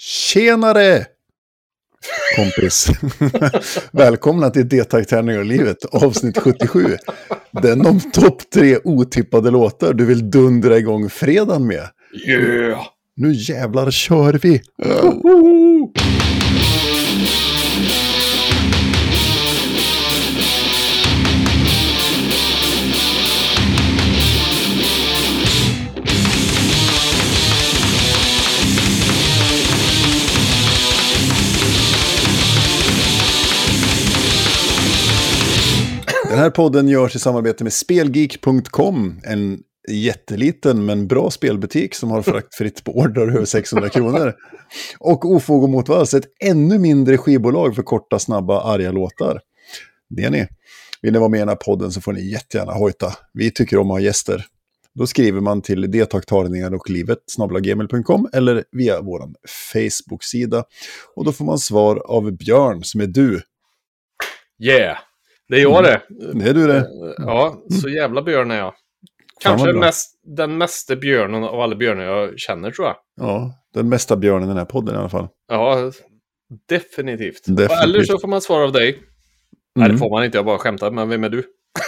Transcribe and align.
Tjenare! 0.00 1.06
Kompis. 2.36 2.88
Välkomna 3.92 4.50
till 4.50 4.68
D-tagtärningar 4.68 5.38
och 5.38 5.44
livet, 5.44 5.84
avsnitt 5.84 6.38
77. 6.38 6.96
Den 7.62 7.86
om 7.86 8.00
topp 8.00 8.50
tre 8.54 8.78
otippade 8.84 9.50
låtar 9.50 9.92
du 9.92 10.04
vill 10.06 10.30
dundra 10.30 10.78
igång 10.78 11.10
fredagen 11.10 11.66
med. 11.66 11.88
Yeah! 12.26 12.80
Nu 13.16 13.32
jävlar 13.32 13.90
kör 13.90 14.32
vi! 14.32 14.62
Den 36.38 36.42
här 36.42 36.50
podden 36.50 36.88
görs 36.88 37.16
i 37.16 37.18
samarbete 37.18 37.64
med 37.64 37.72
Spelgeek.com, 37.72 39.20
en 39.24 39.62
jätteliten 39.88 40.86
men 40.86 41.08
bra 41.08 41.30
spelbutik 41.30 41.94
som 41.94 42.10
har 42.10 42.22
fraktfritt 42.22 42.84
på 42.84 42.92
order 42.92 43.28
över 43.36 43.44
600 43.44 43.88
kronor. 43.88 44.34
Och 44.98 45.24
Ofog 45.24 45.62
och 45.62 45.68
Motvalls, 45.68 46.14
ett 46.14 46.24
ännu 46.44 46.78
mindre 46.78 47.18
skivbolag 47.18 47.74
för 47.74 47.82
korta, 47.82 48.18
snabba, 48.18 48.60
arga 48.60 48.92
låtar. 48.92 49.40
Det 50.08 50.24
är 50.24 50.30
ni. 50.30 50.46
Vill 51.02 51.12
ni 51.12 51.18
vara 51.18 51.28
med 51.28 51.38
i 51.38 51.40
den 51.40 51.48
här 51.48 51.56
podden 51.56 51.92
så 51.92 52.00
får 52.00 52.12
ni 52.12 52.30
jättegärna 52.30 52.72
hojta. 52.72 53.12
Vi 53.32 53.50
tycker 53.50 53.78
om 53.78 53.90
att 53.90 53.94
ha 53.94 54.00
gäster. 54.00 54.46
Då 54.94 55.06
skriver 55.06 55.40
man 55.40 55.62
till 55.62 55.90
deltagtagningar 55.90 56.74
och 56.74 56.90
livet 56.90 57.18
snabblagmail.com 57.26 58.28
eller 58.32 58.64
via 58.72 59.00
vår 59.00 59.22
Facebook-sida. 59.72 60.64
Och 61.16 61.24
då 61.24 61.32
får 61.32 61.44
man 61.44 61.58
svar 61.58 61.96
av 61.96 62.32
Björn 62.32 62.84
som 62.84 63.00
är 63.00 63.06
du. 63.06 63.40
Yeah! 64.62 64.98
Det 65.48 65.56
är 65.56 65.60
jag 65.62 65.84
det. 65.84 66.00
Det 66.34 66.48
är 66.50 66.54
du 66.54 66.66
det. 66.66 66.86
Ja, 67.18 67.62
så 67.82 67.88
jävla 67.88 68.22
björn 68.22 68.50
är 68.50 68.58
jag. 68.58 68.74
Kanske 69.40 69.72
mest, 69.72 70.10
den 70.36 70.58
mesta 70.58 70.96
björnen 70.96 71.44
av 71.44 71.60
alla 71.60 71.76
björnar 71.76 72.04
jag 72.04 72.38
känner 72.38 72.70
tror 72.70 72.86
jag. 72.86 72.96
Ja, 73.20 73.52
den 73.74 73.88
mesta 73.88 74.16
björnen 74.16 74.44
i 74.44 74.48
den 74.48 74.56
här 74.56 74.64
podden 74.64 74.94
i 74.94 74.98
alla 74.98 75.08
fall. 75.08 75.28
Ja, 75.48 75.92
definitivt. 76.68 77.42
Definitivt. 77.46 77.82
Eller 77.84 78.02
så 78.02 78.18
får 78.18 78.28
man 78.28 78.40
svara 78.40 78.64
av 78.64 78.72
dig. 78.72 78.92
Nej, 79.74 79.84
Mm. 79.84 79.92
det 79.96 79.98
får 79.98 80.10
man 80.10 80.24
inte. 80.24 80.38
Jag 80.38 80.44
bara 80.44 80.58
skämtar. 80.58 80.90
Men 80.90 81.08
vem 81.08 81.24
är 81.24 81.28
du? 81.28 81.44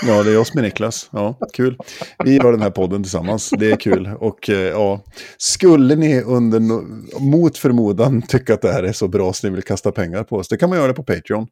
Ja, 0.06 0.22
det 0.22 0.30
är 0.30 0.34
jag 0.34 0.46
som 0.46 0.58
är 0.58 0.62
Niklas. 0.62 1.08
Ja, 1.12 1.38
kul. 1.52 1.78
Vi 2.24 2.36
gör 2.36 2.52
den 2.52 2.62
här 2.62 2.70
podden 2.70 3.02
tillsammans. 3.02 3.50
Det 3.58 3.70
är 3.72 3.76
kul. 3.76 4.06
Och 4.20 4.50
eh, 4.50 4.56
ja, 4.60 5.00
skulle 5.38 5.96
ni 5.96 6.22
under 6.22 6.60
no- 6.60 7.20
mot 7.20 7.58
förmodan 7.58 8.22
tycka 8.22 8.54
att 8.54 8.62
det 8.62 8.72
här 8.72 8.82
är 8.82 8.92
så 8.92 9.08
bra 9.08 9.32
så 9.32 9.46
ni 9.48 9.54
vill 9.54 9.62
kasta 9.64 9.92
pengar 9.92 10.24
på 10.24 10.36
oss, 10.36 10.48
det 10.48 10.56
kan 10.56 10.68
man 10.70 10.78
göra 10.78 10.92
på 10.92 11.02
Patreon. 11.02 11.46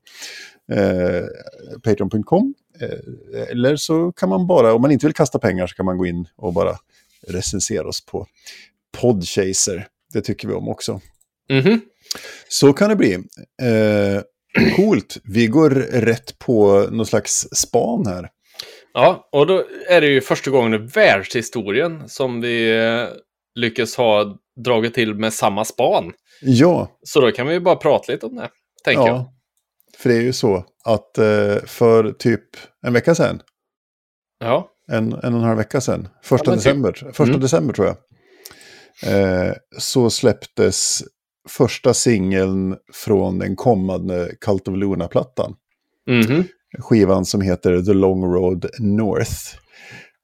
Eh, 0.73 1.25
Patreon.com. 1.85 2.55
Eh, 2.81 3.43
eller 3.51 3.77
så 3.77 4.13
kan 4.13 4.29
man 4.29 4.47
bara, 4.47 4.75
om 4.75 4.83
man 4.83 4.91
inte 4.91 5.07
vill 5.07 5.15
kasta 5.15 5.39
pengar 5.39 5.67
så 5.67 5.75
kan 5.77 5.87
man 5.87 5.99
gå 5.99 6.07
in 6.07 6.27
och 6.37 6.53
bara 6.53 6.77
recensera 7.29 7.89
oss 7.89 8.07
på 8.07 8.27
Podchaser. 9.01 9.87
Det 10.13 10.21
tycker 10.21 10.49
vi 10.49 10.55
om 10.55 10.69
också. 10.69 11.01
Mhm. 11.51 11.81
Så 12.49 12.73
kan 12.73 12.89
det 12.91 12.97
bli. 12.97 13.15
Eh, 13.63 14.23
coolt. 14.77 15.19
Vi 15.25 15.47
går 15.47 15.71
rätt 16.01 16.39
på 16.39 16.87
någon 16.91 17.07
slags 17.07 17.49
span 17.53 18.07
här. 18.07 18.29
Ja, 18.95 19.29
och 19.33 19.47
då 19.47 19.65
är 19.89 20.01
det 20.01 20.07
ju 20.07 20.21
första 20.21 20.51
gången 20.51 20.75
i 20.75 20.79
världshistorien 20.95 22.09
som 22.09 22.41
vi 22.41 22.79
eh, 22.87 23.05
lyckas 23.55 23.97
ha 23.97 24.37
dragit 24.65 24.95
till 24.95 25.15
med 25.15 25.33
samma 25.33 25.65
span. 25.65 26.13
Ja, 26.41 26.99
Så 27.03 27.21
då 27.21 27.31
kan 27.33 27.47
vi 27.47 27.53
ju 27.55 27.61
bara 27.61 27.77
prata 27.77 28.13
lite 28.13 28.27
om 28.27 28.37
det, 28.37 28.49
tänker 28.85 29.03
jag. 29.03 29.09
ja. 29.17 29.33
För 29.99 30.09
det 30.09 30.17
är 30.17 30.21
ju 30.23 30.33
så 30.33 30.65
att 30.85 31.19
eh, 31.19 31.57
för 31.67 32.13
typ 32.13 32.43
en 32.87 32.93
vecka 32.93 33.15
sedan, 33.15 33.43
Ja. 34.41 34.69
en, 34.93 35.13
en 35.13 35.35
och 35.35 35.41
en 35.41 35.47
halv 35.47 35.59
vecka 35.59 35.81
sedan, 35.81 36.09
första 36.23 36.51
Ja, 36.51 36.55
typ. 36.57 36.65
december, 36.65 36.93
första 36.93 37.23
Mm. 37.25 37.41
december 37.41 37.75
tror 37.75 37.87
jag, 37.87 37.97
eh, 39.47 39.53
så 39.79 40.11
släpptes 40.11 41.03
första 41.49 41.95
singeln 41.95 42.77
från 42.93 43.39
den 43.39 43.57
kommande 43.57 44.31
Cult 44.41 44.69
of 44.69 44.77
Luna-plattan. 44.77 45.55
Mhm. 46.07 46.45
Skivan 46.79 47.25
som 47.25 47.41
heter 47.41 47.83
The 47.83 47.93
Long 47.93 48.25
Road 48.25 48.67
North. 48.79 49.33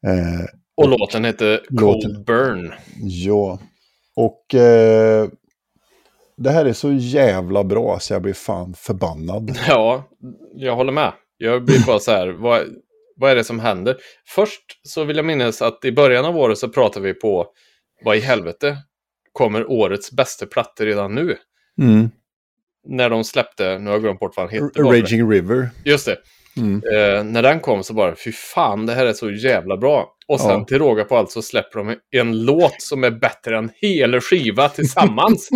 Eh, 0.06 0.46
Och 0.76 0.88
låten 0.88 1.24
heter 1.24 1.60
Cold 1.68 1.80
Låten- 1.80 2.24
Burn. 2.24 2.72
Ja, 3.00 3.58
och 4.16 4.54
eh, 4.54 5.28
det 6.36 6.50
här 6.50 6.64
är 6.64 6.72
så 6.72 6.92
jävla 6.92 7.64
bra 7.64 7.98
så 8.00 8.12
jag 8.12 8.22
blir 8.22 8.32
fan 8.32 8.74
förbannad. 8.74 9.58
Ja, 9.68 10.04
jag 10.54 10.76
håller 10.76 10.92
med. 10.92 11.12
Jag 11.36 11.64
blir 11.64 11.86
bara 11.86 11.98
så 11.98 12.10
här, 12.10 12.28
vad, 12.28 12.62
vad 13.16 13.30
är 13.30 13.34
det 13.36 13.44
som 13.44 13.60
händer? 13.60 13.96
Först 14.26 14.62
så 14.82 15.04
vill 15.04 15.16
jag 15.16 15.24
minnas 15.26 15.62
att 15.62 15.84
i 15.84 15.92
början 15.92 16.24
av 16.24 16.36
året 16.36 16.58
så 16.58 16.68
pratade 16.68 17.06
vi 17.06 17.14
på, 17.14 17.46
vad 18.04 18.16
i 18.16 18.20
helvete 18.20 18.76
kommer 19.34 19.70
årets 19.70 20.12
bästa 20.12 20.46
plattor 20.46 20.84
redan 20.84 21.14
nu? 21.14 21.36
Mm. 21.80 22.10
När 22.86 23.10
de 23.10 23.24
släppte, 23.24 23.78
nu 23.78 23.86
har 23.86 23.92
jag 23.92 24.02
glömt 24.02 24.20
bort 24.20 24.36
vad 24.36 24.46
han 24.46 24.54
heter. 24.54 24.82
var 24.82 24.92
det? 24.92 25.00
Raging 25.00 25.30
River. 25.30 25.70
Just 25.84 26.06
det. 26.06 26.16
Mm. 26.56 26.74
Eh, 26.92 27.24
när 27.24 27.42
den 27.42 27.60
kom 27.60 27.82
så 27.84 27.94
bara, 27.94 28.14
fy 28.24 28.32
fan, 28.32 28.86
det 28.86 28.92
här 28.94 29.06
är 29.06 29.12
så 29.12 29.30
jävla 29.30 29.76
bra. 29.76 30.08
Och 30.28 30.40
sen 30.40 30.50
Ja. 30.50 30.64
till 30.64 30.78
råga 30.78 31.04
på 31.04 31.16
allt 31.16 31.30
så 31.30 31.42
släpper 31.42 31.78
de 31.78 31.96
en 32.10 32.44
låt 32.44 32.82
som 32.82 33.04
är 33.04 33.10
bättre 33.10 33.58
än 33.58 33.70
hela 33.74 34.20
skiva 34.20 34.68
tillsammans. 34.68 35.48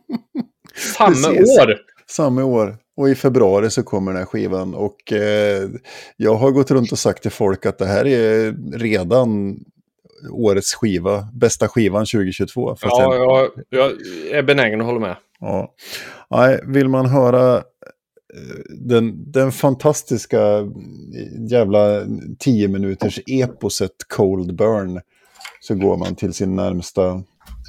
Samma 0.96 1.28
år! 1.30 1.76
Samma 2.06 2.44
år. 2.44 2.76
Och 2.96 3.08
i 3.08 3.14
februari 3.14 3.70
så 3.70 3.82
kommer 3.82 4.12
den 4.12 4.18
här 4.18 4.26
skivan. 4.26 4.74
Och 4.74 5.12
eh, 5.12 5.68
jag 6.16 6.34
har 6.34 6.50
gått 6.50 6.70
runt 6.70 6.92
och 6.92 6.98
sagt 6.98 7.22
till 7.22 7.30
folk 7.30 7.66
att 7.66 7.78
det 7.78 7.86
här 7.86 8.06
är 8.06 8.54
redan 8.78 9.58
årets 10.30 10.74
skiva. 10.74 11.28
Bästa 11.32 11.68
skivan 11.68 12.06
2022. 12.06 12.76
Fast 12.76 12.82
Ja, 12.98 13.14
jag, 13.14 13.50
jag, 13.68 13.90
är 14.30 14.42
benägen 14.42 14.80
att 14.80 14.86
hålla 14.86 15.00
med. 15.00 15.16
ja. 15.40 15.74
Nej, 16.30 16.60
vill 16.66 16.88
man 16.88 17.06
höra 17.06 17.56
eh, 17.56 17.62
den, 18.68 19.32
den 19.32 19.52
fantastiska 19.52 20.68
jävla 21.50 22.02
10 22.38 22.68
minuters 22.68 23.20
eposet 23.26 23.92
Cold 24.08 24.56
Burn 24.56 25.00
så 25.60 25.74
går 25.74 25.96
man 25.96 26.14
till 26.14 26.34
sin 26.34 26.56
närmsta 26.56 27.08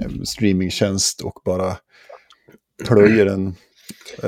eh, 0.01 0.21
streamingtjänst 0.23 1.21
och 1.21 1.41
bara 1.45 1.77
plöjer 2.87 3.25
den 3.25 3.47
eh, 3.47 3.53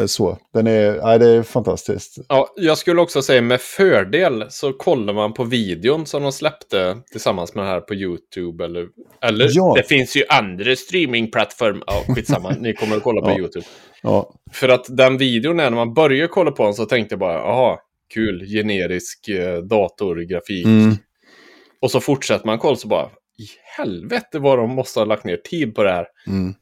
så. 0.05 0.37
Den 0.53 0.67
är, 0.67 1.01
nej, 1.03 1.19
det 1.19 1.27
är 1.29 1.43
fantastiskt. 1.43 2.17
Ja, 2.29 2.53
jag 2.55 2.77
skulle 2.77 3.01
också 3.01 3.21
säga 3.21 3.41
med 3.41 3.61
fördel 3.61 4.45
så 4.49 4.73
kollar 4.73 5.13
man 5.13 5.33
på 5.33 5.43
videon 5.43 6.05
som 6.05 6.23
de 6.23 6.31
släppte 6.31 6.97
tillsammans 7.11 7.55
med 7.55 7.63
det 7.65 7.69
här 7.69 7.81
på 7.81 7.93
YouTube. 7.95 8.65
Eller, 8.65 8.87
eller 9.21 9.47
Ja. 9.51 9.73
det 9.77 9.83
finns 9.83 10.15
ju 10.15 10.23
andra 10.29 10.75
streamingplattformar. 10.75 11.83
Ja, 11.87 12.03
skitsamma, 12.15 12.49
ni 12.59 12.73
kommer 12.73 12.95
att 12.97 13.03
kolla 13.03 13.21
på 13.21 13.29
Ja. 13.29 13.37
YouTube. 13.39 13.65
Ja, 14.01 14.33
För 14.51 14.69
att 14.69 14.85
den 14.97 15.17
videon, 15.17 15.59
är 15.59 15.63
när 15.69 15.77
man 15.77 15.93
börjar 15.93 16.27
kolla 16.27 16.51
på 16.51 16.63
den 16.63 16.73
så 16.73 16.85
tänkte 16.85 17.13
jag 17.13 17.19
bara, 17.19 17.33
jaha, 17.37 17.77
kul, 18.13 18.45
generisk 18.45 19.27
eh, 19.29 19.57
datorgrafik. 19.57 20.65
mm, 20.65 20.95
Och 21.81 21.91
så 21.91 21.99
fortsätter 21.99 22.45
man 22.45 22.59
kolla 22.59 22.75
så 22.75 22.87
bara, 22.87 23.05
i 23.37 23.45
helvete 23.77 24.39
vad 24.39 24.57
de 24.57 24.69
måste 24.69 24.99
ha 24.99 25.05
lagt 25.05 25.25
ner 25.25 25.37
tid 25.37 25.75
på 25.75 25.83
det 25.83 25.91
här. 25.91 26.05
mm. 26.27 26.53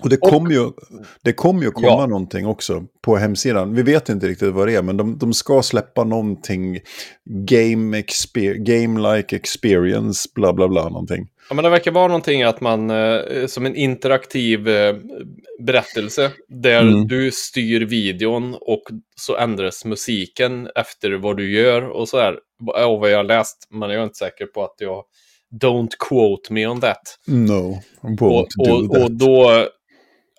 Och 0.00 0.08
det 0.08 0.16
kommer 0.16 0.50
ju, 0.50 0.70
det 1.22 1.32
kommer 1.32 1.62
ju 1.62 1.70
komma 1.70 1.86
Ja. 1.86 2.06
någonting 2.06 2.46
också 2.46 2.84
på 3.02 3.16
hemsidan. 3.16 3.74
Vi 3.74 3.82
vet 3.82 4.08
inte 4.08 4.26
riktigt 4.28 4.52
vad 4.52 4.68
det 4.68 4.74
är, 4.74 4.82
men 4.82 4.96
de, 4.96 5.18
de 5.18 5.32
ska 5.32 5.62
släppa 5.62 6.04
någonting 6.04 6.80
game, 7.24 7.98
exper, 7.98 8.54
game-like 8.54 9.36
experience, 9.36 10.28
bla 10.34 10.52
bla 10.52 10.68
bla, 10.68 10.88
någonting. 10.88 11.28
Ja, 11.48 11.54
men 11.54 11.64
det 11.64 11.70
verkar 11.70 11.90
vara 11.90 12.06
någonting 12.08 12.42
att 12.42 12.60
man, 12.60 12.90
eh, 12.90 13.46
som 13.46 13.66
en 13.66 13.76
interaktiv 13.76 14.68
eh, 14.68 14.96
berättelse, 15.60 16.30
där 16.48 16.82
Mm. 16.82 17.08
du 17.08 17.30
styr 17.32 17.80
videon 17.80 18.54
och 18.60 18.82
så 19.16 19.36
ändras 19.36 19.84
musiken 19.84 20.68
efter 20.74 21.10
vad 21.12 21.36
du 21.36 21.52
gör 21.52 21.82
och 21.82 22.08
så 22.08 22.18
här. 22.20 22.34
Och 22.86 23.00
vad 23.00 23.10
jag 23.10 23.16
har 23.16 23.24
läst, 23.24 23.68
men 23.70 23.90
jag 23.90 23.98
är 24.00 24.04
inte 24.04 24.18
säker 24.18 24.46
på 24.46 24.64
att 24.64 24.74
jag... 24.78 25.02
Don't 25.62 25.88
quote 26.08 26.52
me 26.52 26.66
on 26.66 26.80
that. 26.80 27.18
No, 27.26 27.78
I 28.02 28.06
won't 28.06 28.48
Och, 28.58 28.66
do 28.66 28.72
och, 28.72 28.94
that. 28.94 29.02
och 29.04 29.12
då... 29.12 29.66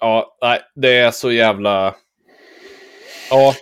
Ja, 0.03 0.37
nej, 0.41 0.59
det 0.75 0.97
är 0.97 1.11
så 1.11 1.31
jävla... 1.31 1.95
Ja, 3.29 3.53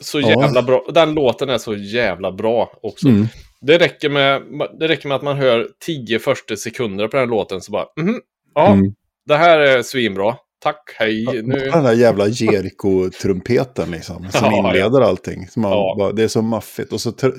så 0.00 0.20
Ja. 0.20 0.28
jävla 0.42 0.62
bra. 0.62 0.84
Den 0.94 1.14
låten 1.14 1.48
är 1.50 1.58
så 1.58 1.74
jävla 1.74 2.32
bra 2.32 2.72
också. 2.82 3.08
Mm. 3.08 3.26
Det, 3.60 3.78
räcker 3.78 4.08
med, 4.08 4.42
det 4.78 4.88
räcker 4.88 5.08
med 5.08 5.16
att 5.16 5.22
man 5.22 5.36
hör 5.36 5.68
tio 5.86 6.18
första 6.18 6.56
sekunder 6.56 7.08
på 7.08 7.16
den 7.16 7.28
låten 7.28 7.60
så 7.60 7.72
bara, 7.72 7.86
mhm, 7.96 8.20
ja, 8.54 8.72
Mm. 8.72 8.94
det 9.26 9.36
här 9.36 9.58
är 9.58 9.82
svinbra. 9.82 10.36
Tack, 10.64 10.96
hej. 10.98 11.24
Nu... 11.42 11.58
Den 11.58 11.84
där 11.84 11.92
jävla 11.92 12.26
Jericho-trumpeten 12.28 13.90
liksom. 13.90 14.28
Som 14.30 14.52
Ja, 14.52 14.58
inleder 14.58 15.00
allting. 15.00 15.48
Som 15.48 15.62
man 15.62 15.70
Ja. 15.72 15.94
bara, 15.98 16.12
det 16.12 16.22
är 16.24 16.28
så 16.28 16.42
maffigt. 16.42 16.92
Och 16.92 17.00
så 17.00 17.12
tr 17.12 17.30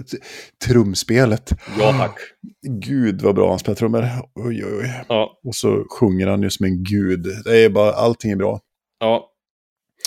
trumspelet. 0.68 1.50
Ja, 1.80 1.94
tack. 2.00 2.18
Gud 2.86 3.22
vad 3.22 3.36
bra 3.36 3.50
han 3.50 3.60
spelar 3.60 3.76
trummor. 3.76 4.08
Oj, 4.36 4.66
oj, 4.66 4.74
oj. 4.82 4.92
Ja, 5.10 5.40
Och 5.44 5.56
så 5.56 5.86
sjunger 6.00 6.28
han 6.28 6.42
ju 6.44 6.50
som 6.50 6.66
en 6.66 6.84
gud. 6.84 7.26
Det 7.46 7.58
är 7.58 7.70
bara, 7.70 7.92
allting 7.92 8.32
är 8.32 8.36
bra. 8.36 8.60
ja. 9.00 9.32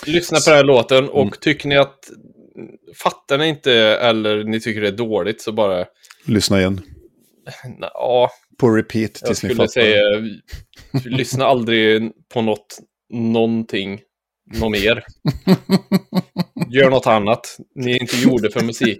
Lyssna 0.05 0.37
på 0.37 0.49
den 0.49 0.57
här 0.57 0.63
låten 0.63 1.09
och 1.09 1.21
Mm. 1.21 1.33
tycker 1.41 1.67
ni 1.69 1.77
att... 1.77 1.97
Fattar 3.03 3.37
ni 3.37 3.47
inte 3.47 3.73
eller 4.01 4.43
ni 4.43 4.59
tycker 4.59 4.81
det 4.81 4.87
är 4.87 4.91
dåligt 4.97 5.41
så 5.41 5.51
bara... 5.51 5.85
Lyssna 6.25 6.59
igen. 6.59 6.81
Ja, 7.79 8.29
På 8.59 8.69
repeat 8.69 9.11
jag 9.21 9.27
tills 9.27 9.43
ni 9.43 9.49
skulle 9.49 9.55
fattar. 9.55 9.67
säga... 9.67 10.01
Lyssna 11.05 11.45
aldrig 11.45 12.11
på 12.33 12.41
något, 12.41 12.77
någonting, 13.09 13.99
något 14.53 14.71
mer. 14.71 15.03
Gör 16.69 16.89
något 16.89 17.07
annat. 17.07 17.57
Ni 17.75 17.91
är 17.91 18.01
inte 18.01 18.17
gjorda 18.17 18.49
för 18.51 18.63
musik. 18.63 18.99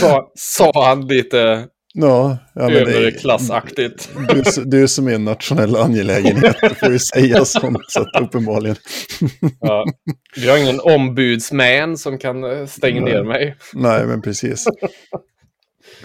Sa, 0.00 0.32
sa 0.34 0.88
han 0.88 1.06
lite 1.06 1.68
Ja, 1.98 2.38
ja 2.54 2.70
överklassaktigt. 2.70 4.10
du, 4.28 4.64
du 4.64 4.88
som 4.88 5.08
är 5.08 5.14
en 5.14 5.24
nationell 5.24 5.76
angelägenhet 5.76 6.56
du 6.62 6.74
får 6.74 6.92
ju 6.92 6.98
säga 6.98 7.44
sånt. 7.44 7.78
Så 7.88 8.00
att 8.00 8.22
uppenbarligen. 8.22 8.76
Ja. 9.60 9.84
Vi 10.36 10.48
har 10.48 10.58
ingen 10.58 10.80
ombudsman 10.80 11.98
som 11.98 12.18
kan 12.18 12.44
eh, 12.44 12.66
stänga 12.66 13.00
Nej. 13.00 13.12
ner 13.14 13.24
mig. 13.24 13.56
Nej, 13.74 14.06
men 14.06 14.22
precis. 14.22 14.64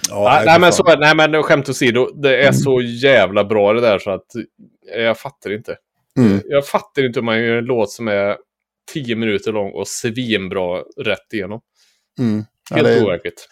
Ja, 0.09 0.33
nej, 0.35 0.45
nej, 0.45 0.59
men 0.59 0.73
så, 0.73 0.83
nej, 0.99 1.15
men 1.15 1.43
skämt 1.43 1.69
åsido. 1.69 2.11
Det 2.21 2.43
är 2.43 2.51
så 2.51 2.81
jävla 2.81 3.43
bra 3.43 3.73
det 3.73 3.81
där 3.81 3.99
så 3.99 4.11
att 4.11 4.35
eh, 4.95 5.01
jag 5.01 5.17
fattar 5.19 5.53
inte. 5.53 5.75
Mm. 6.17 6.41
Jag 6.45 6.67
fattar 6.67 7.05
inte 7.05 7.19
hur 7.19 7.25
man 7.25 7.39
gör 7.43 7.55
en 7.55 7.65
låt 7.65 7.91
som 7.91 8.07
är 8.07 8.37
tio 8.93 9.15
minuter 9.15 9.51
lång 9.51 9.71
och 9.71 9.87
svinbra 9.87 10.81
rätt 10.97 11.33
igenom. 11.33 11.61
Mm. 12.19 12.45
Ja, 12.69 12.75
Helt 12.75 12.87
är, 12.87 13.03
overkligt. 13.03 13.47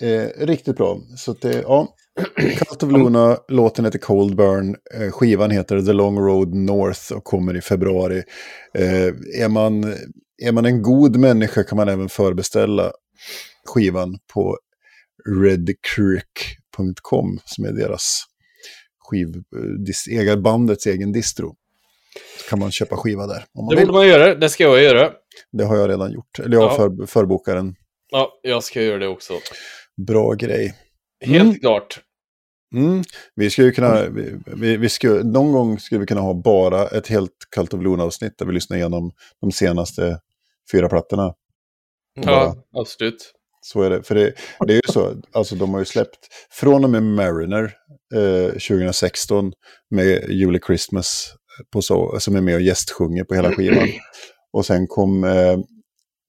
eh, 0.00 0.46
riktigt 0.46 0.76
bra. 0.76 0.98
Så 1.16 1.30
att 1.30 1.40
det, 1.40 1.62
ja. 1.62 1.88
Cult 2.36 2.82
of 2.82 2.92
Luna, 2.92 3.38
låten 3.48 3.84
heter 3.84 3.98
Cold 3.98 4.36
Burn, 4.36 4.76
eh, 4.94 5.10
skivan 5.10 5.50
heter 5.50 5.82
The 5.82 5.92
Long 5.92 6.18
Road 6.18 6.54
North 6.54 7.12
och 7.12 7.24
kommer 7.24 7.56
i 7.56 7.60
februari. 7.60 8.22
Eh, 8.74 9.06
är, 9.42 9.48
man, 9.48 9.94
är 10.42 10.52
man 10.52 10.64
en 10.66 10.82
god 10.82 11.16
människa 11.16 11.64
kan 11.64 11.76
man 11.76 11.88
även 11.88 12.08
förbeställa 12.08 12.92
skivan 13.66 14.18
på 14.34 14.58
redcreek.com 15.26 17.38
som 17.44 17.64
är 17.64 17.72
deras 17.72 18.24
skiv, 18.98 19.28
eh, 19.56 19.60
dis, 19.62 20.06
egen, 20.06 20.42
bandets 20.42 20.86
egen 20.86 21.12
distro. 21.12 21.56
Så 22.42 22.48
kan 22.50 22.58
man 22.58 22.72
köpa 22.72 22.96
skiva 22.96 23.26
där 23.26 23.44
om 23.54 23.64
man 23.64 23.74
Det 23.74 23.80
vill. 23.80 23.86
borde 23.86 23.98
man 23.98 24.08
göra. 24.08 24.34
Det 24.34 24.48
ska 24.48 24.64
jag 24.64 24.82
göra. 24.82 25.12
Det 25.52 25.64
har 25.64 25.76
jag 25.76 25.90
redan 25.90 26.12
gjort. 26.12 26.38
Eller 26.38 26.56
jag 26.56 26.64
Ja. 26.72 26.76
för, 26.76 27.06
förbokar 27.06 27.56
en 27.56 27.74
Ja, 28.10 28.40
jag 28.42 28.64
ska 28.64 28.82
göra 28.82 28.98
det 28.98 29.08
också. 29.08 29.34
bra 30.06 30.32
grej. 30.32 30.74
Helt 31.24 31.42
Mm. 31.42 31.54
klart. 31.60 32.00
Mm. 32.74 33.02
Vi 33.34 33.50
skulle 33.50 33.70
kunna, 33.72 34.08
vi, 34.08 34.34
vi, 34.46 34.76
vi 34.76 34.88
skulle, 34.88 35.22
någon 35.22 35.52
gång 35.52 35.78
skulle 35.78 36.00
vi 36.00 36.06
kunna 36.06 36.20
ha 36.20 36.34
bara 36.34 36.88
ett 36.88 37.06
helt 37.08 37.32
Cult 37.56 37.74
of 37.74 37.82
Luna-avsnitt 37.82 38.38
där 38.38 38.46
vi 38.46 38.52
lyssnar 38.52 38.76
igenom 38.76 39.12
de 39.40 39.52
senaste 39.52 40.20
fyra 40.72 40.88
plattorna. 40.88 41.34
Ja, 42.14 42.56
absolut. 42.76 43.32
Så 43.64 43.82
är 43.82 43.90
det. 43.90 44.02
För 44.02 44.14
det, 44.14 44.32
det 44.66 44.72
är 44.72 44.76
ju 44.76 44.92
så, 44.92 45.22
alltså 45.32 45.54
de 45.54 45.72
har 45.72 45.80
ju 45.80 45.84
släppt, 45.84 46.18
från 46.50 46.84
och 46.84 46.90
med 46.90 47.02
Mariner 47.02 47.74
eh, 48.14 48.52
2016 48.52 49.52
med 49.90 50.30
Julie 50.30 50.60
Christmas 50.66 51.34
på 51.72 51.82
så, 51.82 52.20
som 52.20 52.36
är 52.36 52.40
med 52.40 52.54
och 52.54 52.62
gästsjunger 52.62 53.24
på 53.24 53.34
hela 53.34 53.52
skivan. 53.52 53.88
Och 54.52 54.66
sen 54.66 54.86
kom 54.86 55.24
eh, 55.24 55.58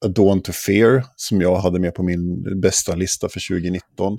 A 0.06 0.08
Dawn 0.08 0.42
to 0.42 0.52
Fear 0.52 1.04
som 1.16 1.42
jag 1.42 1.56
hade 1.56 1.80
med 1.80 1.96
på 1.96 2.04
min 2.04 2.44
bästa 2.62 2.96
lista 2.96 3.30
för 3.30 3.48
2019. 3.50 4.18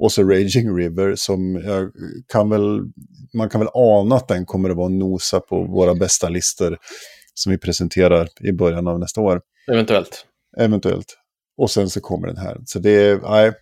Och 0.00 0.12
så 0.12 0.22
Raging 0.22 0.76
River 0.76 1.14
som 1.16 1.56
jag 1.64 1.90
kan 2.32 2.50
väl, 2.50 2.80
man 3.34 3.48
kan 3.48 3.60
väl 3.60 3.70
ana 3.74 4.16
att 4.16 4.28
den 4.28 4.46
kommer 4.46 4.70
att 4.70 4.76
vara 4.76 4.88
nosa 4.88 5.40
på 5.40 5.64
våra 5.64 5.94
bästa 5.94 6.28
listor 6.28 6.78
som 7.34 7.52
vi 7.52 7.58
presenterar 7.58 8.28
i 8.40 8.52
början 8.52 8.88
av 8.88 8.98
nästa 8.98 9.20
år. 9.20 9.40
Eventuellt. 9.72 10.26
Eventuellt. 10.58 11.16
Och 11.62 11.70
sen 11.70 11.90
så 11.90 12.00
kommer 12.00 12.26
den 12.26 12.36
här. 12.36 12.58
Så 12.66 12.78
det 12.78 12.90
är, 12.90 13.18
nej, 13.18 13.52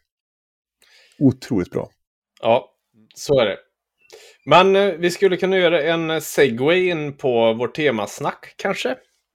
otroligt 1.19 1.71
bra. 1.71 1.91
Ja, 2.43 2.71
så 3.15 3.41
är 3.41 3.47
det. 3.47 3.59
Men 4.47 4.77
eh, 4.77 4.95
vi 4.95 5.11
skulle 5.11 5.37
kunna 5.37 5.59
göra 5.59 5.83
en 5.83 6.11
eh, 6.11 6.21
segway 6.21 6.89
in 6.89 7.17
på 7.17 7.53
vårt 7.53 7.75
temasnack 7.77 8.55
kanske. 8.57 8.89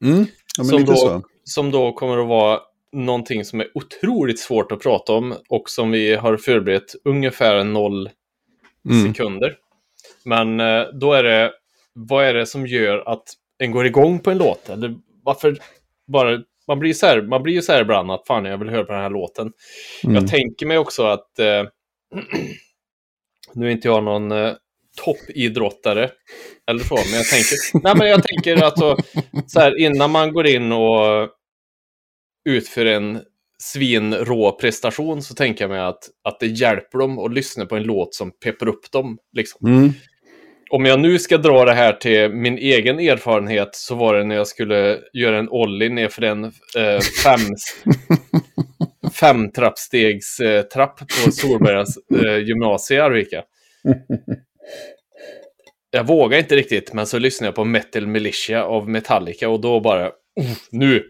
Mm. 0.03 0.25
Ja, 0.57 0.63
men 0.63 0.65
som, 0.65 0.85
då, 0.85 1.23
som 1.43 1.71
då 1.71 1.93
kommer 1.93 2.17
att 2.17 2.27
vara 2.27 2.59
någonting 2.91 3.45
som 3.45 3.59
är 3.59 3.67
otroligt 3.73 4.39
svårt 4.39 4.71
att 4.71 4.81
prata 4.81 5.13
om 5.13 5.35
och 5.49 5.69
som 5.69 5.91
vi 5.91 6.15
har 6.15 6.37
förberett 6.37 6.95
ungefär 7.03 7.63
noll 7.63 8.09
Mm. 8.89 9.07
sekunder. 9.07 9.57
Men 10.23 10.59
eh, 10.59 10.83
då 10.93 11.13
är 11.13 11.23
det, 11.23 11.51
vad 11.93 12.25
är 12.25 12.33
det 12.33 12.45
som 12.45 12.67
gör 12.67 13.09
att 13.09 13.23
en 13.57 13.71
går 13.71 13.85
igång 13.85 14.19
på 14.19 14.31
en 14.31 14.37
låt? 14.37 14.69
Eller 14.69 14.95
varför 15.23 15.57
bara, 16.07 16.43
man 16.67 16.79
blir, 16.79 16.93
så 16.93 17.05
här, 17.05 17.21
man 17.21 17.43
blir 17.43 17.53
ju 17.53 17.61
så 17.61 17.73
här 17.73 17.81
ibland 17.81 18.11
att 18.11 18.27
fan 18.27 18.45
jag 18.45 18.57
vill 18.57 18.69
höra 18.69 18.83
på 18.83 18.91
den 18.93 19.01
här 19.01 19.09
låten. 19.09 19.51
Mm. 20.03 20.15
Jag 20.15 20.27
tänker 20.27 20.65
mig 20.65 20.77
också 20.77 21.03
att, 21.03 21.39
eh, 21.39 21.63
nu 23.53 23.67
är 23.67 23.71
inte 23.71 23.87
jag 23.87 24.03
någon 24.03 24.31
eh, 24.31 24.53
toppidrottare 25.05 26.11
eller 26.69 26.83
så, 26.83 26.95
men 26.95 27.13
jag 27.13 27.25
tänker, 27.25 27.83
nej 27.83 27.95
men 27.97 28.07
jag 28.07 28.23
tänker 28.23 28.63
alltså, 28.63 28.97
så 29.47 29.59
här 29.59 29.79
innan 29.79 30.11
man 30.11 30.33
går 30.33 30.47
in 30.47 30.71
och 30.71 31.29
utför 32.49 32.85
en 32.85 33.21
svinrå 33.57 34.51
prestation 34.51 35.21
så 35.21 35.35
tänker 35.35 35.63
jag 35.63 35.69
mig 35.71 35.79
att, 35.79 36.09
att 36.23 36.39
det 36.39 36.47
hjälper 36.47 36.97
dem 36.97 37.19
att 37.19 37.33
lyssna 37.33 37.65
på 37.65 37.75
en 37.75 37.83
låt 37.83 38.15
som 38.15 38.31
peppar 38.31 38.67
upp 38.67 38.91
dem. 38.91 39.17
Liksom. 39.33 39.67
Mm. 39.67 39.93
Om 40.75 40.85
jag 40.85 40.99
nu 40.99 41.19
ska 41.19 41.37
dra 41.37 41.65
det 41.65 41.73
här 41.73 41.93
till 41.93 42.29
min 42.29 42.57
egen 42.57 42.99
erfarenhet 42.99 43.69
så 43.75 43.95
var 43.95 44.15
det 44.15 44.23
när 44.23 44.35
jag 44.35 44.47
skulle 44.47 44.99
göra 45.13 45.37
en 45.37 45.49
ollie 45.49 45.89
nerför 45.89 46.21
en 46.21 46.43
eh, 46.43 46.99
fem, 47.23 47.39
fem 49.19 49.51
trappstegs 49.51 50.39
eh, 50.39 50.61
trapp 50.61 50.99
på 50.99 51.31
Solbergas 51.31 51.97
eh, 52.15 52.37
gymnasie 52.37 52.97
i 52.97 52.99
Arvika. 52.99 53.43
Jag 55.91 56.07
vågar 56.07 56.37
inte 56.37 56.55
riktigt, 56.55 56.93
men 56.93 57.07
så 57.07 57.19
lyssnade 57.19 57.47
jag 57.47 57.55
på 57.55 57.65
Metal 57.65 58.07
Militia 58.07 58.63
av 58.63 58.89
Metallica 58.89 59.49
och 59.49 59.61
då 59.61 59.79
bara, 59.79 60.07
"Oh, 60.07 60.57
nu! 60.71 61.03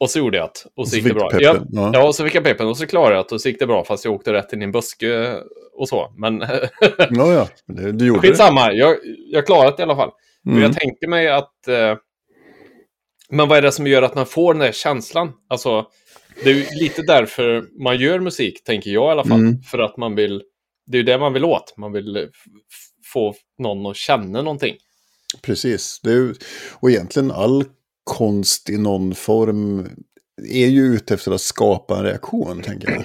Och 0.00 0.10
så 0.10 0.18
gjorde 0.18 0.36
jag 0.38 0.46
det. 0.46 0.70
Och 0.76 0.88
så 0.88 0.96
gick 0.96 1.04
det 1.04 1.14
bra. 1.14 1.30
peppen, 1.30 1.44
Ja, 1.44 1.64
ja. 1.70 1.90
ja, 1.94 2.06
och 2.06 2.14
så 2.14 2.24
fick 2.24 2.34
jag 2.34 2.44
peppen 2.44 2.66
och 2.66 2.76
så 2.76 2.86
klarade 2.86 3.16
jag 3.16 3.26
det 3.28 3.34
och 3.34 3.40
så 3.40 3.48
gick 3.48 3.58
det 3.58 3.66
bra 3.66 3.84
fast 3.84 4.04
jag 4.04 4.14
åkte 4.14 4.32
rätt 4.32 4.52
in 4.52 4.62
i 4.62 4.64
en 4.64 4.72
buske 4.72 5.40
och 5.72 5.88
så. 5.88 6.12
Men 6.18 6.40
Ja, 7.10 7.32
ja. 7.32 7.48
Det- 7.66 7.92
Du 7.92 8.06
gjorde 8.06 8.20
det. 8.20 8.28
skitsamma, 8.28 8.72
jag, 8.72 8.96
jag 9.32 9.46
klarade 9.46 9.76
det 9.76 9.80
i 9.80 9.82
alla 9.82 9.96
fall. 9.96 10.10
Mm. 10.46 10.62
jag 10.62 10.72
tänker 10.76 11.08
mig 11.08 11.28
att... 11.28 11.68
Eh, 11.68 11.96
men 13.30 13.48
vad 13.48 13.58
är 13.58 13.62
det 13.62 13.72
som 13.72 13.86
gör 13.86 14.02
att 14.02 14.14
man 14.14 14.26
får 14.26 14.54
den 14.54 14.60
där 14.60 14.72
känslan? 14.72 15.32
Alltså, 15.48 15.86
det 16.44 16.50
är 16.50 16.54
ju 16.54 16.64
lite 16.80 17.02
därför 17.02 17.64
man 17.84 17.96
gör 17.98 18.18
musik, 18.20 18.64
tänker 18.64 18.90
jag 18.90 19.08
i 19.08 19.10
alla 19.12 19.24
fall. 19.24 19.40
Mm. 19.40 19.62
För 19.62 19.78
att 19.78 19.96
man 19.96 20.14
vill... 20.14 20.42
Det 20.86 20.96
är 20.96 20.98
ju 20.98 21.04
det 21.04 21.18
man 21.18 21.32
vill 21.32 21.44
åt. 21.44 21.74
Man 21.76 21.92
vill 21.92 22.16
eh, 22.16 22.22
få 23.12 23.34
någon 23.58 23.86
att 23.90 23.96
känna 23.96 24.42
någonting. 24.42 24.76
Precis. 25.42 26.00
Det 26.02 26.10
är 26.12 26.34
och 26.80 26.90
egentligen 26.90 27.30
all 27.30 27.64
konst 28.08 28.70
i 28.70 28.78
någon 28.78 29.14
form 29.14 29.88
är 30.50 30.66
ju 30.66 30.82
ute 30.82 31.14
efter 31.14 31.32
att 31.32 31.40
skapa 31.40 31.98
en 31.98 32.04
reaktion, 32.04 32.62
tänker 32.62 32.90
jag. 32.90 33.00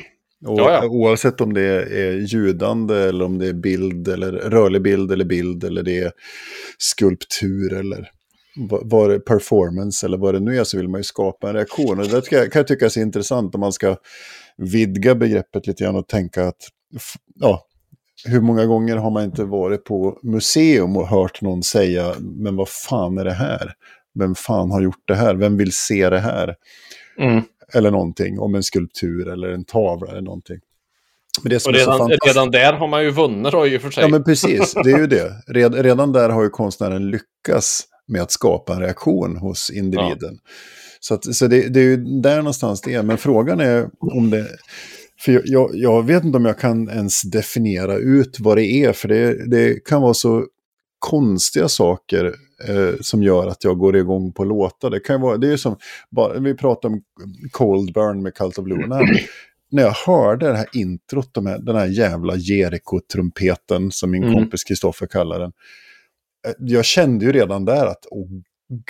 Och 0.45 0.60
Ja, 0.60 0.72
ja. 0.72 0.88
Oavsett 0.88 1.41
om 1.41 1.53
det 1.53 1.62
är 1.62 2.12
ljudande 2.12 2.95
eller 2.95 3.25
om 3.25 3.38
det 3.38 3.48
är 3.48 3.53
bild 3.53 4.07
eller 4.07 4.31
rörlig 4.31 4.81
bild 4.81 5.12
eller 5.12 5.25
bild 5.25 5.63
eller 5.63 5.83
det 5.83 6.00
är 6.00 6.12
skulptur 6.77 7.74
eller 7.74 8.12
vad 8.83 9.10
det 9.10 9.15
är 9.15 9.19
performance 9.19 10.05
eller 10.05 10.17
vad 10.17 10.33
det 10.33 10.39
nu 10.39 10.57
är 10.57 10.63
så 10.63 10.77
vill 10.77 10.89
man 10.89 11.00
ju 11.00 11.03
skapa 11.03 11.50
en 11.50 11.55
reaktion. 11.55 12.00
Och 12.00 12.07
det 12.07 12.29
kan 12.29 12.50
jag, 12.53 12.67
tycka 12.67 12.86
är 12.86 12.98
intressant 12.98 13.55
om 13.55 13.62
man 13.62 13.74
ska 13.74 13.98
vidga 14.57 15.15
begreppet 15.15 15.67
lite 15.67 15.83
grann 15.83 15.95
och 15.95 16.07
tänka 16.07 16.48
att 16.48 16.69
ja, 17.36 17.65
hur 18.25 18.41
många 18.41 18.65
gånger 18.65 18.98
har 18.98 19.12
man 19.12 19.24
inte 19.24 19.43
varit 19.43 19.83
på 19.83 20.19
museum 20.24 20.98
och 20.98 21.07
hört 21.07 21.41
någon 21.41 21.63
säga 21.63 22.13
men 22.19 22.55
vad 22.55 22.69
fan 22.69 23.17
är 23.17 23.25
det 23.25 23.33
här? 23.33 23.74
Vem 24.20 24.36
fan 24.36 24.72
har 24.72 24.82
gjort 24.82 25.08
det 25.08 25.15
här? 25.15 25.36
Vem 25.36 25.58
vill 25.58 25.72
se 25.72 26.10
det 26.10 26.20
här? 26.20 26.55
Mm. 27.20 27.41
Eller 27.74 27.91
någonting 27.91 28.39
om 28.39 28.55
en 28.55 28.63
skulptur 28.63 29.27
eller 29.27 29.50
en 29.50 29.65
tavla 29.65 30.12
eller 30.12 30.22
någonting. 30.22 30.60
Men 31.41 31.50
det 31.50 31.60
som 31.60 31.70
Och 31.70 31.75
redan, 31.75 31.98
fantastiskt... 31.98 32.36
redan 32.36 32.51
där 32.51 32.74
har 32.74 32.88
man 32.88 33.03
ju 33.03 33.12
vunnit 33.12 33.51
då 33.51 33.67
i 33.67 33.77
och 33.77 33.82
för 33.82 33.89
sig. 33.91 34.03
Ja 34.03 34.08
men 34.10 34.24
precis, 34.24 34.74
det 34.84 34.91
är 34.91 34.98
ju 35.00 35.08
det. 35.08 35.32
Red, 35.48 35.75
redan 35.75 36.12
där 36.12 36.29
har 36.29 36.43
ju 36.43 36.50
konstnären 36.50 37.10
lyckats 37.10 37.84
med 38.08 38.22
att 38.22 38.32
skapa 38.32 38.74
en 38.74 38.79
reaktion 38.79 39.38
hos 39.38 39.70
individen. 39.70 40.38
Så, 41.00 41.13
att, 41.13 41.36
så 41.36 41.48
det, 41.48 41.67
det 41.74 41.79
är 41.79 41.84
ju 41.84 41.98
där 42.22 42.38
någonstans 42.38 42.82
det 42.82 42.93
är. 42.93 43.03
Men 43.03 43.17
frågan 43.17 43.60
är 43.60 43.89
om 44.00 44.29
det... 44.29 44.48
För 45.22 45.32
jag- 45.32 45.41
jag, 45.46 45.70
jag 45.74 46.05
vet 46.05 46.24
inte 46.24 46.38
om 46.38 46.46
jag 46.46 46.60
kan 46.60 46.89
ens 46.89 47.22
definiera 47.22 47.96
ut 47.98 48.38
vad 48.39 48.58
det 48.58 48.65
är, 48.65 48.93
för 48.93 49.08
det, 49.08 49.50
det 49.50 49.86
kan 49.86 50.01
vara 50.01 50.13
så 50.13 50.46
konstiga 51.00 51.70
saker 51.70 52.34
eh, 52.67 52.93
som 53.01 53.24
gör 53.24 53.48
att 53.48 53.63
jag 53.63 53.77
går 53.77 53.95
igång 53.95 54.33
på 54.33 54.43
låtar. 54.43 54.89
Det 54.89 55.00
kan 55.00 55.15
ju 55.15 55.22
vara, 55.22 55.38
det 55.38 55.53
är 55.53 55.57
som, 55.57 55.77
bara, 56.10 56.39
vi 56.39 56.53
pratar 56.53 56.89
om 56.89 57.01
Cold 57.51 57.93
Burn 57.93 58.22
med 58.24 58.33
Cult 58.36 58.57
of 58.57 58.67
Luna. 58.67 59.00
När 59.72 59.83
jag 59.83 59.91
hörde 60.05 60.48
det 60.48 60.57
här 60.57 60.67
introt, 60.74 61.33
de 61.33 61.45
här, 61.45 61.57
den 61.60 61.75
här 61.75 61.86
jävla 61.88 62.36
Jericho-trumpeten 62.36 63.91
som 63.91 64.12
min 64.12 64.24
Mm. 64.24 64.36
kompis 64.36 64.63
Kristoffer 64.63 65.07
kallar 65.07 65.39
den. 65.39 65.51
eh, 66.48 66.53
Jag 66.60 66.86
kände 66.86 67.25
ju 67.25 67.31
redan 67.31 67.65
där 67.65 67.86
att, 67.86 68.05
åh 68.12 68.27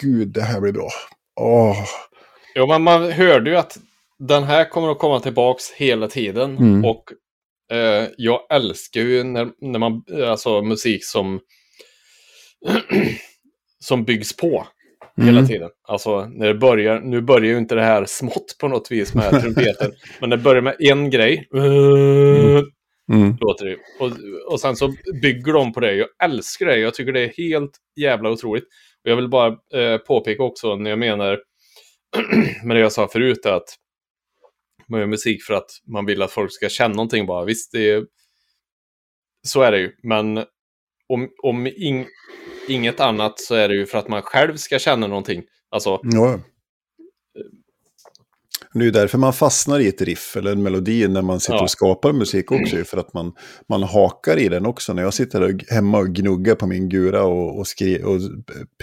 gud, 0.01 0.27
det 0.27 0.41
här 0.41 0.61
blir 0.61 0.71
bra. 0.71 0.89
Åh, 1.41 1.77
Jo, 2.55 2.67
men 2.67 2.81
man 2.83 3.11
hörde 3.11 3.49
ju 3.49 3.55
att 3.57 3.77
den 4.19 4.43
här 4.43 4.69
kommer 4.69 4.91
att 4.91 4.99
komma 4.99 5.19
tillbaks 5.19 5.71
hela 5.71 6.07
tiden. 6.07 6.57
Mm. 6.57 6.85
Och 6.85 7.03
eh, 7.75 8.07
jag 8.17 8.39
älskar 8.49 9.01
ju 9.01 9.23
när, 9.23 9.49
när 9.61 9.79
man, 9.79 10.03
alltså 10.27 10.61
musik 10.61 11.05
som, 11.05 11.39
som 13.83 14.03
byggs 14.03 14.37
på 14.37 14.67
hela 15.17 15.31
Mm. 15.31 15.47
tiden. 15.47 15.69
Alltså 15.87 16.25
när 16.25 16.47
det 16.47 16.53
börjar, 16.53 16.99
nu 16.99 17.21
börjar 17.21 17.51
ju 17.51 17.57
inte 17.57 17.75
det 17.75 17.83
här 17.83 18.05
smått 18.05 18.55
på 18.59 18.67
något 18.67 18.91
vis 18.91 19.13
med 19.13 19.29
trumpeten. 19.41 19.91
men 20.21 20.29
det 20.29 20.37
börjar 20.37 20.61
med 20.61 20.75
en 20.79 21.09
grej. 21.09 21.47
Mm. 21.53 23.37
Låter 23.39 23.65
det. 23.65 23.77
Och, 23.99 24.11
och 24.53 24.59
sen 24.59 24.75
så 24.75 24.93
bygger 25.21 25.53
de 25.53 25.73
på 25.73 25.79
det. 25.79 25.93
Jag 25.95 26.07
älskar 26.23 26.65
det. 26.65 26.77
Jag 26.77 26.93
tycker 26.93 27.11
det 27.11 27.21
är 27.21 27.33
helt 27.37 27.77
jävla 27.99 28.29
otroligt. 28.29 28.63
Och 29.03 29.09
jag 29.11 29.15
vill 29.15 29.29
bara 29.29 29.47
eh, 29.73 29.97
påpeka 29.97 30.43
också 30.43 30.75
när 30.75 30.89
jag 30.89 30.99
menar 30.99 31.39
med 32.63 32.75
det 32.77 32.81
jag 32.81 32.91
sa 32.91 33.07
förut 33.07 33.45
att 33.45 33.65
man 34.87 34.99
gör 34.99 35.07
musik 35.07 35.43
för 35.43 35.53
att 35.53 35.69
man 35.87 36.05
vill 36.05 36.21
att 36.21 36.31
folk 36.31 36.53
ska 36.53 36.69
känna 36.69 36.93
någonting 36.95 37.25
bara. 37.25 37.45
Visst, 37.45 37.71
det 37.71 37.89
är, 37.91 38.05
så 39.47 39.61
är 39.61 39.71
det 39.71 39.79
ju. 39.79 39.91
Men 40.03 40.37
om, 41.09 41.29
om 41.43 41.67
ing, 41.67 42.05
inget 42.69 42.99
annat 42.99 43.39
så 43.39 43.55
är 43.55 43.67
det 43.69 43.75
ju 43.75 43.85
för 43.85 43.97
att 43.97 44.07
man 44.07 44.21
själv 44.21 44.55
ska 44.55 44.79
känna 44.79 45.07
någonting. 45.07 45.43
Alltså, 45.71 45.99
Ja. 46.03 46.39
Det 48.73 48.79
är 48.79 48.83
ju 48.83 48.91
därför 48.91 49.17
man 49.17 49.33
fastnar 49.33 49.79
i 49.79 49.87
ett 49.87 50.01
riff 50.01 50.35
eller 50.37 50.51
en 50.51 50.63
melodi 50.63 51.07
när 51.07 51.21
man 51.21 51.39
sitter 51.39 51.53
Ja. 51.55 51.63
och 51.63 51.69
skapar 51.69 52.13
musik 52.13 52.51
också. 52.51 52.75
ju, 52.75 52.83
För 52.83 52.97
att 52.97 53.13
man, 53.13 53.33
man 53.69 53.83
hakar 53.83 54.37
i 54.39 54.49
den 54.49 54.65
också. 54.65 54.93
När 54.93 55.03
jag 55.03 55.13
sitter 55.13 55.73
hemma 55.73 55.97
och 55.99 56.09
gnuggar 56.09 56.55
på 56.55 56.67
min 56.67 56.89
gura 56.89 57.23
och, 57.23 57.59
och, 57.59 57.67
skri, 57.67 58.03
och 58.03 58.19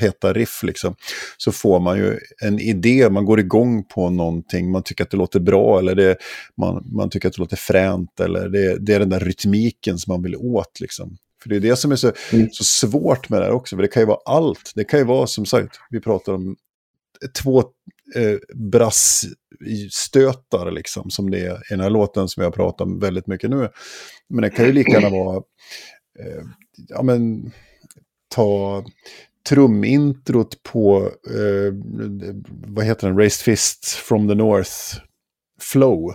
petar 0.00 0.34
riff 0.34 0.62
liksom, 0.62 0.94
så 1.36 1.52
får 1.52 1.80
man 1.80 1.98
ju 1.98 2.18
en 2.42 2.60
idé. 2.60 3.10
Man 3.10 3.24
går 3.24 3.40
igång 3.40 3.84
på 3.84 4.10
någonting. 4.10 4.70
Man 4.70 4.82
tycker 4.82 5.04
att 5.04 5.10
det 5.10 5.16
låter 5.16 5.40
bra 5.40 5.78
eller 5.78 5.94
det, 5.94 6.16
man, 6.56 6.84
man 6.92 7.10
tycker 7.10 7.28
att 7.28 7.34
det 7.34 7.40
låter 7.42 7.56
fränt. 7.56 8.20
Eller 8.20 8.48
det, 8.48 8.78
det 8.78 8.94
är 8.94 8.98
den 9.00 9.10
där 9.10 9.20
rytmiken 9.20 9.98
som 9.98 10.12
man 10.14 10.22
vill 10.22 10.36
åt. 10.36 10.80
Liksom. 10.80 11.16
För 11.42 11.48
det 11.48 11.56
är 11.56 11.60
det 11.60 11.76
som 11.76 11.92
är 11.92 11.96
så, 11.96 12.12
så 12.52 12.64
svårt 12.64 13.28
med 13.28 13.40
det 13.40 13.44
här 13.44 13.52
också. 13.52 13.76
För 13.76 13.82
det 13.82 13.88
kan 13.88 14.02
ju 14.02 14.06
vara 14.06 14.20
allt. 14.24 14.72
Det 14.74 14.84
kan 14.84 14.98
ju 14.98 15.04
vara 15.04 15.26
som 15.26 15.46
sagt, 15.46 15.80
vi 15.90 16.00
pratar 16.00 16.32
om 16.32 16.56
två 17.42 17.58
eh, 18.14 18.38
brassstötar 18.54 20.70
liksom, 20.70 21.10
som 21.10 21.30
det 21.30 21.38
är 21.38 21.54
i 21.54 21.60
den 21.70 21.80
här 21.80 21.90
låten 21.90 22.28
som 22.28 22.42
jag 22.42 22.54
pratar 22.54 22.84
om 22.84 22.98
väldigt 22.98 23.26
mycket 23.26 23.50
nu. 23.50 23.68
Men 24.28 24.42
det 24.42 24.50
kan 24.50 24.66
ju 24.66 24.72
lika 24.72 24.92
gärna 24.92 25.10
vara, 25.10 25.36
eh, 26.18 26.42
ja 26.88 27.02
men, 27.02 27.52
ta 28.34 28.84
trumintrot 29.48 30.62
på, 30.62 31.10
eh, 31.26 31.72
vad 32.46 32.84
heter 32.84 33.08
den, 33.08 33.18
Raised 33.18 33.44
Fist 33.44 33.88
from 33.88 34.28
the 34.28 34.34
North, 34.34 34.72
Flow. 35.60 36.14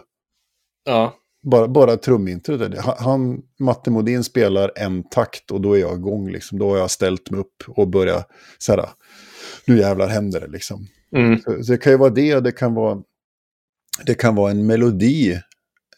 ja. 0.86 1.16
Bara, 1.52 1.68
bara 1.68 1.98
trumintrot. 1.98 2.62
Han- 2.98 3.42
Matte 3.60 3.92
Modin 3.92 4.24
spelar 4.24 4.72
en 4.76 5.04
takt 5.10 5.52
och 5.52 5.62
då 5.62 5.74
är 5.74 5.80
jag 5.80 5.98
igång. 5.98 6.32
Liksom. 6.32 6.60
Då 6.60 6.70
har 6.70 6.78
jag 6.78 6.92
ställt 6.92 7.32
mig 7.32 7.40
upp 7.40 7.64
och 7.68 7.88
börjat 7.88 8.28
så 8.58 8.72
här, 8.72 8.90
nu 9.68 9.78
jävlar 9.78 10.08
händer 10.08 10.42
det 10.42 10.48
liksom. 10.48 10.88
Mm. 11.16 11.40
Så, 11.40 11.64
så 11.64 11.72
det 11.72 11.78
kan 11.78 11.92
ju 11.92 11.98
vara 11.98 12.10
det, 12.10 12.40
det 12.40 12.52
kan 12.52 12.74
vara, 12.74 13.02
det 14.06 14.16
kan 14.16 14.36
vara 14.36 14.52
en 14.52 14.66
melodi, 14.66 15.32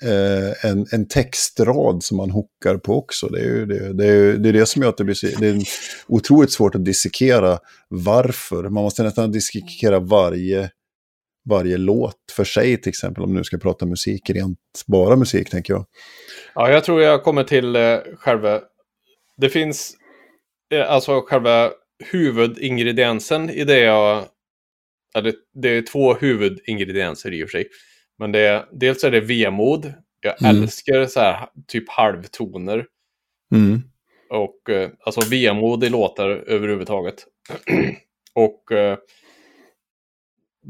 eh, 0.02 0.70
en, 0.70 0.86
en 0.92 1.08
textrad 1.08 2.04
som 2.04 2.18
man 2.18 2.32
hookar 2.32 2.78
på 2.78 2.98
också. 2.98 3.28
Det 3.28 3.40
är 3.40 3.44
ju 3.44 3.66
det, 3.66 3.94
det, 3.94 4.06
är, 4.06 4.34
det, 4.34 4.50
är 4.50 4.54
det 4.54 4.66
som 4.66 4.82
gör 4.82 4.90
att 4.90 4.98
det 4.98 5.04
blir 5.04 5.16
så, 5.16 5.28
det 5.40 5.48
är 5.48 5.64
otroligt 6.08 6.52
svårt 6.52 6.76
att 6.76 6.86
dissekera 6.86 7.60
varför. 7.90 8.64
Man 8.64 8.84
måste 8.84 9.04
nästan 9.04 9.32
dissekera 9.32 10.00
varje, 10.00 10.70
varje 11.50 11.78
låt 11.78 12.16
för 12.32 12.44
sig 12.44 12.82
till 12.82 12.90
exempel, 12.90 13.24
om 13.24 13.34
nu 13.34 13.44
ska 13.44 13.58
prata 13.58 13.86
musik, 13.86 14.30
rent 14.30 14.60
bara 14.88 15.16
musik 15.16 15.50
tänker 15.50 15.74
jag. 15.74 15.86
Ja, 16.56 16.72
jag 16.72 16.84
tror 16.84 17.02
jag 17.02 17.24
kommer 17.24 17.44
till 17.44 17.76
eh, 17.76 17.98
själva... 18.18 18.62
Det 19.38 19.50
finns 19.50 19.94
eh, 20.74 20.92
alltså 20.92 21.22
själva 21.22 21.72
huvudingrediensen 22.12 23.50
i 23.50 23.64
det 23.64 23.80
jag... 23.80 24.26
Eller, 25.16 25.34
det 25.54 25.70
är 25.70 25.82
två 25.82 26.14
huvudingredienser 26.14 27.34
i 27.34 27.44
och 27.44 27.50
för 27.50 27.58
sig. 27.58 27.68
Men 28.20 28.32
det 28.32 28.40
är, 28.40 28.66
dels 28.72 29.04
är 29.04 29.12
det 29.12 29.20
vemod. 29.20 29.94
Jag 30.22 30.42
Mm. 30.44 30.64
älskar 30.64 31.06
så 31.06 31.20
här 31.20 31.48
typ 31.68 31.90
halvtoner. 31.90 32.86
Mm. 33.56 33.82
Och 34.30 34.70
eh, 34.70 34.90
alltså 35.00 35.22
vemod 35.30 35.84
i 35.84 35.90
låtar 35.90 36.30
överhuvudtaget. 36.30 37.26
och 38.34 38.72
eh, 38.72 38.98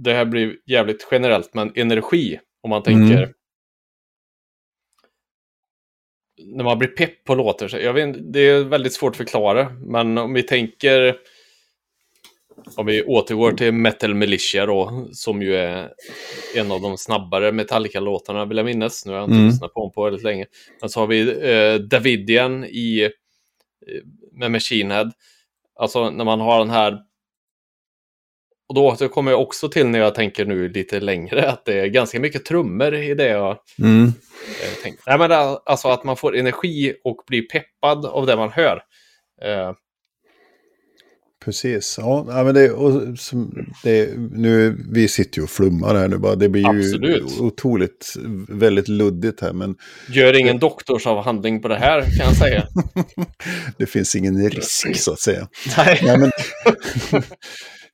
det 0.03 0.13
här 0.13 0.25
blir 0.25 0.55
jävligt 0.65 1.07
generellt, 1.11 1.53
men 1.53 1.71
energi. 1.75 2.39
Om 2.63 2.69
man 2.69 2.83
tänker... 2.83 3.17
Mm. 3.17 3.33
När 6.45 6.63
man 6.63 6.77
blir 6.79 6.87
pepp 6.89 7.23
på 7.23 7.35
låtar. 7.35 7.67
så- 7.67 7.77
Jag 7.77 7.93
vet, 7.93 8.33
det 8.33 8.39
är 8.39 8.63
väldigt 8.63 8.93
svårt 8.93 9.11
att 9.11 9.17
förklara. 9.17 9.69
Men 9.69 10.17
om 10.17 10.33
vi 10.33 10.43
tänker... 10.43 11.17
Om 12.75 12.85
vi 12.85 13.03
återgår 13.03 13.51
till 13.51 13.71
Metal 13.71 14.13
Militia 14.15 14.65
då, 14.65 15.07
som 15.11 15.41
ju 15.41 15.55
är 15.55 15.89
en 16.55 16.71
av 16.71 16.81
de 16.81 16.97
snabbare 16.97 17.51
Metallica-låtarna 17.51 18.45
vill 18.45 18.57
jag 18.57 18.65
minnas. 18.65 19.05
Nu 19.05 19.11
har 19.11 19.19
jag 19.19 19.25
inte 19.25 19.35
Mm. 19.35 19.47
lyssnat 19.47 19.73
på 19.73 19.79
dem 19.79 19.91
på 19.91 20.03
väldigt 20.03 20.23
länge. 20.23 20.45
Men 20.81 20.89
så 20.89 20.99
har 20.99 21.07
vi 21.07 21.21
eh, 21.51 21.75
Davidian 21.75 22.63
i, 22.65 23.03
eh, 23.03 23.09
med 24.31 24.51
Machine 24.51 24.91
Head. 24.91 25.11
Alltså 25.79 26.09
när 26.09 26.25
man 26.25 26.39
har 26.39 26.59
den 26.59 26.69
här... 26.69 26.99
Och 28.69 28.75
då 28.75 28.85
återkommer 28.85 29.31
jag 29.31 29.41
också 29.41 29.69
till 29.69 29.87
när 29.87 29.99
jag 29.99 30.15
tänker 30.15 30.45
nu 30.45 30.69
lite 30.69 30.99
längre 30.99 31.49
att 31.49 31.65
det 31.65 31.79
är 31.79 31.87
ganska 31.87 32.19
mycket 32.19 32.45
trummor 32.45 32.95
i 32.95 33.13
det 33.13 33.27
jag 33.27 33.57
Mm. 33.79 34.03
eh, 34.05 34.83
tänker. 34.83 35.01
Nej, 35.07 35.17
men 35.17 35.31
är 35.31 35.57
alltså 35.65 35.87
att 35.87 36.03
man 36.03 36.17
får 36.17 36.35
energi 36.37 36.93
och 37.03 37.17
blir 37.27 37.41
peppad 37.41 38.05
av 38.05 38.25
det 38.25 38.35
man 38.35 38.49
hör. 38.49 38.81
Eh, 39.41 39.71
Precis, 41.45 41.95
ja, 41.97 42.23
men 42.43 42.53
det, 42.55 42.71
och, 42.71 43.19
som, 43.19 43.65
det, 43.83 44.17
nu, 44.31 44.77
vi 44.91 45.07
sitter 45.07 45.37
ju 45.37 45.43
och 45.43 45.49
flummar 45.49 45.95
här 45.95 46.07
nu 46.07 46.17
bara, 46.17 46.35
det 46.35 46.49
blir 46.49 46.61
ju 46.61 46.69
Absolut. 46.79 47.39
otroligt, 47.39 48.13
väldigt 48.47 48.87
luddigt 48.87 49.41
här, 49.41 49.53
men 49.53 49.75
gör 50.09 50.39
ingen 50.39 50.59
doktorsavhandling 50.59 51.61
på 51.61 51.67
det 51.67 51.75
här 51.77 52.01
kan 52.01 52.27
jag 52.27 52.35
säga. 52.35 52.67
det 53.77 53.85
finns 53.85 54.15
ingen 54.15 54.49
risk 54.49 54.95
så 54.95 55.11
att 55.13 55.19
säga. 55.19 55.47
Nej. 55.77 55.99
Nej, 56.03 56.17
men, 56.17 56.31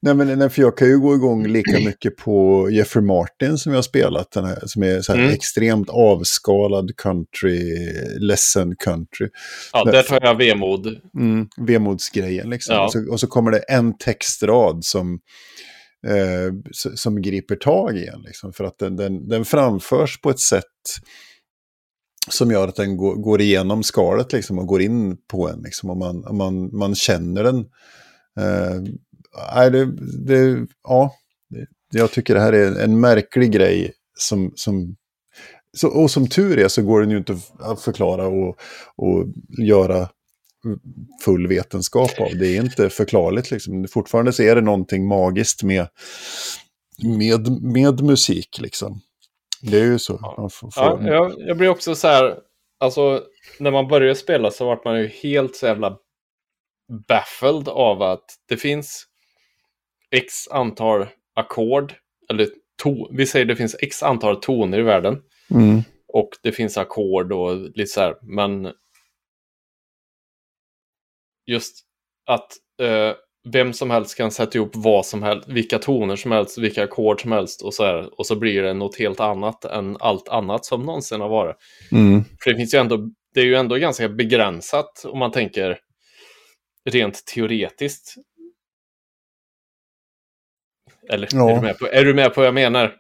nej, 0.04 0.14
men 0.14 0.40
nej, 0.40 0.50
för 0.50 0.62
jag 0.62 0.78
kan 0.78 0.88
ju 0.88 1.00
gå 1.00 1.16
igång 1.16 1.48
lika 1.48 1.80
mycket 1.80 2.18
på 2.18 2.68
Jeffrey 2.72 3.06
Martin 3.06 3.58
som 3.58 3.72
jag 3.72 3.78
har 3.78 3.84
spelat, 3.84 4.32
den 4.32 4.46
här, 4.46 4.60
som 4.66 4.84
är 4.84 5.02
så 5.02 5.14
Mm. 5.14 5.30
extremt 5.30 5.90
avskalad 5.90 6.98
country, 6.98 7.60
ledsen 8.20 8.76
country. 8.76 9.30
Ja, 9.74 9.84
där 9.84 10.04
tar 10.04 10.20
jag 10.22 10.38
vemod. 10.38 10.88
Mm, 11.20 11.48
vemodsgrejen 11.58 12.50
liksom. 12.50 12.76
Ja. 12.76 12.86
Och, 12.86 12.92
så, 12.92 13.12
och 13.12 13.20
så 13.20 13.28
kommer 13.28 13.52
det 13.52 13.60
en 13.60 13.98
textrad 13.98 14.86
som, 14.86 15.20
eh, 16.08 16.54
som 16.96 17.22
griper 17.22 17.56
tag 17.56 17.98
i 17.98 18.08
en. 18.08 18.22
Liksom, 18.22 18.54
för 18.54 18.64
att 18.64 18.78
den, 18.80 18.96
den, 18.96 19.28
den 19.28 19.46
framförs 19.46 20.22
på 20.22 20.30
ett 20.30 20.40
sätt 20.40 20.64
som 22.30 22.52
gör 22.52 22.68
att 22.68 22.76
den 22.76 22.98
går, 22.98 23.16
går 23.16 23.42
igenom 23.42 23.84
skalet 23.84 24.34
liksom, 24.34 24.60
och 24.60 24.68
går 24.68 24.82
in 24.82 25.18
på 25.32 25.50
en. 25.50 25.62
Liksom, 25.62 25.90
och 25.90 25.98
man, 25.98 26.38
man, 26.38 26.78
man 26.78 26.96
känner 26.96 27.44
den. 27.44 27.58
Eh, 28.40 28.82
nej, 29.56 29.72
det, 29.72 29.86
det, 30.26 30.68
ja, 30.84 31.14
jag 31.92 32.12
tycker 32.12 32.36
det 32.36 32.42
här 32.42 32.54
är 32.54 32.84
en 32.84 33.00
märklig 33.00 33.52
grej 33.52 33.94
som, 34.18 34.52
som 34.56 34.96
så, 35.78 35.88
och 35.88 36.12
som 36.12 36.28
tur 36.28 36.60
är 36.60 36.68
så 36.68 36.82
går 36.82 37.02
den 37.02 37.12
ju 37.12 37.18
inte 37.18 37.38
att 37.60 37.82
förklara 37.82 38.28
och, 38.28 38.58
och 38.96 39.26
göra 39.58 40.10
full 41.26 41.48
vetenskap 41.48 42.20
av. 42.20 42.38
Det 42.40 42.48
är 42.48 42.62
inte 42.62 42.90
förklarligt 42.90 43.52
liksom. 43.52 43.88
Fortfarande 43.88 44.34
så 44.34 44.44
är 44.44 44.56
det 44.56 44.62
någonting 44.62 45.08
magiskt 45.08 45.64
med, 45.64 45.88
med, 47.04 47.62
med 47.62 48.02
musik 48.02 48.60
liksom. 48.60 49.02
Det 49.62 49.80
är 49.80 49.86
ju 49.86 50.00
så. 50.00 50.50
Får, 50.52 50.72
Ja, 50.76 51.00
jag, 51.02 51.34
jag 51.38 51.58
blir 51.58 51.70
också 51.70 51.96
så 51.96 52.08
här, 52.08 52.36
alltså 52.80 53.24
när 53.60 53.72
man 53.72 53.88
började 53.88 54.16
spela 54.16 54.52
så 54.52 54.66
vart 54.66 54.86
man 54.86 55.00
ju 55.00 55.08
helt 55.08 55.56
så 55.56 55.66
jävla 55.66 55.98
baffled 57.08 57.68
av 57.68 58.02
att 58.02 58.26
det 58.50 58.58
finns 58.58 59.06
x 60.14 60.48
antal 60.52 61.08
ackord, 61.36 61.94
eller 62.30 62.48
to, 62.84 63.08
vi 63.12 63.26
säger 63.26 63.46
det 63.46 63.56
finns 63.56 63.76
x 63.80 64.04
antal 64.04 64.36
toner 64.36 64.80
i 64.80 64.82
världen. 64.82 65.22
Mm, 65.52 65.82
Och 66.08 66.30
det 66.44 66.52
finns 66.52 66.78
ackord 66.78 67.32
och 67.32 67.56
lite 67.56 67.86
så 67.92 68.02
här, 68.02 68.16
men 68.22 68.72
just 71.46 71.84
att 72.26 72.48
eh, 72.82 73.14
vem 73.50 73.74
som 73.74 73.92
helst 73.92 74.18
kan 74.18 74.32
sätta 74.32 74.58
ihop 74.58 74.72
vad 74.74 75.06
som 75.06 75.24
helst, 75.24 75.48
vilka 75.50 75.80
toner 75.80 76.16
som 76.16 76.32
helst, 76.32 76.58
vilka 76.58 76.84
ackord 76.84 77.22
som 77.22 77.32
helst 77.32 77.62
och 77.62 77.74
så 77.74 77.84
här. 77.86 78.20
Och 78.20 78.26
så 78.26 78.36
blir 78.36 78.62
det 78.64 78.74
något 78.74 79.00
helt 79.00 79.20
annat 79.20 79.66
än 79.66 79.98
allt 80.00 80.30
annat 80.30 80.66
som 80.66 80.86
någonsin 80.86 81.22
har 81.22 81.30
varit. 81.30 81.56
Mm. 81.92 82.24
För 82.44 82.52
det 82.52 82.58
finns 82.58 82.74
ju 82.74 82.78
ändå, 82.80 83.10
det 83.34 83.42
är 83.42 83.46
ju 83.46 83.56
ändå 83.56 83.76
ganska 83.76 84.10
begränsat 84.10 85.06
om 85.06 85.20
man 85.20 85.32
tänker 85.32 85.80
rent 86.90 87.26
teoretiskt. 87.26 88.16
Eller 91.10 91.28
Ja. 91.32 91.50
är, 91.52 91.56
du 91.56 91.62
med 91.62 91.78
på, 91.80 91.88
är 91.88 92.06
du 92.06 92.14
med 92.14 92.34
på 92.34 92.42
vad 92.42 92.48
jag 92.48 92.54
menar? 92.54 92.92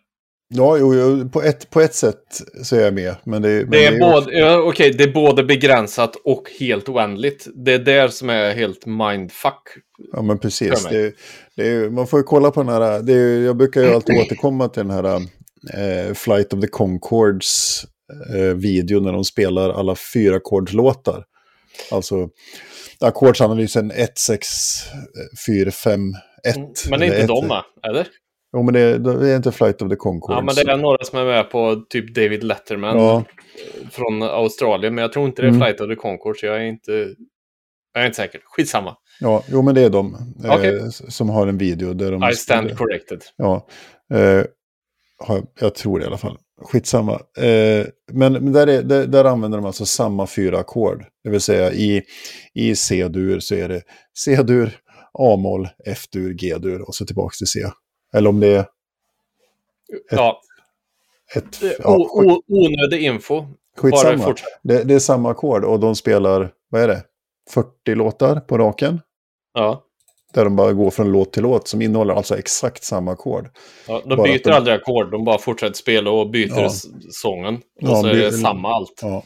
Ja, 0.55 0.77
jo, 0.77 0.95
jo, 0.95 1.29
på, 1.29 1.41
ett, 1.43 1.69
på 1.69 1.81
ett 1.81 1.95
sätt 1.95 2.23
så 2.63 2.75
är 2.75 2.81
jag 2.81 2.93
med. 2.93 3.15
Men 3.23 3.41
det, 3.41 3.49
men 3.49 3.69
Det 3.71 3.85
är, 3.85 3.91
ju- 3.91 3.99
både, 3.99 4.31
ja, 4.39 4.57
okej, 4.57 4.91
det 4.93 5.03
är 5.03 5.11
både 5.11 5.43
begränsat 5.43 6.15
och 6.25 6.43
helt 6.59 6.89
oändligt. 6.89 7.47
Det 7.65 7.73
är 7.73 7.79
där 7.79 8.07
som 8.07 8.29
är 8.29 8.53
helt 8.53 8.85
mindfuck. 8.85 9.61
Ja, 10.13 10.21
men 10.21 10.39
precis. 10.39 10.83
Det, 10.89 11.13
det 11.55 11.67
är, 11.67 11.89
man 11.89 12.07
får 12.07 12.19
ju 12.19 12.23
kolla 12.23 12.51
på 12.51 12.63
den 12.63 12.73
här. 12.73 12.99
Det 13.01 13.13
är, 13.13 13.39
jag 13.45 13.57
brukar 13.57 13.81
ju 13.81 13.93
alltid 13.93 14.17
återkomma 14.21 14.67
till 14.69 14.87
den 14.87 14.91
här 14.91 15.15
eh, 15.73 16.13
Flight 16.13 16.53
of 16.53 16.61
the 16.61 16.67
Concords 16.67 17.81
eh, 18.35 18.41
video 18.55 18.99
när 18.99 19.11
de 19.13 19.23
spelar 19.23 19.69
alla 19.69 19.95
fyra 20.13 20.35
ackordslåtar. 20.35 21.23
Alltså 21.91 22.29
ackordsanalysen 22.99 23.91
1, 23.91 24.17
6, 24.17 24.47
4, 25.47 25.71
5, 25.71 25.99
1. 26.47 26.55
Men 26.89 26.99
det 26.99 27.05
är 27.05 27.21
inte 27.21 27.27
de 27.27 27.47
va? 27.47 27.65
Eller? 27.87 28.07
Jo, 28.53 28.63
men 28.63 28.73
det, 28.73 28.97
det 28.97 29.29
är 29.31 29.35
inte 29.35 29.51
Flight 29.51 29.81
of 29.81 29.89
the 29.89 29.95
Concords. 29.95 30.35
Ja, 30.35 30.41
men 30.41 30.55
det 30.55 30.71
är 30.71 30.77
några 30.77 31.03
som 31.03 31.19
är 31.19 31.25
med 31.25 31.49
på 31.51 31.83
typ 31.89 32.15
David 32.15 32.43
Letterman 32.43 32.97
Ja, 32.97 33.23
från 33.91 34.23
Australien. 34.23 34.95
Men 34.95 35.01
jag 35.01 35.13
tror 35.13 35.25
inte 35.25 35.41
det 35.41 35.47
är 35.47 35.49
Mm. 35.49 35.61
Flight 35.61 35.81
of 35.81 35.89
the 35.89 35.95
Concords. 35.95 36.43
Jag 36.43 36.55
är 36.55 36.63
inte, 36.63 36.91
jag 37.93 38.03
är 38.03 38.05
inte 38.05 38.15
säker. 38.15 38.41
Skitsamma. 38.45 38.97
ja, 39.19 39.43
jo, 39.47 39.61
men 39.61 39.75
det 39.75 39.81
är 39.81 39.89
de 39.89 40.15
eh, 40.45 40.55
Okej. 40.55 40.91
som 40.91 41.29
har 41.29 41.47
en 41.47 41.57
video 41.57 41.93
där 41.93 42.11
de... 42.11 42.29
I 42.29 42.35
stand 42.35 42.77
corrected. 42.77 43.21
Ja, 43.35 43.67
eh, 44.13 44.45
jag 45.59 45.75
tror 45.75 45.99
det 45.99 46.03
i 46.03 46.07
alla 46.07 46.17
fall. 46.17 46.37
Skitsamma. 46.61 47.13
Eh, 47.37 47.85
men 48.11 48.53
där, 48.53 48.67
är, 48.67 48.81
där, 48.83 49.07
där 49.07 49.25
använder 49.25 49.57
de 49.57 49.65
alltså 49.65 49.85
samma 49.85 50.27
fyra 50.27 50.59
ackord. 50.59 51.05
Det 51.23 51.29
vill 51.29 51.41
säga 51.41 51.71
i, 51.71 52.03
i 52.53 52.75
C-dur 52.75 53.39
så 53.39 53.55
är 53.55 53.69
det 53.69 53.81
C-dur, 54.17 54.77
A-moll, 55.13 55.69
F-dur, 55.85 56.33
G-dur 56.33 56.81
och 56.87 56.95
så 56.95 57.05
tillbaka 57.05 57.33
till 57.37 57.47
C. 57.47 57.59
Eller 58.13 58.29
om 58.29 58.39
det 58.39 58.47
är 58.47 58.65
Ja, 60.11 60.41
ett... 61.35 61.61
Ja, 61.79 61.95
o, 61.97 62.41
onödig 62.47 63.03
info. 63.03 63.45
Skitsamma. 63.77 64.35
Det, 64.63 64.83
det 64.83 64.93
är 64.93 64.99
samma 64.99 65.31
ackord 65.31 65.63
och 65.65 65.79
de 65.79 65.95
spelar, 65.95 66.51
vad 66.69 66.81
är 66.81 66.87
det? 66.87 67.03
40 67.49 67.95
låtar 67.95 68.39
på 68.39 68.57
raken. 68.57 69.01
Ja. 69.53 69.83
Där 70.33 70.43
de 70.43 70.55
bara 70.55 70.73
går 70.73 70.91
från 70.91 71.11
låt 71.11 71.33
till 71.33 71.43
låt 71.43 71.67
som 71.67 71.81
innehåller 71.81 72.13
alltså 72.13 72.37
exakt 72.37 72.83
samma 72.83 73.11
ackord. 73.11 73.49
Ja, 73.87 74.01
de 74.05 74.15
Bara 74.15 74.27
byter 74.27 74.43
de- 74.43 74.51
aldrig 74.51 74.75
ackord, 74.75 75.11
de 75.11 75.25
bara 75.25 75.37
fortsätter 75.37 75.75
spela 75.75 76.11
och 76.11 76.29
byter 76.29 76.59
Ja. 76.61 76.69
sången. 77.11 77.55
Och 77.55 77.61
Ja, 77.75 78.01
så 78.01 78.07
är 78.07 78.13
det 78.13 78.31
samma 78.31 78.69
allt. 78.75 78.99
Ja. 79.01 79.23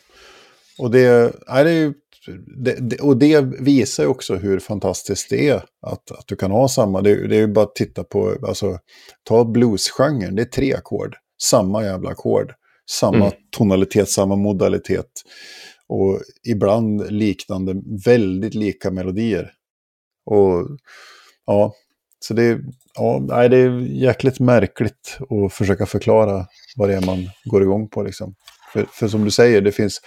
Och 0.80 0.92
det, 0.92 1.34
nej, 1.48 1.64
det, 1.64 1.70
är 1.70 1.74
ju, 1.76 1.94
det, 2.64 2.76
det, 2.90 3.00
och 3.00 3.18
det 3.18 3.42
visar 3.42 4.04
ju 4.04 4.10
också 4.10 4.36
hur 4.36 4.60
fantastiskt 4.60 5.30
det 5.30 5.50
är 5.50 5.64
att, 5.82 6.12
att 6.12 6.28
du 6.28 6.36
kan 6.36 6.52
ha 6.52 6.68
samma. 6.68 7.02
Det, 7.02 7.28
det 7.28 7.36
är 7.36 7.40
ju 7.40 7.48
bara 7.48 7.66
att 7.66 7.76
titta 7.76 8.04
på, 8.04 8.36
alltså, 8.48 8.80
ta 9.24 9.46
bluesgenren, 9.46 10.36
det 10.36 10.42
är 10.42 10.46
tre 10.46 10.74
ackord. 10.74 11.16
Samma 11.44 11.84
jävla 11.84 12.10
ackord. 12.10 12.54
Samma 12.90 13.18
Mm. 13.26 13.32
tonalitet, 13.58 14.10
samma 14.10 14.36
modalitet. 14.36 15.10
Och 15.88 16.22
ibland 16.48 17.12
liknande, 17.12 17.76
väldigt 18.06 18.54
lika 18.56 18.92
melodier. 18.92 19.52
Och 20.26 20.68
ja, 21.46 21.74
så 22.20 22.34
det, 22.34 22.44
är- 22.44 22.62
ja, 22.96 23.20
nej, 23.30 23.50
det 23.50 23.58
är 23.58 23.80
jäkligt 23.80 24.40
märkligt 24.40 25.18
att 25.46 25.54
försöka 25.54 25.86
förklara 25.86 26.46
vad 26.76 26.90
det 26.90 26.96
är 26.96 27.06
man 27.06 27.30
går 27.46 27.62
igång 27.64 27.90
på. 27.90 28.04
Liksom. 28.04 28.36
För, 28.74 28.86
för 28.92 29.08
som 29.08 29.26
du 29.26 29.32
säger, 29.32 29.62
det 29.62 29.72
finns, 29.72 30.02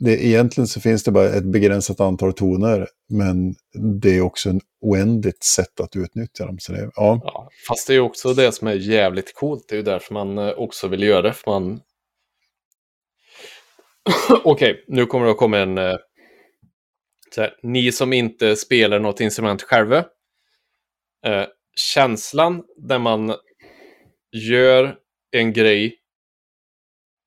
det, 0.00 0.26
egentligen 0.26 0.68
så 0.68 0.80
finns 0.80 1.04
det 1.04 1.10
bara 1.10 1.28
ett 1.28 1.44
begränsat 1.44 2.00
antal 2.00 2.32
toner, 2.32 2.88
men 3.08 3.54
det 4.00 4.16
är 4.16 4.20
också 4.20 4.50
en 4.50 4.60
oändligt 4.80 5.44
sätt 5.44 5.80
att 5.80 5.96
utnyttja 5.96 6.46
dem. 6.46 6.58
Så 6.58 6.72
det, 6.72 6.90
ja, 6.94 7.20
Ja, 7.24 7.50
fast 7.68 7.86
det 7.86 7.94
är 7.94 8.00
också 8.00 8.34
det 8.34 8.52
som 8.52 8.68
är 8.68 8.74
jävligt 8.74 9.34
coolt. 9.34 9.64
Det 9.68 9.74
är 9.74 9.76
ju 9.76 9.82
därför 9.82 10.14
man 10.14 10.38
eh, 10.38 10.48
också 10.48 10.88
vill 10.88 11.02
göra 11.02 11.22
det. 11.22 11.32
För 11.32 11.50
man... 11.50 11.80
Okej, 14.44 14.84
nu 14.88 15.06
kommer 15.06 15.26
det 15.26 15.32
att 15.32 15.38
komma 15.38 15.58
en... 15.58 15.78
Eh, 15.78 15.96
så 17.34 17.40
här, 17.40 17.54
ni 17.62 17.92
som 17.92 18.12
inte 18.12 18.56
spelar 18.56 18.98
något 18.98 19.20
instrument 19.20 19.62
själva. 19.62 19.98
Eh, 21.26 21.44
känslan 21.76 22.62
där 22.76 22.98
man 22.98 23.34
gör 24.32 24.96
en 25.30 25.52
grej 25.52 25.96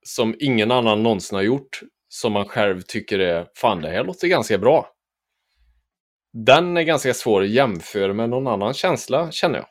som 0.06 0.36
ingen 0.40 0.72
annan 0.72 1.04
någonsin 1.04 1.36
har 1.36 1.44
gjort. 1.44 1.80
Som 2.16 2.34
man 2.34 2.46
själv 2.46 2.82
tycker 2.82 3.20
är, 3.20 3.48
fan 3.56 3.82
det 3.82 3.90
här 3.90 4.04
låter 4.04 4.28
ganska 4.28 4.58
bra. 4.58 4.90
Den 6.34 6.78
är 6.78 6.82
ganska 6.84 7.14
svår 7.14 7.42
att 7.42 7.50
jämföra 7.50 8.14
med 8.14 8.30
någon 8.30 8.48
annan 8.48 8.74
känsla, 8.74 9.32
känner 9.32 9.56
jag. 9.56 9.68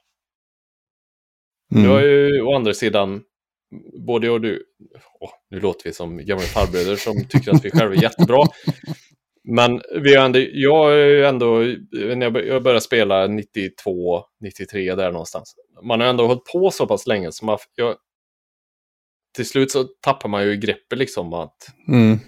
mm. 1.74 1.84
Du 1.84 1.90
har 1.90 2.00
ju 2.00 2.42
å 2.42 2.54
andra 2.56 2.74
sidan, 2.74 3.22
både 4.06 4.26
jag 4.26 4.34
och 4.34 4.40
du, 4.40 4.64
åh, 5.20 5.30
nu 5.50 5.60
låter 5.60 5.84
vi 5.84 5.92
som 5.92 6.16
gamla 6.26 6.44
farbröder 6.44 6.96
som 6.96 7.24
tycker 7.28 7.50
att 7.54 7.64
vi 7.64 7.70
själva 7.70 7.94
är 7.94 8.02
jättebra. 8.02 8.42
Men 9.44 9.82
vi 10.02 10.14
har 10.14 10.24
ändå, 10.24 10.38
jag 10.52 10.92
är 10.92 11.06
ju 11.06 11.24
ändå, 11.26 11.58
när 11.92 12.22
jag 12.22 12.32
bör- 12.32 12.42
jag 12.42 12.62
började 12.62 12.80
spela 12.80 13.26
92, 13.26 14.24
93 14.40 14.94
där 14.94 15.12
någonstans. 15.12 15.54
Man 15.82 16.00
har 16.00 16.06
ändå 16.06 16.26
hållit 16.26 16.44
på 16.44 16.70
så 16.70 16.86
pass 16.86 17.06
länge 17.06 17.32
så 17.32 17.44
man, 17.44 17.58
jag, 17.74 17.96
till 19.36 19.46
slut 19.48 19.70
så 19.70 19.84
tappar 19.84 20.28
man 20.28 20.44
ju 20.44 20.56
greppet 20.56 20.98
liksom 20.98 21.32
att, 21.32 21.56
Mm. 21.88 22.18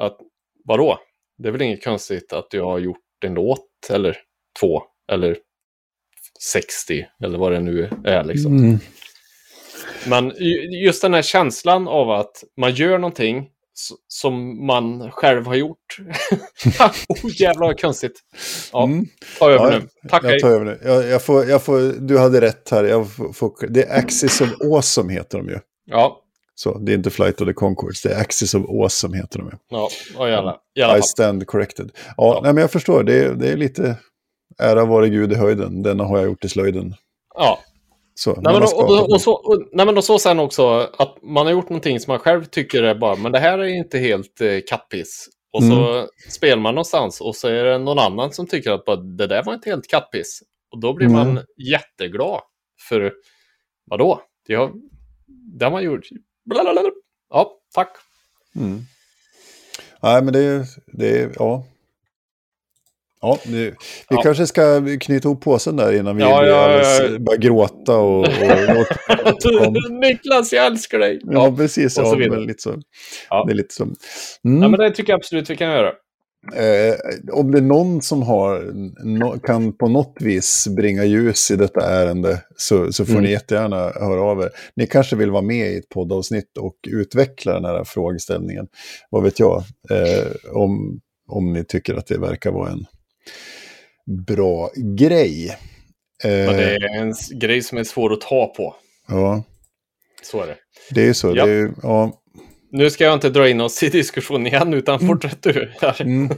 Att 0.00 0.18
vadå? 0.64 0.98
Det 1.38 1.48
är 1.48 1.52
väl 1.52 1.62
inget 1.62 1.84
konstigt 1.84 2.32
att 2.32 2.46
jag 2.50 2.64
har 2.64 2.78
gjort 2.78 2.98
en 3.24 3.34
låt 3.34 3.66
eller 3.90 4.16
två 4.60 4.82
eller 5.12 5.36
60 6.52 7.06
eller 7.24 7.38
vad 7.38 7.52
det 7.52 7.60
nu 7.60 7.90
är 8.04 8.24
liksom. 8.24 8.56
Mm. 8.58 8.78
Men 10.08 10.32
ju- 10.38 10.84
just 10.84 11.02
den 11.02 11.14
här 11.14 11.22
känslan 11.22 11.88
av 11.88 12.10
att 12.10 12.44
man 12.56 12.74
gör 12.74 12.98
någonting 12.98 13.48
som 14.08 14.66
man 14.66 15.10
själv 15.10 15.46
har 15.46 15.54
gjort. 15.54 15.96
oh, 17.08 17.40
jävlar 17.40 17.66
vad 17.66 17.80
konstigt. 17.80 18.20
Ja, 18.72 18.84
Mm. 18.84 19.06
ta 19.38 19.50
över 19.50 19.72
Ja, 19.72 19.78
nu. 19.78 20.08
Tack. 20.08 20.24
Jag 20.24 20.40
tar 20.40 20.50
över 20.50 20.64
nu. 20.64 20.80
Jag, 20.84 21.06
jag 21.08 21.22
får, 21.24 21.44
jag 21.44 21.62
får, 21.62 22.00
du 22.00 22.18
hade 22.18 22.40
rätt 22.40 22.70
här. 22.70 22.84
Jag 22.84 23.06
får, 23.36 23.66
det 23.68 23.82
är 23.84 23.98
Axis 23.98 24.40
of 24.40 24.48
Awesome 24.60 25.12
heter 25.12 25.38
de 25.38 25.48
ju. 25.48 25.58
Ja, 25.84 26.22
Så, 26.62 26.78
det 26.78 26.92
är 26.92 26.96
inte 26.96 27.10
Flight 27.10 27.40
of 27.40 27.46
the 27.48 27.52
Concords, 27.52 28.02
det 28.02 28.12
är 28.12 28.20
Axis 28.20 28.54
of 28.54 28.68
Awesome 28.68 29.16
heter 29.16 29.38
de 29.38 29.48
ju. 29.48 29.56
ja, 30.18 30.28
jävlar. 30.28 30.56
I 30.78 30.82
alla 30.82 30.98
I 30.98 31.02
stand 31.02 31.46
corrected. 31.46 31.90
Ja, 31.96 32.12
Ja. 32.16 32.40
Nej, 32.42 32.52
men 32.54 32.60
jag 32.60 32.70
förstår. 32.70 33.04
Det 33.04 33.24
är, 33.24 33.34
det 33.34 33.48
är 33.48 33.56
lite 33.56 33.96
ära 34.58 34.84
vare 34.84 35.08
Gud 35.08 35.32
i 35.32 35.34
höjden. 35.34 35.82
Denna 35.82 36.04
har 36.04 36.18
jag 36.18 36.26
gjort 36.26 36.44
i 36.44 36.48
slöjden. 36.48 36.94
Ja. 37.34 37.58
Så, 38.14 38.30
Nej, 38.40 38.52
men, 38.52 38.62
och, 38.62 38.90
och, 38.90 39.12
och, 39.12 39.20
så, 39.20 39.32
och, 39.32 39.68
nej, 39.72 39.86
men 39.86 39.96
och 39.96 40.04
så 40.04 40.18
sen 40.18 40.40
också 40.40 40.90
att 40.98 41.22
man 41.22 41.46
har 41.46 41.52
gjort 41.52 41.68
någonting 41.68 42.00
som 42.00 42.12
man 42.12 42.18
själv 42.20 42.44
tycker 42.44 42.82
är 42.82 42.94
bara, 42.94 43.16
men 43.16 43.32
det 43.32 43.38
här 43.38 43.58
är 43.58 43.64
inte 43.64 43.98
helt 43.98 44.40
eh, 44.40 44.58
kattpiss. 44.68 45.28
Och 45.52 45.62
så 45.64 46.06
spelar 46.28 46.62
man 46.62 46.74
någonstans 46.74 47.20
och 47.20 47.36
så 47.36 47.48
är 47.48 47.64
det 47.64 47.78
någon 47.78 47.98
annan 47.98 48.32
som 48.32 48.46
tycker 48.46 48.70
att 48.70 48.84
bara, 48.84 48.96
det 48.96 49.26
där 49.26 49.42
var 49.44 49.54
inte 49.54 49.70
helt 49.70 49.88
kattpiss. 49.88 50.40
Och 50.72 50.80
då 50.80 50.92
blir 50.94 51.06
Mm. 51.06 51.18
man 51.18 51.44
jätteglad. 51.72 52.40
För 52.88 53.12
vadå? 53.90 54.20
Det 54.46 54.54
har, 54.54 54.72
det 55.58 55.64
har 55.64 55.72
man 55.72 55.82
gjort. 55.84 56.04
Blablabla. 56.50 56.90
Ja, 57.30 57.52
tack. 57.74 57.96
Mm. 58.56 58.80
Nej, 60.02 60.22
men 60.22 60.32
det 60.32 60.40
är... 60.40 60.66
Det 60.86 61.20
är 61.20 61.30
ja. 61.38 61.64
Ja, 63.22 63.38
det, 63.44 63.50
vi 63.50 63.74
Ja. 64.08 64.22
kanske 64.22 64.46
ska 64.46 64.82
knyta 65.00 65.28
ihop 65.28 65.42
påsen 65.42 65.76
där 65.76 65.92
innan 65.92 66.16
vi 66.16 66.22
Ja, 66.22 66.46
ja, 66.46 67.18
börjar 67.18 67.38
gråta 67.38 67.96
och... 67.98 68.18
och, 68.18 69.66
och 69.66 69.90
Niklas, 69.92 70.52
jag 70.52 70.66
älskar 70.66 70.98
dig! 70.98 71.20
ja, 71.24 71.56
precis. 71.56 71.98
och 71.98 72.06
så 72.06 72.20
Ja, 72.20 72.36
lite 72.36 72.62
så. 72.62 72.76
Ja. 73.30 73.44
Det 73.46 73.52
är 73.52 73.56
lite 73.56 73.74
så. 73.74 73.82
Mm. 73.82 74.62
Ja, 74.62 74.68
men 74.68 74.72
det 74.80 74.90
tycker 74.90 75.12
jag 75.12 75.18
absolut 75.18 75.50
vi 75.50 75.56
kan 75.56 75.70
göra. 75.70 75.92
Eh, 76.54 76.94
om 77.32 77.50
det 77.52 77.58
är 77.58 77.62
någon 77.62 78.02
som 78.02 78.22
har, 78.22 78.72
no, 79.04 79.38
kan 79.38 79.72
på 79.72 79.88
något 79.88 80.16
vis 80.20 80.66
bringa 80.68 81.04
ljus 81.04 81.50
i 81.50 81.56
detta 81.56 81.80
ärende 81.90 82.42
så, 82.56 82.92
så 82.92 83.04
får 83.04 83.12
Mm. 83.12 83.24
ni 83.24 83.30
jättegärna 83.30 83.76
höra 83.76 84.22
av 84.22 84.40
er. 84.40 84.50
Ni 84.76 84.86
kanske 84.86 85.16
vill 85.16 85.30
vara 85.30 85.42
med 85.42 85.72
i 85.72 85.76
ett 85.76 85.88
poddavsnitt 85.88 86.56
och 86.58 86.76
utveckla 86.88 87.52
den 87.54 87.64
här 87.64 87.84
frågeställningen. 87.84 88.68
Vad 89.10 89.22
vet 89.22 89.38
jag? 89.40 89.62
Eh, 89.90 90.26
om, 90.52 91.00
om 91.28 91.52
ni 91.52 91.64
tycker 91.64 91.94
att 91.94 92.06
det 92.06 92.18
verkar 92.18 92.50
vara 92.50 92.70
en 92.70 92.86
bra 94.26 94.70
grej. 94.76 95.48
Eh, 96.24 96.30
Men 96.30 96.56
det 96.56 96.74
är 96.74 96.96
en 97.00 97.14
grej 97.40 97.62
som 97.62 97.78
är 97.78 97.84
svår 97.84 98.12
att 98.12 98.20
ta 98.20 98.46
på. 98.56 98.74
Ja, 99.08 99.42
Så 100.22 100.42
är 100.42 100.46
det. 100.46 100.56
det 100.90 101.00
är 101.02 101.06
ju 101.06 101.14
så. 101.14 101.32
Ja. 101.36 101.48
Är, 101.48 101.72
ja, 101.82 102.19
Nu 102.72 102.90
ska 102.90 103.04
jag 103.04 103.14
inte 103.14 103.28
dra 103.30 103.48
in 103.48 103.60
oss 103.60 103.82
i 103.82 103.88
diskussion 103.88 104.46
igen, 104.46 104.74
utan 104.74 104.94
Mm. 105.00 105.08
fortsätt 105.08 105.42
du. 105.42 105.70
Mm. 106.00 106.28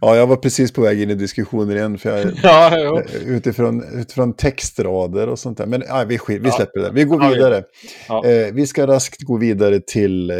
Ja, 0.00 0.16
jag 0.16 0.26
var 0.26 0.36
precis 0.36 0.72
på 0.72 0.80
väg 0.82 1.02
in 1.02 1.10
i 1.10 1.14
diskussioner 1.14 1.76
igen. 1.76 1.98
För 1.98 2.18
jag, 2.18 2.32
Ja, 2.42 3.02
utifrån, 3.26 3.84
utifrån 4.00 4.32
textrader 4.36 5.28
och 5.28 5.38
sånt 5.38 5.58
där. 5.58 5.66
Men 5.66 5.82
nej, 5.88 6.06
vi, 6.06 6.18
vi 6.28 6.40
Ja. 6.48 6.52
släpper 6.56 6.80
det. 6.80 6.90
Vi 6.92 7.04
går 7.04 7.22
Ja, 7.22 7.28
vi- 7.28 7.34
vidare. 7.34 7.62
Ja. 8.08 8.24
Eh, 8.26 8.52
vi 8.54 8.66
ska 8.66 8.86
raskt 8.86 9.22
gå 9.22 9.36
vidare 9.38 9.80
till 9.80 10.30
eh, 10.30 10.36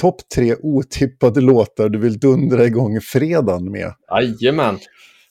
topp 0.00 0.16
tre 0.34 0.54
otippade 0.62 1.40
låtar 1.40 1.88
du 1.88 1.98
vill 1.98 2.18
dundra 2.18 2.64
igång 2.66 3.00
fredagen 3.00 3.70
med. 3.70 3.92
Jajamän. 4.10 4.78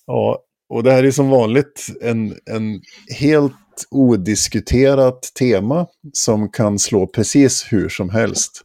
Ja, 0.05 0.39
och 0.69 0.83
det 0.83 0.91
här 0.91 1.03
är 1.03 1.11
som 1.11 1.29
vanligt 1.29 1.87
en, 2.01 2.35
en 2.45 2.81
helt 3.19 3.53
odiskuterat 3.91 5.21
tema 5.39 5.87
som 6.13 6.49
kan 6.51 6.79
slå 6.79 7.07
precis 7.07 7.65
hur 7.69 7.89
som 7.89 8.09
helst. 8.09 8.61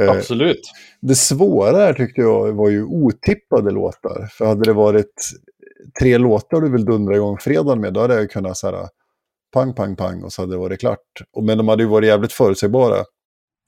Eh, 0.00 0.10
Absolut. 0.10 0.60
det 1.00 1.14
svåra 1.14 1.94
tyckte 1.94 2.20
jag 2.20 2.52
var 2.52 2.70
ju 2.70 2.84
otippade 2.84 3.70
låtar. 3.70 4.28
För 4.32 4.46
hade 4.46 4.64
det 4.64 4.72
varit 4.72 5.14
tre 6.00 6.18
låtar 6.18 6.60
du 6.60 6.72
vill 6.72 6.84
dundra 6.84 7.16
igång 7.16 7.38
fredagen 7.38 7.80
med, 7.80 7.92
då 7.92 8.00
hade 8.00 8.14
jag 8.14 8.30
kunnat 8.30 8.56
så 8.56 8.70
här, 8.70 8.88
pang, 9.52 9.74
pang, 9.74 9.96
pang 9.96 10.24
och 10.24 10.32
så 10.32 10.42
hade 10.42 10.52
det 10.52 10.58
varit 10.58 10.80
klart. 10.80 10.98
Men 11.40 11.58
de 11.58 11.68
hade 11.68 11.82
ju 11.82 11.88
varit 11.88 12.08
jävligt 12.08 12.32
förutsägbara. 12.32 13.04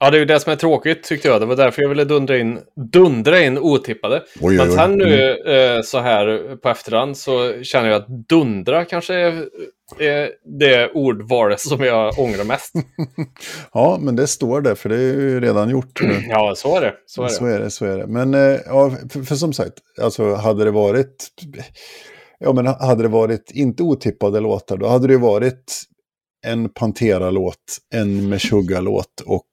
Ja, 0.00 0.10
det 0.10 0.16
är 0.16 0.18
ju 0.18 0.24
det 0.24 0.40
som 0.40 0.52
är 0.52 0.56
tråkigt 0.56 1.04
tyckte 1.04 1.28
jag. 1.28 1.40
Det 1.40 1.46
var 1.46 1.56
därför 1.56 1.82
jag 1.82 1.88
ville 1.88 2.04
dundra 2.04 2.38
in, 2.38 2.60
dundra 2.92 3.40
in 3.40 3.58
otippade. 3.58 4.22
Oj, 4.40 4.56
Men 4.56 4.72
sen 4.72 4.98
nu 4.98 5.36
eh, 5.36 5.82
så 5.82 5.98
här 5.98 6.56
på 6.56 6.68
efterhand 6.68 7.16
så 7.16 7.62
känner 7.62 7.88
jag 7.88 7.96
att 7.96 8.28
dundra 8.28 8.84
kanske 8.84 9.14
är, 9.14 9.48
är 9.98 10.30
det 10.60 10.90
ordvalet 10.90 11.60
som 11.60 11.80
jag 11.80 12.18
ångrar 12.18 12.44
mest. 12.44 12.72
Ja, 13.72 13.98
men 14.00 14.16
det 14.16 14.26
står 14.26 14.60
där, 14.60 14.74
för 14.74 14.88
det 14.88 14.94
är 14.96 15.14
ju 15.14 15.40
redan 15.40 15.70
gjort. 15.70 16.02
nu. 16.02 16.22
Ja, 16.28 16.54
så 16.56 16.76
är 16.76 16.80
det. 16.80 16.94
Så 17.06 17.22
är 17.22 17.26
det. 17.26 17.34
Så 17.34 17.46
är 17.46 17.58
det, 17.60 17.70
så 17.70 17.84
är 17.84 17.98
det. 17.98 18.06
Men 18.06 18.34
eh, 18.34 18.60
ja, 18.66 18.96
för, 19.10 19.22
för 19.22 19.34
som 19.34 19.52
sagt, 19.52 19.74
alltså 20.00 20.34
hade 20.34 20.64
det 20.64 20.70
varit... 20.70 21.28
Ja, 22.38 22.52
men 22.52 22.66
hade 22.66 23.02
det 23.02 23.08
varit 23.08 23.50
inte 23.50 23.82
otippade 23.82 24.40
låtar, 24.40 24.76
då 24.76 24.88
hade 24.88 25.06
det 25.06 25.12
ju 25.12 25.18
varit 25.18 25.82
en 26.46 26.68
Pantera-låt, 26.68 27.78
en 27.94 28.28
Meshuggah-låt 28.28 29.20
och 29.26 29.50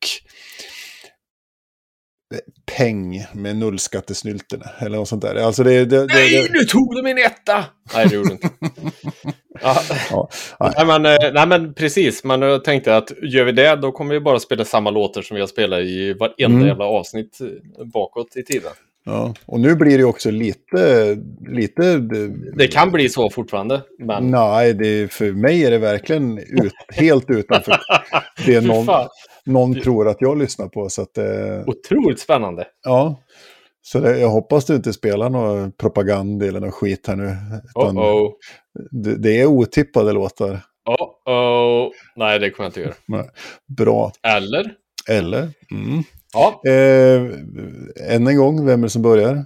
Peng 2.78 3.26
med 3.34 3.56
nullskattesnylterna. 3.56 4.66
Eller 4.80 4.98
något 4.98 5.08
sånt 5.08 5.22
där. 5.22 5.36
Alltså 5.36 5.64
det, 5.64 5.86
det, 5.86 6.08
det, 6.08 6.14
Nej, 6.14 6.48
det, 6.48 6.54
nu 6.54 6.66
tog 6.66 6.96
du 6.96 7.04
min 7.04 7.18
etta! 7.18 7.66
Nej, 7.94 8.08
det 8.08 8.16
gjorde 8.16 8.30
du 8.30 8.34
inte. 8.34 8.50
ja. 9.62 9.78
Ja, 10.12 10.30
nej. 10.78 10.86
men, 10.86 11.06
eh, 11.06 11.34
nej, 11.34 11.48
men 11.48 11.74
precis. 11.74 12.24
Man 12.24 12.44
eh, 12.44 12.58
tänkte 12.58 12.98
att 12.98 13.12
gör 13.22 13.44
vi 13.46 13.52
det, 13.52 13.76
då 13.76 13.92
kommer 13.92 14.14
vi 14.14 14.20
bara 14.20 14.40
spela 14.40 14.66
samma 14.66 14.90
låtar 14.90 15.22
som 15.22 15.36
vi 15.36 15.42
har 15.42 15.48
spelat 15.48 15.80
i 15.80 16.14
varenda 16.14 16.56
Mm. 16.56 16.68
jävla 16.68 16.86
avsnitt 16.86 17.38
eh, 17.42 17.86
bakåt 17.86 18.36
i 18.36 18.44
tiden. 18.44 18.72
ja. 19.06 19.34
Och 19.46 19.60
nu 19.60 19.76
blir 19.76 19.98
det 19.98 20.04
också 20.04 20.32
lite... 20.32 21.18
lite 21.48 21.98
Det 22.56 22.68
kan 22.68 22.92
bli 22.92 23.10
så 23.10 23.30
fortfarande, 23.30 23.82
men... 24.00 24.32
Nej, 24.32 24.74
det, 24.74 25.12
för 25.12 25.32
mig 25.32 25.66
är 25.66 25.72
det 25.72 25.78
verkligen 25.78 26.38
ut, 26.38 26.74
helt 26.90 27.30
utanför 27.30 27.78
det 28.46 28.62
någon, 28.62 28.88
någon 29.46 29.82
tror 29.82 30.08
att 30.08 30.18
jag 30.20 30.38
lyssnar 30.38 30.68
på. 30.68 30.90
Så 30.90 31.02
att, 31.02 31.18
eh, 31.18 31.26
otroligt 31.68 32.20
spännande. 32.20 32.68
ja, 32.84 33.20
så 33.92 34.00
det, 34.00 34.20
jag 34.20 34.30
hoppas 34.30 34.66
du 34.66 34.76
inte 34.76 34.94
spelar 34.94 35.30
någon 35.30 35.72
propaganda 35.72 36.46
eller 36.46 36.60
någon 36.60 36.72
skit 36.72 37.08
här 37.08 37.16
nu. 37.16 37.36
Utan 37.76 37.98
Oh-oh. 37.98 38.32
det, 38.92 39.16
det 39.16 39.42
är 39.42 39.46
otippade 39.46 40.12
låtar. 40.12 40.60
Oh-oh. 40.90 41.92
Nej, 42.16 42.40
det 42.40 42.50
kommer 42.50 42.66
jag 42.66 42.70
inte 42.70 42.82
göra. 42.82 43.26
Bra. 43.78 44.12
Eller? 44.24 44.74
Eller? 45.10 45.50
Mm. 45.72 46.04
Ja. 46.34 46.62
Eh, 46.68 47.22
än 48.16 48.28
en 48.28 48.38
gång, 48.38 48.66
vem 48.66 48.80
är 48.80 48.84
det 48.84 48.90
som 48.90 49.02
börjar? 49.02 49.46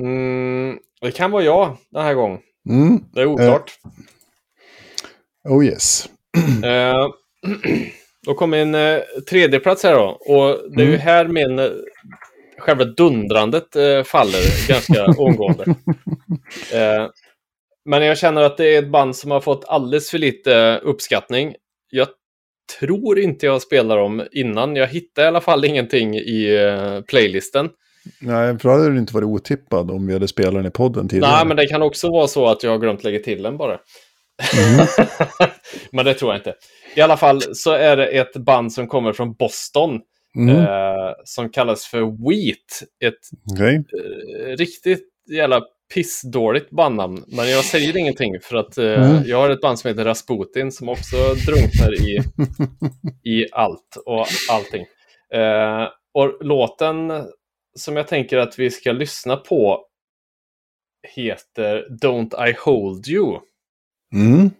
Mm, 0.00 0.78
det 1.00 1.10
kan 1.10 1.30
vara 1.30 1.42
jag 1.42 1.76
den 1.90 2.04
här 2.04 2.14
gången. 2.14 2.38
Mm. 2.70 3.04
Det 3.12 3.20
är 3.20 3.26
oklart. 3.26 3.72
Oh 5.48 5.64
yes. 5.66 6.08
Eh, 6.64 7.06
då 8.26 8.34
kommer 8.34 8.58
en 8.58 8.74
eh, 8.74 9.00
tredje 9.30 9.60
plats 9.60 9.82
här 9.82 9.94
då. 9.94 10.18
Och 10.20 10.72
det 10.76 10.82
är 10.82 10.86
ju 10.86 10.94
Mm. 10.94 11.00
här 11.00 11.28
min 11.28 11.58
eh, 11.58 11.70
själva 12.64 12.84
dundrandet 12.84 13.76
eh, 13.76 14.02
faller 14.02 14.68
ganska 14.68 15.04
omgående. 15.22 15.64
Eh, 16.72 17.08
men 17.84 18.02
jag 18.02 18.18
känner 18.18 18.42
att 18.42 18.56
det 18.56 18.74
är 18.74 18.78
ett 18.78 18.90
band 18.90 19.16
som 19.16 19.30
har 19.30 19.40
fått 19.40 19.64
alldeles 19.68 20.10
för 20.10 20.18
lite 20.18 20.80
uppskattning. 20.82 21.54
Jag 21.90 22.08
tror 22.78 23.18
inte 23.18 23.46
jag 23.46 23.62
spelar 23.62 23.96
dem 23.96 24.22
innan. 24.32 24.76
Jag 24.76 24.86
hittade 24.86 25.24
i 25.24 25.28
alla 25.28 25.40
fall 25.40 25.64
ingenting 25.64 26.16
i 26.16 26.54
eh, 26.56 27.00
playlisten. 27.00 27.70
Nej, 28.20 28.58
för 28.58 28.68
då 28.68 28.74
hade 28.74 28.90
du 28.90 28.98
inte 28.98 29.14
varit 29.14 29.26
otippad 29.26 29.90
om 29.90 30.06
vi 30.06 30.12
hade 30.12 30.28
spelat 30.28 30.54
den 30.54 30.66
i 30.66 30.70
podden 30.70 31.08
tidigare. 31.08 31.32
Nej, 31.32 31.46
men 31.46 31.56
det 31.56 31.66
kan 31.66 31.82
också 31.82 32.10
vara 32.10 32.26
så 32.26 32.46
att 32.46 32.62
jag 32.62 32.70
har 32.70 32.78
glömt 32.78 33.04
lägga 33.04 33.18
till 33.18 33.42
den 33.42 33.56
bara. 33.56 33.78
Mm. 34.56 34.86
men 35.92 36.04
det 36.04 36.14
tror 36.14 36.32
jag 36.32 36.38
inte. 36.40 36.54
I 36.96 37.00
alla 37.00 37.16
fall 37.16 37.42
så 37.54 37.72
är 37.72 37.96
det 37.96 38.06
ett 38.06 38.36
band 38.36 38.72
som 38.72 38.88
kommer 38.88 39.12
från 39.12 39.34
Boston. 39.34 40.00
Mm. 40.36 40.56
Eh, 40.58 41.12
som 41.24 41.48
kallas 41.50 41.84
för 41.86 42.00
Wheat. 42.00 42.82
Ett 43.04 43.20
Okej. 43.52 43.76
eh, 43.76 44.56
riktigt 44.56 45.08
jävla 45.30 45.62
pissdåligt 45.94 46.70
bandnamn. 46.70 47.24
Men 47.26 47.50
jag 47.50 47.64
säger 47.64 47.96
ingenting 47.96 48.40
för 48.42 48.56
att 48.56 48.78
eh, 48.78 48.84
Mm. 49.10 49.22
jag 49.26 49.36
har 49.36 49.50
ett 49.50 49.60
band 49.60 49.78
som 49.78 49.88
heter 49.88 50.04
Rasputin 50.04 50.72
som 50.72 50.88
också 50.88 51.16
drunknar 51.46 51.94
i, 52.08 52.20
i 53.30 53.46
allt 53.52 53.96
och 54.06 54.26
allting. 54.50 54.86
Eh, 55.34 55.88
och 56.14 56.44
låten 56.44 57.12
som 57.78 57.96
jag 57.96 58.08
tänker 58.08 58.38
att 58.38 58.58
vi 58.58 58.70
ska 58.70 58.92
lyssna 58.92 59.36
på 59.36 59.86
heter 61.16 61.86
Don't 62.02 62.48
I 62.48 62.54
Hold 62.64 63.08
You. 63.08 63.38
Mm. 64.14 64.50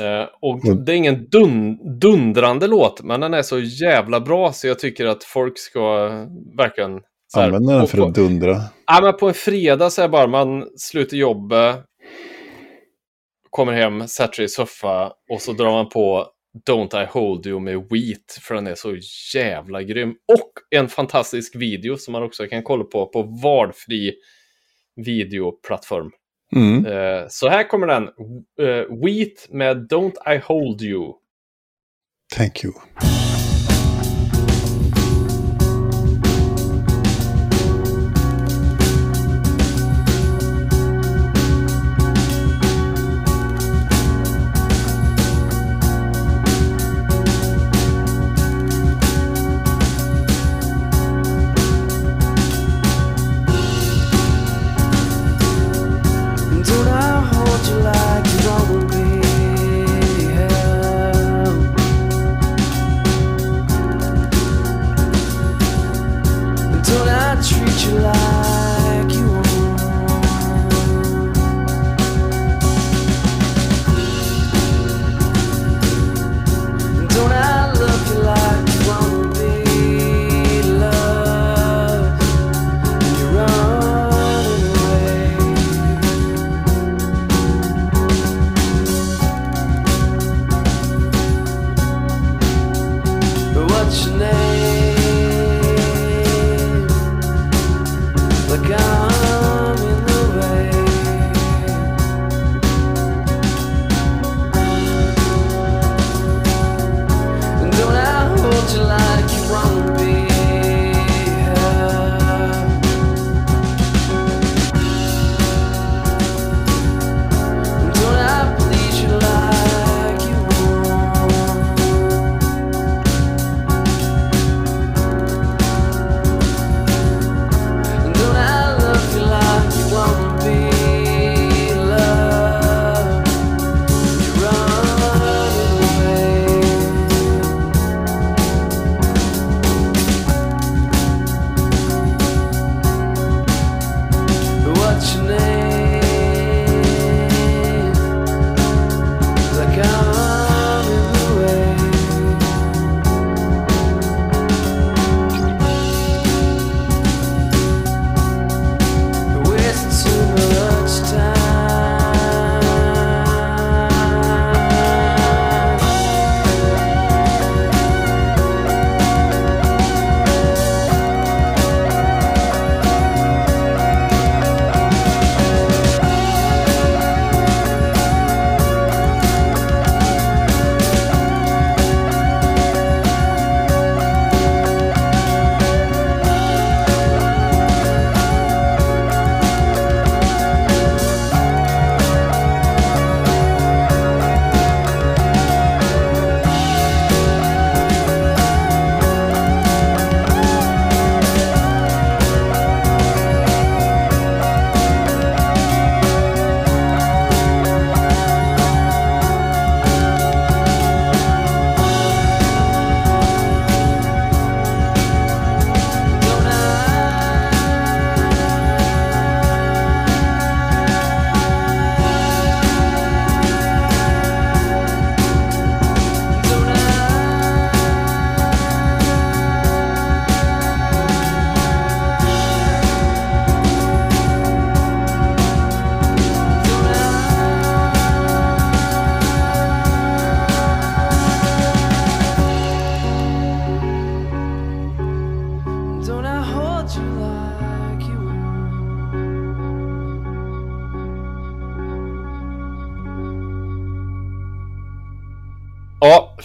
Eh, 0.00 0.28
och 0.40 0.64
Mm. 0.64 0.84
det 0.84 0.92
är 0.92 0.96
ingen 0.96 1.28
dun 1.30 1.78
dundrande 2.00 2.66
låt, 2.66 3.02
men 3.02 3.20
den 3.20 3.34
är 3.34 3.42
så 3.42 3.58
jävla 3.60 4.20
bra 4.20 4.52
så 4.52 4.66
jag 4.66 4.78
tycker 4.78 5.06
att 5.06 5.24
folk 5.24 5.58
ska 5.58 6.08
verkligen... 6.58 7.00
så 7.32 7.40
här, 7.40 7.46
Använder 7.46 7.78
den 7.78 7.86
för 7.86 7.98
på- 7.98 8.04
att 8.06 8.14
dundra. 8.14 8.60
Ja, 8.86 9.00
men 9.02 9.16
på 9.16 9.28
en 9.28 9.34
fredag 9.34 9.90
så 9.90 10.02
är 10.02 10.08
bara 10.08 10.26
man 10.26 10.64
slutar 10.76 11.16
jobbet, 11.16 11.76
kommer 13.50 13.72
hem, 13.72 14.08
sätter 14.08 14.34
sig 14.34 14.44
i 14.44 14.48
soffa 14.48 15.12
och 15.30 15.40
så 15.42 15.52
drar 15.52 15.70
man 15.72 15.88
på 15.88 16.26
Don't 16.68 17.02
I 17.02 17.06
Hold 17.06 17.46
You 17.46 17.60
med 17.60 17.74
Wheat 17.74 18.38
för 18.40 18.54
den 18.54 18.66
är 18.66 18.74
så 18.74 18.96
jävla 19.34 19.82
grym. 19.82 20.08
Och 20.10 20.52
en 20.78 20.88
fantastisk 20.88 21.56
video 21.56 21.96
som 21.96 22.12
man 22.12 22.22
också 22.22 22.46
kan 22.46 22.62
kolla 22.62 22.84
på 22.84 23.06
på 23.06 23.22
valfri 23.22 24.14
videoplattform. 24.96 26.10
Mm. 26.54 26.86
Eh, 26.86 27.28
så 27.28 27.48
här 27.48 27.68
kommer 27.68 27.86
den. 27.86 28.02
Uh, 28.60 29.04
Wheat 29.04 29.46
med 29.50 29.76
Don't 29.92 30.34
I 30.34 30.38
Hold 30.44 30.82
You. 30.82 31.14
Thank 32.36 32.64
you. 32.64 32.72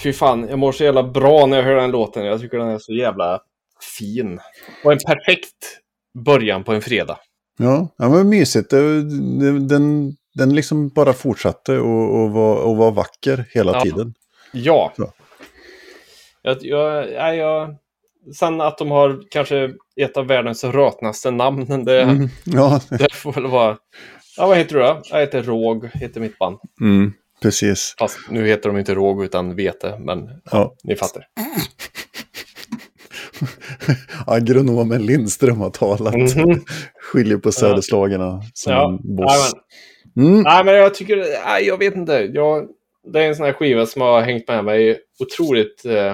Fy 0.04 0.14
fan. 0.14 0.48
Jag 0.50 0.60
mår 0.60 0.72
så 0.72 0.84
jävla 0.84 1.04
bra 1.04 1.46
när 1.46 1.58
jag 1.58 1.64
hör 1.64 1.76
den 1.76 1.92
låten. 1.92 2.26
Jag 2.26 2.42
tycker 2.42 2.58
den 2.58 2.70
är 2.70 2.78
så 2.80 2.94
jävla 2.94 3.40
fin. 3.98 4.40
Och 4.84 4.92
en 4.92 4.98
perfekt 5.08 5.80
början 6.26 6.64
på 6.64 6.74
en 6.74 6.82
fredag. 6.82 7.18
Ja, 7.58 7.88
ja 7.98 8.10
men 8.10 8.30
mysigt. 8.30 8.70
Den, 8.70 10.16
den 10.36 10.56
liksom 10.56 10.90
bara 10.90 11.14
fortsatte 11.14 11.78
och, 11.80 12.22
och, 12.22 12.32
var, 12.32 12.56
och 12.56 12.78
var 12.78 12.92
vacker 12.92 13.46
hela 13.50 13.72
Ja. 13.74 13.82
tiden. 13.82 14.14
Ja. 14.54 14.94
Så. 14.98 15.12
Jag, 16.42 16.58
jag, 16.62 17.12
ja, 17.12 17.34
jag, 17.34 17.76
sen 18.40 18.62
att 18.62 18.78
de 18.78 18.92
har 18.92 19.22
kanske 19.32 19.70
ett 20.02 20.18
av 20.18 20.28
världens 20.28 20.64
rötnaste 20.64 21.32
namn. 21.32 21.86
Det, 21.86 22.02
Mm, 22.02 22.30
ja, 22.46 22.82
det 22.90 23.14
får 23.14 23.34
väl 23.34 23.48
vara... 23.48 23.78
Ja, 24.38 24.48
vad 24.48 24.58
heter 24.58 24.76
du 24.76 24.82
då? 24.82 25.02
Jag 25.10 25.20
heter 25.20 25.44
Råg, 25.44 25.90
heter 25.94 26.22
mitt 26.22 26.38
band. 26.40 26.58
mm, 26.82 27.14
precis. 27.42 27.96
Fast 28.00 28.18
nu 28.30 28.48
heter 28.48 28.70
de 28.70 28.78
inte 28.80 28.94
Råg 28.96 29.24
utan 29.24 29.56
Vete, 29.56 29.98
men 30.00 30.30
Ja. 30.52 30.76
ni 30.84 30.96
fattar. 30.96 31.24
Agronomen 34.28 35.06
Lindström 35.06 35.58
har 35.58 35.70
talat. 35.70 36.16
Mhm. 36.16 36.62
Skiljer 37.02 37.38
på 37.38 37.52
söderslagarna 37.52 38.42
som 38.54 38.74
Ja, 38.74 38.90
en 38.90 39.16
boss. 39.16 39.32
jajamän. 39.32 39.62
Mm. 40.34 40.42
Nej, 40.44 40.66
men 40.66 40.74
jag 40.76 40.94
tycker... 40.94 41.18
Nej, 41.46 41.66
jag 41.68 41.78
vet 41.78 41.96
inte. 41.96 42.14
Jag, 42.34 42.68
det 43.14 43.24
är 43.24 43.28
en 43.28 43.36
sån 43.36 43.46
här 43.46 43.54
skiva 43.54 43.86
som 43.86 44.02
har 44.02 44.22
hängt 44.22 44.48
med 44.48 44.66
mig 44.66 45.00
otroligt 45.20 45.86
eh, 45.86 46.14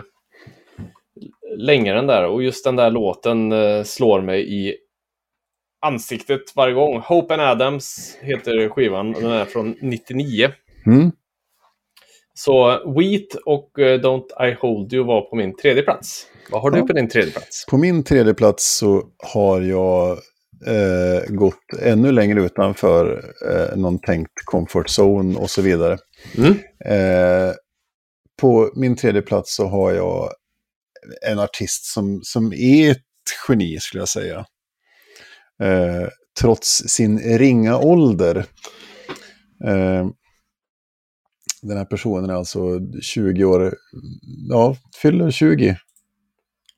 länge 1.58 1.94
den 1.94 2.08
där. 2.08 2.26
Och 2.28 2.44
just 2.44 2.64
den 2.66 2.76
där 2.76 2.92
låten 2.92 3.52
eh, 3.52 3.84
slår 3.84 4.22
mig 4.22 4.54
i 4.68 4.76
ansiktet 5.82 6.42
varje 6.56 6.74
gång. 6.74 7.00
Hope 7.06 7.34
and 7.34 7.42
Adams 7.44 8.18
heter 8.22 8.70
skivan. 8.70 9.16
och 9.16 9.22
Den 9.22 9.32
är 9.32 9.46
från 9.46 9.76
99. 9.82 10.50
Mm. 10.88 11.12
Så 12.34 12.68
Wheat 13.00 13.36
och 13.46 13.80
eh, 13.80 14.00
Don't 14.00 14.50
I 14.52 14.54
Hold 14.62 14.94
You 14.94 15.06
var 15.06 15.22
på 15.22 15.36
min 15.36 15.56
tredje 15.56 15.84
plats. 15.84 16.28
Vad 16.52 16.62
har 16.62 16.72
Ja. 16.72 16.78
du 16.82 16.88
på 16.88 16.94
din 16.94 17.10
tredje 17.10 17.32
plats? 17.32 17.66
På 17.66 17.78
min 17.78 18.04
tredje 18.04 18.34
plats 18.34 18.78
så 18.78 19.04
har 19.34 19.62
jag 19.62 20.12
eh, 20.68 21.24
gått 21.28 21.74
ännu 21.82 22.12
längre 22.12 22.42
utanför 22.46 23.24
eh, 23.50 23.78
någon 23.78 24.00
tänkt 24.00 24.46
comfort 24.46 24.88
zone 25.00 25.38
och 25.38 25.50
så 25.50 25.62
vidare. 25.62 25.98
Mm. 26.38 26.52
Eh, 26.86 27.54
på 28.42 28.72
min 28.76 28.96
tredje 28.96 29.22
plats 29.22 29.56
så 29.56 29.68
har 29.68 29.92
jag 29.92 30.30
en 31.28 31.40
artist 31.40 31.86
som, 31.86 32.20
som 32.24 32.54
är 32.54 32.92
ett 32.92 32.98
geni 33.50 33.78
skulle 33.80 34.02
jag 34.02 34.10
säga. 34.10 34.46
Eh, 35.64 36.08
trots 36.42 36.68
sin 36.88 37.20
ringa 37.38 37.78
ålder. 37.78 38.46
Den 41.68 41.78
här 41.78 41.86
personen 41.86 42.30
är 42.30 42.34
alltså 42.34 42.60
20 43.02 43.46
år, 43.46 43.74
ja, 44.50 44.76
fyller 45.02 45.32
20 45.32 45.78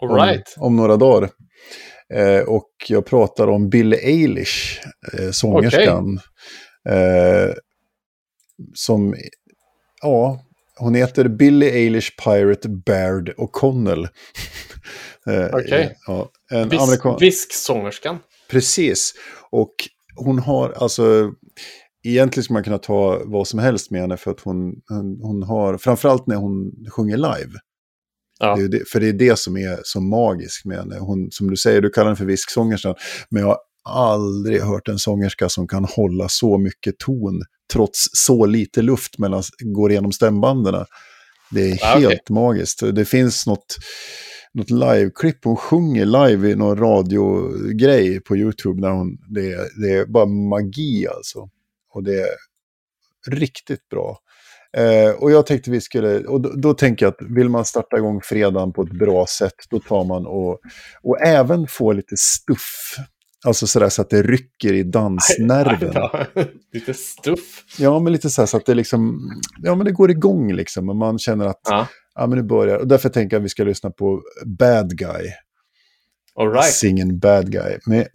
All 0.02 0.10
om, 0.10 0.16
right. 0.16 0.56
om 0.58 0.76
några 0.76 0.98
dagar. 0.98 1.30
Eh, 2.14 2.42
och 2.42 2.70
jag 2.88 3.06
pratar 3.06 3.48
om 3.48 3.70
Billie 3.70 3.98
Eilish, 3.98 4.82
eh, 5.14 5.32
sångerskan. 5.32 6.20
Eh, 6.90 7.54
som, 8.74 9.16
ja, 10.02 10.46
hon 10.78 10.96
heter 10.96 11.28
Billie 11.28 11.70
Eilish 11.70 12.24
Pirate 12.24 12.70
Baird 12.70 13.30
O'Connell. 13.30 14.08
eh, 15.28 15.46
Okej. 15.54 15.96
ja, 16.08 16.30
en 16.52 16.70
Vis, 16.70 16.82
amerikan... 16.82 17.18
Visksångerskan. 17.20 18.20
Precis. 18.50 19.14
Och 19.50 19.74
hon 20.16 20.40
har, 20.40 20.72
alltså, 20.72 21.32
egentligen 22.04 22.44
skulle 22.44 22.56
man 22.56 22.64
kunna 22.64 22.78
ta 22.78 23.22
vad 23.26 23.48
som 23.48 23.60
helst 23.60 23.92
med 23.92 24.02
henne 24.02 24.18
för 24.18 24.32
att 24.32 24.40
hon, 24.40 24.74
hon, 24.90 25.20
hon 25.22 25.44
har, 25.44 25.78
framförallt 25.78 26.28
när 26.28 26.36
hon 26.36 26.72
sjunger 26.90 27.18
live. 27.18 27.52
Ja. 28.40 28.56
Det 28.56 28.68
det, 28.68 28.90
för 28.90 29.00
det 29.00 29.08
är 29.10 29.14
det 29.14 29.40
som 29.40 29.58
är 29.58 29.80
så 29.84 30.02
magiskt 30.02 30.66
med 30.66 30.78
henne. 30.78 30.98
Hon, 31.00 31.28
som 31.32 31.50
du 31.50 31.58
säger, 31.58 31.82
du 31.82 31.90
kallar 31.90 32.06
henne 32.06 32.16
för 32.16 32.26
visksångerskan. 32.26 32.96
Men 33.30 33.42
jag 33.42 33.48
har 33.48 33.60
aldrig 34.14 34.62
hört 34.62 34.88
en 34.88 35.00
sångerska 35.00 35.50
som 35.50 35.68
kan 35.68 35.86
hålla 35.86 36.30
så 36.30 36.58
mycket 36.58 36.98
ton 37.00 37.42
trots 37.74 38.06
så 38.14 38.46
lite 38.46 38.82
luft 38.82 39.20
mellan, 39.20 39.44
går 39.66 39.92
igenom 39.92 40.12
stämbanden. 40.12 40.86
Det 41.52 41.72
är 41.72 41.78
Ja, 41.82 42.10
helt 42.10 42.30
magiskt. 42.30 42.80
Det 42.96 43.06
finns 43.06 43.48
något, 43.48 43.76
något 44.54 44.70
live-klipp. 44.70 45.38
Hon 45.44 45.56
sjunger 45.56 46.06
live 46.06 46.50
i 46.50 46.56
någon 46.56 46.78
radiogrej 46.78 48.20
på 48.22 48.38
YouTube. 48.38 48.82
När 48.82 48.90
hon, 48.90 49.18
det, 49.30 49.52
är- 49.52 49.82
det 49.82 49.94
är 49.98 50.06
bara 50.06 50.26
magi 50.26 51.08
alltså. 51.08 51.50
Och 51.90 52.04
det 52.04 52.20
är 52.22 52.30
riktigt 53.32 53.90
bra. 53.90 54.20
Eh, 54.78 55.12
och 55.12 55.32
jag 55.32 55.46
tänkte 55.46 55.72
vi 55.72 55.82
skulle, 55.82 56.20
och 56.20 56.42
då, 56.42 56.50
då 56.50 56.74
tänker 56.74 57.06
jag 57.06 57.14
att 57.14 57.30
vill 57.38 57.50
man 57.50 57.66
starta 57.66 57.98
igång 57.98 58.22
fredagen 58.22 58.74
på 58.74 58.82
ett 58.82 58.92
bra 58.92 59.26
sätt, 59.28 59.54
då 59.70 59.80
tar 59.80 60.06
man 60.06 60.26
och, 60.26 60.60
och 61.02 61.22
även 61.22 61.68
få 61.68 61.92
lite 61.92 62.16
stuff. 62.18 62.96
Alltså 63.46 63.68
sådär 63.68 63.90
så 63.90 64.02
att 64.02 64.10
det 64.10 64.24
rycker 64.24 64.74
i 64.74 64.84
dansnerven. 64.84 65.94
Lite 66.74 66.94
stuff. 66.94 67.64
Ja, 67.78 68.00
men 68.00 68.14
lite 68.14 68.30
så 68.30 68.42
här 68.42 68.46
så 68.46 68.58
att 68.58 68.66
det 68.66 68.74
liksom, 68.76 69.20
ja 69.64 69.76
men 69.76 69.86
det 69.86 69.92
går 69.92 70.12
igång 70.12 70.54
liksom. 70.54 70.90
Och 70.90 70.96
man 70.96 71.20
känner 71.20 71.46
att, 71.46 71.62
Ja. 71.70 71.88
ja 72.16 72.28
men 72.28 72.38
nu 72.38 72.44
börjar, 72.44 72.78
och 72.78 72.88
därför 72.88 73.10
tänker 73.10 73.36
jag 73.36 73.42
att 73.42 73.46
vi 73.46 73.50
ska 73.50 73.64
lyssna 73.64 73.92
på 73.92 74.22
Bad 74.46 74.98
Guy. 74.98 75.32
All 76.36 76.52
right. 76.52 76.74
Singen 76.74 77.20
Bad 77.20 77.52
Guy 77.52 77.78
med 77.86 78.08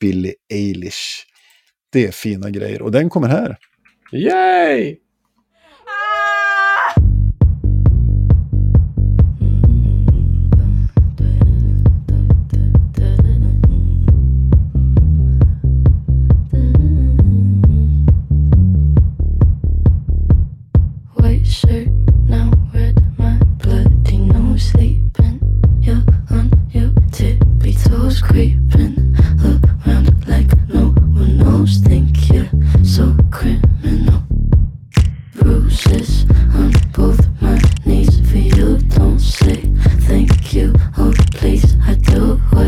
Billie 0.00 0.34
Eilish. 0.52 1.26
Det 1.92 2.06
är 2.06 2.12
fina 2.12 2.50
grejer 2.50 2.82
och 2.82 2.92
den 2.92 3.10
kommer 3.10 3.28
här. 3.28 3.56
Yay! 4.12 4.96
Do 42.12 42.61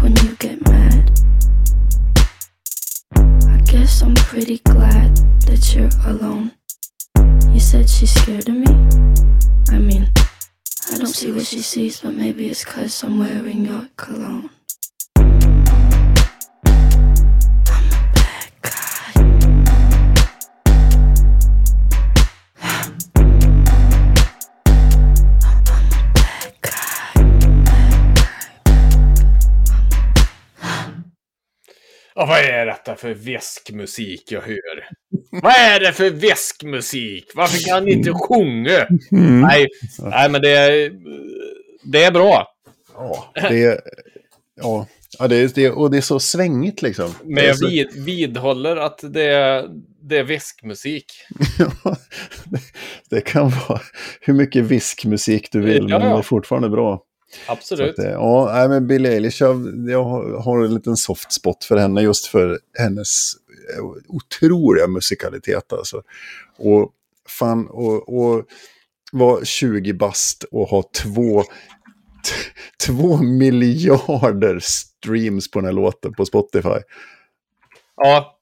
when 0.00 0.16
you 0.24 0.34
get 0.36 0.60
mad. 0.68 1.10
I 3.14 3.60
guess 3.64 4.02
I'm 4.02 4.14
pretty 4.14 4.58
glad 4.58 5.16
that 5.46 5.74
you're 5.74 5.90
alone. 6.06 6.52
You 7.52 7.60
said 7.60 7.88
she's 7.88 8.12
scared 8.12 8.48
of 8.48 8.54
me? 8.54 8.66
I 9.70 9.78
mean, 9.78 10.10
I 10.92 10.96
don't 10.96 11.06
see 11.06 11.32
what 11.32 11.46
she 11.46 11.60
sees, 11.60 12.00
but 12.00 12.14
maybe 12.14 12.48
it's 12.48 12.64
cause 12.64 13.02
I'm 13.04 13.18
wearing 13.18 13.66
your 13.66 13.88
cologne. 13.96 14.50
Vad 32.30 32.38
är 32.38 32.66
detta 32.66 32.96
för 32.96 33.14
väskmusik 33.14 34.32
jag 34.32 34.40
hör? 34.40 34.88
vad 35.30 35.52
är 35.52 35.80
det 35.80 35.92
för 35.92 36.10
väskmusik? 36.10 37.30
Varför 37.34 37.68
kan 37.68 37.84
ni 37.84 37.92
inte 37.92 38.12
sjunga? 38.12 38.86
Nej, 39.10 39.68
nej, 39.98 40.30
men 40.30 40.42
det 40.42 40.50
är, 40.50 40.92
det 41.84 42.04
är 42.04 42.12
bra. 42.12 42.46
Ja, 42.94 43.32
det 43.34 43.64
är... 43.64 43.80
Ja, 44.60 44.86
ja 45.18 45.28
det, 45.28 45.36
är, 45.36 45.50
det, 45.54 45.70
och 45.70 45.90
det 45.90 45.96
är 45.96 46.00
så 46.00 46.20
svängigt 46.20 46.82
liksom. 46.82 47.14
Men 47.24 47.44
jag 47.44 47.68
vid, 47.68 48.04
vidhåller 48.04 48.76
att 48.76 49.00
det 49.02 49.24
är, 49.24 49.68
det 50.02 50.18
är 50.18 50.24
väskmusik. 50.24 51.06
Ja, 51.84 51.96
det, 52.44 52.60
det 53.10 53.20
kan 53.20 53.52
vara 53.68 53.80
hur 54.20 54.34
mycket 54.34 54.64
viskmusik 54.64 55.52
du 55.52 55.60
vill, 55.60 55.86
Ja, 55.88 55.98
men 55.98 56.08
ja. 56.08 56.14
det 56.14 56.20
är 56.20 56.22
fortfarande 56.22 56.68
bra. 56.68 57.02
Absolut. 57.48 57.90
att, 57.90 57.96
det- 58.04 58.10
ja, 58.10 58.66
men 58.68 58.86
Billie 58.86 59.08
Eilish, 59.08 59.40
jag, 59.42 59.54
har- 60.04 60.64
en 60.64 60.74
liten 60.74 60.96
soft 60.96 61.32
spot 61.32 61.64
för 61.64 61.76
henne 61.76 62.02
just 62.02 62.26
för 62.26 62.58
hennes 62.78 63.32
eh, 63.76 63.84
otroliga 64.08 64.86
musikalitet. 64.86 65.72
Alltså. 65.72 66.02
Och 66.58 66.92
fan, 67.28 67.66
och, 67.70 68.18
och 68.18 68.44
vara 69.12 69.44
20 69.44 69.92
bast 69.92 70.44
och 70.50 70.68
ha 70.68 70.82
två, 71.02 71.44
två 72.86 73.16
miljarder 73.16 74.58
streams 74.62 75.50
på 75.50 75.58
den 75.58 75.66
här 75.66 75.72
låten 75.72 76.12
på 76.14 76.24
Spotify. 76.26 76.68
Ja, 77.96 78.38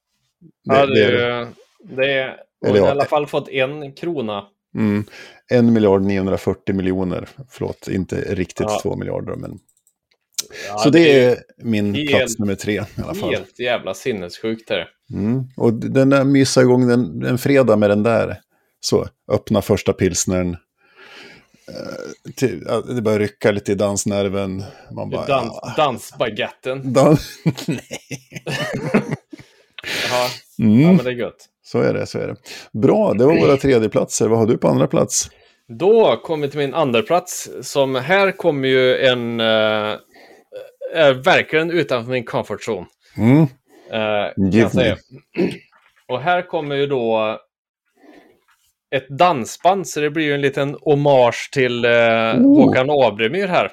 ja 0.63 0.85
Det- 0.85 0.93
det, 0.95 1.47
det- 1.95 2.13
är... 2.13 2.35
Det 2.61 2.69
är 2.69 2.75
ja. 2.75 2.87
i 2.87 2.89
alla 2.89 3.05
fall 3.05 3.27
fått 3.27 3.49
en 3.49 3.93
krona. 3.93 4.45
Mm. 4.75 5.03
En 5.51 5.73
miljard 5.73 6.01
940 6.01 6.75
miljoner. 6.75 7.29
Förlåt, 7.49 7.87
inte 7.87 8.15
riktigt 8.35 8.65
Ja. 8.69 8.79
två 8.81 8.95
miljarder. 8.95 9.35
Men... 9.35 9.59
Ja, 10.67 10.77
så 10.77 10.89
det 10.89 11.23
är 11.23 11.37
min 11.63 11.93
helt- 11.95 12.09
plats 12.09 12.39
nummer 12.39 12.55
tre 12.55 12.73
i 12.73 13.01
alla 13.03 13.13
fall. 13.15 13.29
helt 13.29 13.59
jävla 13.59 13.93
sinnessjukt. 13.93 14.71
Är 14.71 14.77
det. 14.77 14.87
Mm. 15.17 15.43
Och 15.57 15.73
den 15.73 16.09
där 16.09 16.23
mysa 16.23 16.61
igång 16.61 16.87
den, 16.87 17.25
en 17.25 17.37
fredag 17.37 17.75
med 17.75 17.89
den 17.89 18.03
där. 18.03 18.37
Så, 18.79 19.07
öppna 19.31 19.61
första 19.61 19.93
pilsnern. 19.93 20.49
Eh, 21.67 22.31
till, 22.35 22.63
ja, 22.67 22.81
det 22.81 23.01
börjar 23.01 23.19
rycka 23.19 23.51
lite 23.51 23.71
i 23.71 23.75
dansnerven. 23.75 24.63
Man 24.91 25.09
bara, 25.09 25.25
Dans, 25.25 25.53
ja, 25.61 25.73
dansbaguetten. 25.77 26.93
dan- 26.93 27.17
Nej. 27.67 27.81
Ja, 30.11 30.29
ja, 30.57 30.65
Mm. 30.65 30.95
men 30.95 30.97
det 31.05 31.11
är 31.11 31.15
gött. 31.15 31.45
Så 31.71 31.81
är 31.81 31.93
det, 31.93 32.05
så 32.05 32.19
är 32.19 32.27
det. 32.27 32.35
Bra, 32.71 33.13
det 33.13 33.25
var 33.25 33.39
våra 33.39 33.57
tredjeplatser. 33.57 34.27
Vad 34.27 34.39
har 34.39 34.45
du 34.45 34.57
på 34.57 34.67
andra 34.67 34.87
plats? 34.87 35.29
Då 35.67 36.17
kommer 36.23 36.47
vi 36.47 36.51
till 36.51 36.59
min 36.59 36.73
andra 36.73 37.01
plats 37.01 37.49
som 37.61 37.95
här 37.95 38.31
kommer 38.31 38.67
ju 38.67 38.97
en... 38.97 39.39
Uh, 39.39 39.97
är 40.93 41.13
verkligen 41.13 41.71
utanför 41.71 42.11
min 42.11 42.25
comfort 42.25 42.67
zone. 42.67 42.85
Mm. 43.17 43.41
eh, 43.91 44.51
Give 44.51 44.69
säga. 44.69 44.97
Och 46.07 46.21
här 46.21 46.41
kommer 46.41 46.75
ju 46.75 46.87
då 46.87 47.39
ett 48.95 49.09
dansband, 49.09 49.87
så 49.87 49.99
det 49.99 50.09
blir 50.09 50.25
ju 50.25 50.33
en 50.33 50.41
liten 50.41 50.75
hommage 50.81 51.49
till 51.53 51.85
eh, 51.85 51.91
Oh. 51.91 52.65
Håkan 52.65 52.89
Abremyr 52.89 53.47
här. 53.47 53.71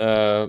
Eh, 0.00 0.46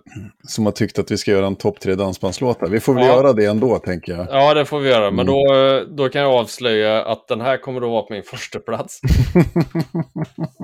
Som 0.47 0.66
har 0.66 0.72
tyckt 0.72 1.00
att 1.00 1.12
vi 1.12 1.18
ska 1.18 1.32
göra 1.32 1.47
en 1.47 1.56
topp 1.56 1.80
tre 1.80 1.95
dansbandslåtar. 1.95 2.68
Vi 2.68 2.80
får 2.80 2.93
väl 2.93 3.04
Ja. 3.06 3.10
göra 3.16 3.34
det 3.34 3.45
ändå, 3.45 3.78
tänker 3.80 4.12
jag. 4.14 4.28
ja, 4.30 4.54
det 4.54 4.66
får 4.66 4.80
vi 4.80 4.89
göra, 4.89 5.12
men 5.12 5.28
Mm. 5.30 5.34
då, 5.34 5.84
då 6.04 6.10
kan 6.10 6.22
jag 6.22 6.32
avslöja 6.34 7.06
att 7.06 7.28
den 7.28 7.41
här 7.41 7.58
kommer 7.58 7.82
att 7.82 7.89
vara 7.89 8.02
på 8.04 8.14
min 8.14 8.24
första 8.24 8.60
plats. 8.60 9.00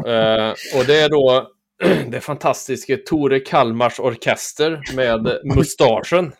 Eh, 0.07 0.51
och 0.79 0.85
det 0.87 0.99
är 1.01 1.09
då 1.09 1.47
det 2.07 2.19
fantastiska 2.21 2.97
Tore 3.09 3.39
Kalmars 3.39 3.99
orkester 3.99 4.81
med 4.95 5.27
mustaschen. 5.55 6.31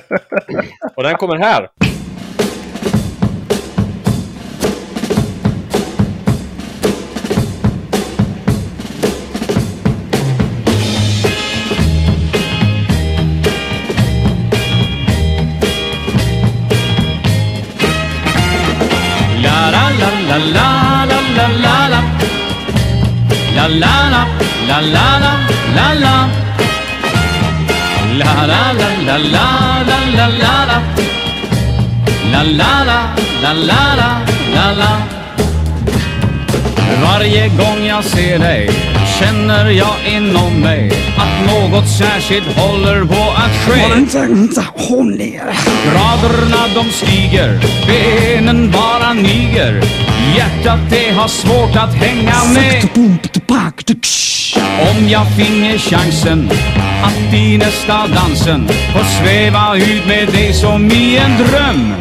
Och 0.96 1.02
den 1.02 1.16
kommer 1.16 1.36
här. 1.36 1.68
La 23.68 24.08
la 24.08 24.26
la 24.66 24.80
la 24.80 25.18
la 25.18 25.18
la 25.18 25.32
la 25.74 25.92
la 25.94 26.28
La 28.18 28.46
la 28.46 28.72
la 28.72 28.88
la 29.06 29.18
la 29.18 29.46
la 29.86 29.98
la 30.16 30.26
la 30.26 30.64
la 30.66 30.82
La 32.32 32.42
la 32.42 32.84
la 32.84 33.00
la 33.42 33.52
la 33.52 33.94
la 33.96 34.10
la 34.54 34.72
la 34.72 34.92
Varje 37.02 37.48
gång 37.48 37.86
jag 37.86 38.04
ser 38.04 38.38
dig 38.38 38.97
känner 39.18 39.70
jag 39.70 39.94
inom 40.06 40.60
mig 40.60 40.92
att 41.16 41.46
något 41.46 41.88
särskilt 41.88 42.58
håller 42.58 43.04
på 43.04 43.32
att 43.36 43.50
ske. 43.66 43.94
Vänta, 43.94 44.20
vänta, 44.20 44.64
håll 44.76 45.10
ner. 45.10 45.42
Graderna 45.84 46.64
de 46.74 46.90
stiger, 46.90 47.60
benen 47.86 48.70
bara 48.70 49.12
niger. 49.12 49.82
Hjärtat 50.36 50.80
det 50.90 51.10
har 51.10 51.28
svårt 51.28 51.76
att 51.76 51.94
hänga 51.94 52.44
med. 52.54 52.88
Om 54.80 55.08
jag 55.08 55.26
finge 55.36 55.78
chansen 55.78 56.50
att 57.02 57.34
i 57.34 57.58
nästa 57.58 58.06
dansen 58.06 58.68
få 58.68 59.04
sväva 59.04 59.76
ut 59.76 60.06
med 60.06 60.28
dig 60.28 60.52
som 60.52 60.90
i 60.90 61.16
en 61.16 61.36
dröm. 61.36 61.94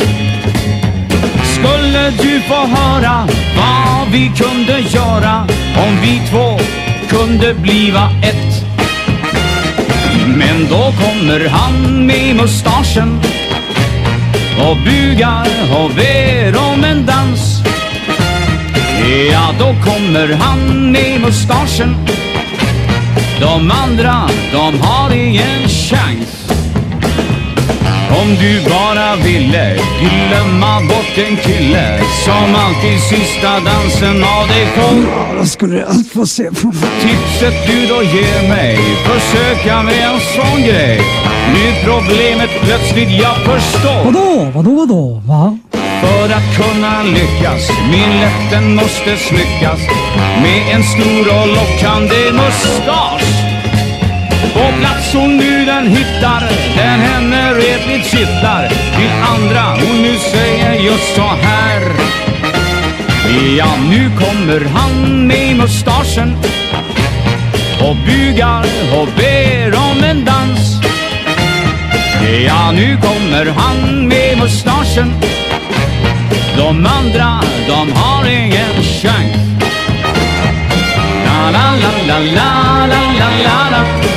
Skulle 1.43 2.09
du 2.09 2.41
få 2.41 2.65
höra 2.65 3.27
vad 3.57 4.11
vi 4.11 4.31
kunde 4.37 4.79
göra 4.79 5.47
om 5.75 5.97
vi 6.01 6.21
två 6.29 6.59
kunde 7.09 7.53
bliva 7.53 8.09
ett 8.23 8.67
men 10.37 10.67
då 10.69 10.93
kommer 11.03 11.49
han 11.49 12.05
med 12.05 12.35
mustaschen 12.35 13.19
och 14.59 14.77
bugar 14.77 15.47
och 15.71 15.91
ber 15.95 16.57
om 16.71 16.83
en 16.83 17.05
dans. 17.05 17.63
Ja, 19.31 19.53
då 19.59 19.91
kommer 19.91 20.33
han 20.33 20.91
med 20.91 21.21
mustaschen. 21.21 21.95
De 23.39 23.71
andra, 23.71 24.29
de 24.51 24.79
har 24.79 25.15
ingen 25.15 25.69
chans. 25.69 26.56
Om 28.09 28.35
du 28.35 28.69
bara 28.69 29.15
ville 29.15 29.79
glömma 29.99 30.81
bort 30.81 31.17
en 31.17 31.37
kille 31.37 31.99
som 32.25 32.55
alltid 32.55 32.99
sista 32.99 33.59
dansen 33.59 34.23
av 34.23 34.47
dig 34.47 34.65
får 34.65 34.97
Ja, 35.11 35.39
då 35.39 35.45
skulle 35.45 35.85
allt 35.85 36.11
få 36.11 36.25
se 36.25 36.43
på 36.43 36.71
Tipset 37.01 37.67
du 37.67 37.85
då 37.85 38.03
ger 38.03 38.49
mig, 38.49 38.77
försöka 38.77 39.83
med 39.83 39.93
en 39.93 40.19
sån 40.19 40.61
grej. 40.61 41.01
Nu 41.53 41.73
problemet 41.83 42.49
plötsligt 42.61 43.11
jag 43.11 43.35
förstår. 43.35 44.03
Vadå, 44.03 44.51
vadå, 44.53 44.75
vadå, 44.75 45.21
va? 45.25 45.57
För 46.01 46.25
att 46.25 46.55
kunna 46.57 47.03
lyckas, 47.03 47.69
min 47.91 48.19
läppen 48.21 48.75
måste 48.75 49.17
smyckas 49.17 49.79
med 50.41 50.75
en 50.75 50.83
stor 50.83 51.41
och 51.41 51.47
lockande 51.47 52.31
mustasch. 52.31 53.56
På 54.67 54.73
plats 54.79 55.13
hon 55.13 55.37
nu 55.37 55.65
den 55.65 55.87
hittar, 55.87 56.43
den 56.75 56.99
henne 56.99 57.53
redligt 57.53 58.05
kittlar. 58.05 58.67
Till 58.69 59.11
andra 59.35 59.61
hon 59.61 60.01
nu 60.01 60.17
säger 60.17 60.73
just 60.73 61.15
så 61.15 61.21
här. 61.21 61.81
Ja, 63.57 63.67
nu 63.89 64.11
kommer 64.19 64.65
han 64.73 65.27
med 65.27 65.57
mustaschen 65.57 66.37
och 67.79 67.95
bugar 67.95 68.65
och 68.99 69.07
ber 69.17 69.75
om 69.75 70.03
en 70.03 70.25
dans. 70.25 70.81
Ja, 72.45 72.71
nu 72.71 72.97
kommer 73.01 73.45
han 73.45 74.07
med 74.07 74.37
mustaschen. 74.37 75.13
De 76.57 76.85
andra, 76.85 77.41
de 77.67 77.91
har 77.93 78.29
ingen 78.29 78.83
chans. 78.83 79.37
La 81.25 81.51
la 81.51 81.75
la 81.81 81.91
la 82.07 82.19
la 82.19 82.85
la 82.87 83.29
la 83.43 83.69
la 83.71 84.16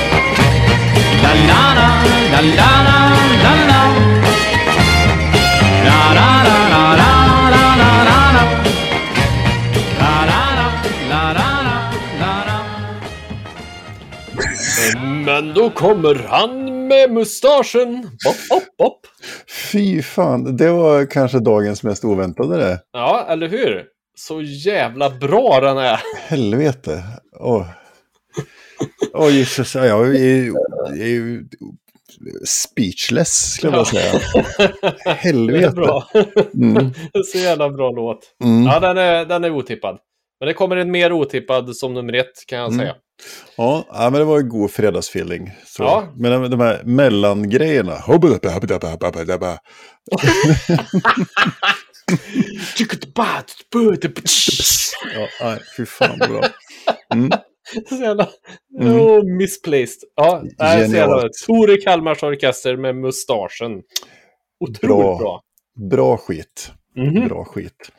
men 15.40 15.54
då 15.54 15.70
kommer 15.70 16.14
han 16.28 16.64
med 16.88 17.10
mustaschen. 17.10 18.02
Bopp, 18.02 18.48
bopp, 18.50 18.76
bopp. 18.78 19.00
Fy 19.72 20.02
fan, 20.02 20.56
det 20.56 20.70
var 20.70 21.06
kanske 21.06 21.38
dagens 21.38 21.82
mest 21.82 22.04
oväntade 22.04 22.56
det. 22.56 22.80
Ja, 22.92 23.26
eller 23.28 23.48
hur? 23.48 23.84
Så 24.14 24.42
jävla 24.42 25.10
bra 25.10 25.60
den 25.60 25.78
är. 25.78 26.00
Helvete. 26.28 27.02
Åh, 27.40 27.56
oh. 27.56 27.66
oh, 29.12 29.30
Jesus. 29.30 29.74
Jag 29.74 30.16
är 30.16 30.52
jag 30.88 30.98
är 30.98 31.06
ju 31.06 31.44
speechless 32.46 33.52
skulle 33.52 33.76
jag 33.76 33.86
säga. 33.86 34.12
Det 34.58 35.10
är 35.10 35.14
Helvete. 35.14 35.70
bra. 35.70 36.08
Mm. 36.54 36.90
Så 37.32 37.38
jävla 37.38 37.70
bra 37.70 37.90
låt. 37.90 38.18
Mm. 38.44 38.62
Ja, 38.62 38.80
den 38.80 38.98
är, 38.98 39.24
den 39.24 39.44
är 39.44 39.50
otippad. 39.50 39.98
Men 40.40 40.46
det 40.46 40.54
kommer 40.54 40.76
en 40.76 40.90
mer 40.90 41.12
otippad 41.12 41.76
som 41.76 41.94
nummer 41.94 42.12
ett 42.12 42.46
kan 42.46 42.58
jag 42.58 42.66
Mm. 42.68 42.78
säga. 42.78 42.94
Ja, 43.56 43.84
men 43.92 44.12
det 44.12 44.24
var 44.24 44.38
en 44.38 44.48
god 44.48 44.70
fredagsfeeling. 44.70 45.52
Så. 45.66 45.82
Ja. 45.82 46.12
Men 46.16 46.50
de, 46.50 46.60
här 46.60 46.82
mellangrejerna. 46.84 47.96
Ja, 55.14 55.28
nej, 55.42 55.58
fy 55.76 55.86
fan 55.86 56.18
bra. 56.18 56.42
Mm. 57.14 57.30
Så 57.88 57.94
jävla... 57.94 58.28
Mm. 58.80 59.00
Oh, 59.00 59.24
misplaced. 59.24 60.02
Ja, 60.16 60.42
så 60.58 60.64
jävla... 60.64 60.86
Genialt. 60.86 61.32
Tore 61.46 61.76
Kalmars 61.76 62.22
orkester 62.22 62.76
med 62.76 62.96
mustaschen. 62.96 63.82
Otroligt 64.60 64.88
Bra. 64.88 65.18
bra. 65.18 65.42
Bra 65.90 66.16
skit. 66.16 66.72
Mhm. 66.96 67.28
Bra 67.28 67.44
skit. 67.44 67.92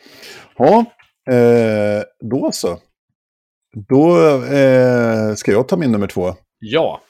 Ja, 0.57 0.85
eh, 1.31 2.03
då 2.29 2.51
så. 2.51 2.77
Då 3.89 4.17
eh, 4.45 5.33
ska 5.35 5.51
jag 5.51 5.67
ta 5.67 5.77
min 5.77 5.91
nummer 5.91 6.07
två. 6.07 6.35
Ja. 6.59 7.01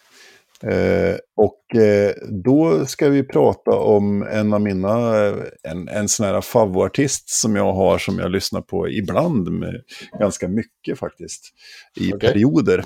Eh, 0.64 1.16
och 1.36 1.82
eh, 1.82 2.14
då 2.44 2.86
ska 2.86 3.10
vi 3.10 3.24
prata 3.24 3.72
om 3.72 4.24
en 4.24 4.54
av 4.54 4.62
mina, 4.62 5.26
eh, 5.26 5.34
en, 5.64 5.88
en 5.88 6.10
sån 6.10 6.26
här 6.26 6.42
favoartist 6.42 7.30
som 7.30 7.56
jag 7.56 7.74
har 7.74 7.98
som 7.98 8.20
jag 8.20 8.32
lyssnar 8.32 8.62
på 8.62 8.90
ibland, 8.90 9.52
med, 9.52 9.82
ganska 10.20 10.48
mycket 10.48 11.00
faktiskt, 11.00 11.54
i 12.00 12.14
Okej. 12.14 12.20
perioder. 12.20 12.86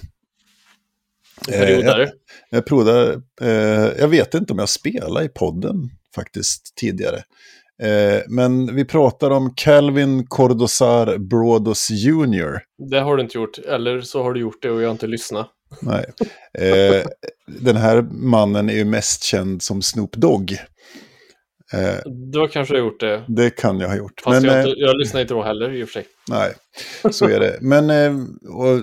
Eh, 1.52 1.60
Perioder. 1.60 2.00
jag, 2.00 2.10
jag 2.50 2.66
provade, 2.66 3.22
eh, 3.42 4.00
jag 4.00 4.08
vet 4.08 4.34
inte 4.34 4.54
om 4.54 4.60
jag 4.60 4.70
spelade 4.70 5.26
i 5.26 5.30
podden 5.30 5.90
faktiskt 6.16 6.76
tidigare. 6.76 7.24
Eh, 7.82 8.22
men 8.28 8.76
vi 8.76 8.86
pratar 8.86 9.32
om 9.32 9.54
Calvin 9.56 10.28
Cordosar 10.28 11.18
Brodos 11.18 11.90
Jr. 11.90 12.60
Det 12.90 13.00
har 13.00 13.18
du 13.18 13.24
inte 13.24 13.38
gjort. 13.38 13.58
Eller 13.58 14.02
så 14.02 14.24
har 14.24 14.34
du 14.34 14.40
gjort 14.40 14.62
det 14.62 14.72
och 14.72 14.82
jag 14.82 14.88
har 14.88 14.92
inte 14.92 15.08
lyssnat. 15.08 15.52
Nej. 15.82 16.06
Eh, 16.54 17.06
den 17.48 17.76
här 17.76 18.02
mannen 18.02 18.70
är 18.70 18.74
ju 18.74 18.86
mest 18.86 19.24
känd 19.24 19.64
som 19.64 19.82
Snoop 19.82 20.16
Dogg. 20.16 20.58
Eh, 21.74 22.48
kanske 22.52 22.74
du 22.74 22.80
har 22.80 22.86
gjort 22.86 23.00
det. 23.00 23.24
det 23.28 23.50
kan 23.50 23.80
jag 23.80 23.88
ha 23.88 23.96
gjort. 23.96 24.22
Fast 24.24 24.42
Men, 24.42 24.52
jag, 24.52 24.60
eh, 24.60 24.70
inte, 24.70 24.80
jag 24.80 24.98
lyssnar 24.98 25.22
inte 25.22 25.34
då 25.34 25.44
heller 25.44 25.74
i 25.74 25.84
och 25.84 25.88
för 25.88 25.94
sig. 25.94 26.06
nej, 26.30 26.54
så 27.12 27.26
är 27.26 27.40
det. 27.40 27.58
Men 27.62 27.90
eh, 27.90 28.14
och 28.56 28.82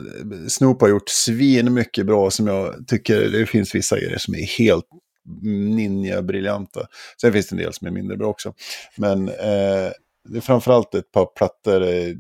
Snoop 0.51 0.81
har 0.81 0.89
gjort 0.89 1.09
svin 1.09 1.75
mycket 1.75 2.07
bra 2.07 2.31
som 2.31 2.47
jag 2.47 2.89
tycker, 2.89 3.21
det 3.21 3.47
finns 3.47 3.75
vissa 3.75 3.99
grejer 3.99 4.19
som 4.19 4.35
är 4.35 4.59
helt 4.59 4.85
ninja-briljanta. 5.43 6.87
Sen 7.21 7.33
finns 7.33 7.49
det 7.49 7.55
en 7.55 7.63
del 7.63 7.73
som 7.73 7.87
är 7.87 7.91
mindre 7.91 8.17
bra 8.17 8.29
också. 8.29 8.55
Men 8.97 9.29
eh, 9.29 9.91
det 10.29 10.37
är 10.37 10.41
framförallt 10.41 10.95
ett 10.95 11.13
par 11.13 11.27
plattor 11.27 11.83
eh, 11.83 12.15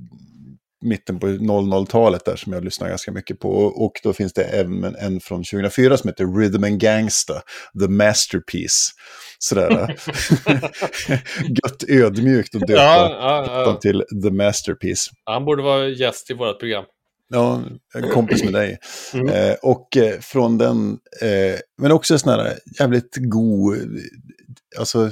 mitten 0.83 1.21
på 1.21 1.27
00-talet 1.27 2.25
där 2.25 2.37
som 2.37 2.53
jag 2.53 2.65
lyssnar 2.65 2.89
ganska 2.89 3.13
mycket 3.13 3.41
på. 3.41 3.49
Och 3.65 3.93
då 4.03 4.13
finns 4.13 4.33
det 4.33 4.45
även 4.45 4.85
en, 4.85 4.97
en 4.97 5.21
från 5.21 5.45
2004 5.45 5.97
som 5.97 6.09
heter 6.09 6.39
Rhythm 6.39 6.65
and 6.65 6.81
Gangsta, 6.81 7.35
The 7.81 7.89
Masterpiece. 7.89 8.91
Sådär. 9.39 9.69
Gött 11.65 11.85
ödmjukt 11.89 12.55
att 12.55 12.67
döpa 12.67 12.83
Ja, 12.83 13.17
ja, 13.21 13.63
ja. 13.67 13.79
till 13.81 14.05
The 14.23 14.31
Masterpiece. 14.31 15.11
Han 15.25 15.45
borde 15.45 15.63
vara 15.63 15.89
gäst 15.89 16.31
i 16.31 16.35
vårt 16.35 16.61
program. 16.61 16.85
Ja, 17.35 17.63
en 17.95 18.11
kompis 18.11 18.45
med 18.45 18.53
dig. 18.53 18.79
Mm. 19.15 19.29
Eh, 19.29 19.55
och 19.63 19.97
eh, 19.97 20.21
från 20.21 20.59
den, 20.59 20.99
eh, 21.21 21.59
men 21.83 21.93
också 21.93 22.19
sån 22.19 22.33
här 22.33 22.59
jävligt 22.81 23.17
god, 23.17 23.75
eh, 23.75 23.81
alltså 24.79 25.11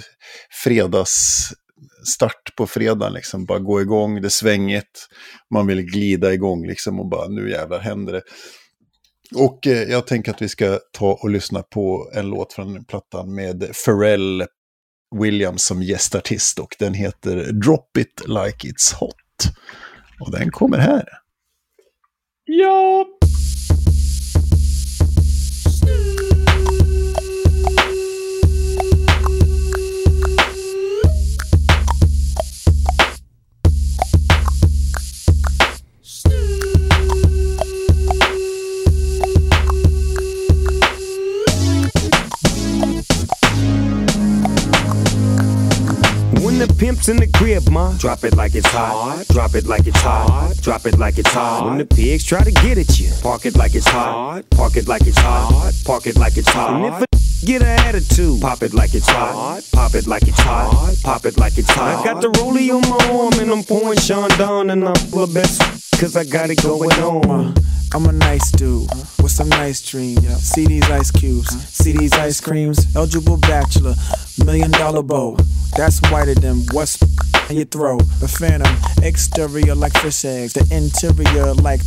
start 2.05 2.57
på 2.57 2.67
fredagen 2.67 3.13
liksom. 3.13 3.47
Bara 3.47 3.59
gå 3.59 3.81
igång, 3.81 4.21
det 4.21 4.29
är 4.29 4.29
svängigt, 4.29 5.09
man 5.55 5.67
vill 5.67 5.83
glida 5.83 6.33
igång 6.33 6.67
liksom 6.67 7.01
och 7.01 7.09
bara 7.09 7.29
nu 7.29 7.51
jävlar 7.51 7.79
händer 7.79 8.13
det. 8.13 8.23
Och 9.35 9.67
eh, 9.67 9.83
jag 9.83 10.07
tänker 10.07 10.31
att 10.31 10.43
vi 10.43 10.49
ska 10.49 10.79
ta 10.93 11.13
och 11.13 11.31
lyssna 11.31 11.63
på 11.63 12.11
en 12.15 12.27
låt 12.27 12.53
från 12.53 12.85
plattan 12.85 13.35
med 13.35 13.73
Pharrell 13.85 14.45
Williams 15.21 15.65
som 15.65 15.83
gästartist 15.83 16.59
och 16.59 16.77
den 16.79 16.95
heter 16.95 17.53
Drop 17.53 17.97
It 17.99 18.23
Like 18.27 18.69
It's 18.69 18.95
Hot. 19.01 19.15
Och 20.21 20.33
den 20.33 20.51
kommer 20.51 20.79
här. 20.79 21.09
Ja! 22.45 23.07
The 47.01 47.07
pimp's 47.07 47.09
in 47.09 47.17
the 47.17 47.39
crib, 47.39 47.69
ma, 47.71 47.97
drop 47.97 48.25
it 48.25 48.37
like 48.37 48.55
it's 48.55 48.67
hot. 48.67 49.25
Drop 49.29 49.55
it 49.55 49.67
like 49.67 49.87
it's 49.87 50.01
hot. 50.01 50.55
Drop 50.61 50.85
it 50.85 50.99
like 50.99 51.17
it's 51.17 51.33
hot. 51.33 51.65
When 51.65 51.79
the 51.79 51.87
pigs 51.87 52.25
try 52.25 52.45
to 52.45 52.51
get 52.51 52.77
at 52.77 53.01
you, 53.01 53.11
park 53.23 53.47
it 53.47 53.57
like 53.57 53.75
it's 53.75 53.89
hot. 53.89 54.43
Park 54.51 54.77
it 54.77 54.87
like 54.87 55.07
it's 55.07 55.17
hot. 55.17 55.73
Park 55.87 56.07
it 56.07 56.17
like 56.19 56.37
it's 56.37 56.51
hot. 56.51 56.75
And 56.75 56.85
if 56.85 57.01
a 57.01 57.07
get 57.47 57.63
an 57.63 57.69
attitude, 57.69 58.43
pop 58.43 58.63
it 58.63 58.75
like 58.75 58.95
it's 58.95 59.09
hot. 59.09 59.63
Pop 59.73 59.95
it 59.95 60.07
like 60.07 60.29
it's 60.29 60.41
hot. 60.41 60.95
Pop 61.03 61.25
it 61.25 61.39
like 61.39 61.57
it's 61.57 61.71
hot. 61.71 62.01
I 62.01 62.05
got 62.05 62.21
the 62.21 62.29
rollie 62.33 62.71
on 62.71 62.83
my 62.83 63.19
arm 63.19 63.33
and 63.41 63.51
I'm 63.51 63.65
pouring 63.65 63.99
Sean 63.99 64.29
down 64.37 64.69
and 64.69 64.87
I'm 64.87 64.95
full 64.95 65.25
of 65.25 65.33
best 65.33 65.80
cause 66.01 66.17
I 66.17 66.25
got 66.25 66.49
it 66.49 66.63
going 66.63 66.91
on. 67.03 67.55
I'm 67.93 68.07
a 68.07 68.13
nice 68.13 68.51
dude 68.53 68.89
with 69.23 69.31
some 69.31 69.51
nice 69.51 69.83
dreams. 69.87 70.27
See 70.39 70.65
these 70.65 70.89
ice 70.89 71.11
cubes, 71.11 71.51
see 71.69 71.93
these 71.93 72.15
ice 72.15 72.41
creams. 72.41 72.97
Eligible 72.97 73.37
bachelor, 73.37 73.95
million 74.43 74.71
dollar 74.71 75.03
bow. 75.03 75.37
That's 75.77 76.01
whiter 76.11 76.35
than 76.35 76.63
what's 76.73 76.97
in 77.51 77.57
your 77.57 77.67
throat. 77.67 78.03
The 78.21 78.29
phantom, 78.29 78.75
exterior 79.05 79.75
like 79.75 79.93
fish 79.93 80.25
eggs, 80.25 80.55
the 80.55 80.67
interior 80.75 81.53
like 81.53 81.83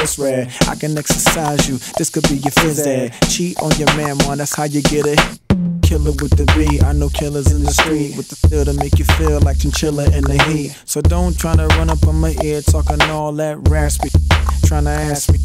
it's 0.00 0.18
red. 0.18 0.52
I 0.68 0.74
can 0.74 0.96
exercise 0.96 1.68
you. 1.68 1.78
This 1.96 2.10
could 2.10 2.24
be 2.28 2.36
your 2.36 2.52
phys 2.52 2.86
ed. 2.86 3.14
Cheat 3.28 3.58
on 3.60 3.70
your 3.78 3.88
man, 3.96 4.16
man. 4.18 4.38
That's 4.38 4.54
how 4.54 4.64
you 4.64 4.82
get 4.82 5.06
it. 5.06 5.18
Killer 5.82 6.12
with 6.12 6.36
the 6.36 6.46
B. 6.56 6.80
I 6.84 6.92
know 6.92 7.08
killers 7.08 7.52
in 7.52 7.62
the 7.64 7.70
street 7.70 8.16
with 8.16 8.28
the 8.28 8.36
feel 8.48 8.64
to 8.64 8.72
make 8.74 8.98
you 8.98 9.04
feel 9.04 9.40
like 9.40 9.58
chinchilla 9.58 10.04
in 10.16 10.24
the 10.24 10.42
heat. 10.48 10.76
So 10.84 11.00
don't 11.00 11.38
try 11.38 11.56
to 11.56 11.66
run 11.78 11.90
up 11.90 12.06
on 12.06 12.20
my 12.20 12.34
ear 12.42 12.62
talking 12.62 13.00
all 13.10 13.32
that 13.34 13.68
raspy. 13.68 14.10
Trying 14.66 14.84
to 14.84 14.90
ask 14.90 15.30
me 15.30 15.38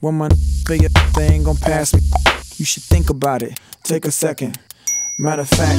when 0.00 0.16
my 0.16 0.28
figure 0.66 0.88
thing 0.88 1.44
gon' 1.44 1.56
pass 1.56 1.94
me. 1.94 2.00
You 2.56 2.64
should 2.64 2.82
think 2.82 3.10
about 3.10 3.42
it. 3.42 3.58
Take 3.82 4.04
a 4.04 4.10
second. 4.10 4.58
Matter 5.16 5.42
of 5.42 5.48
fact, 5.48 5.78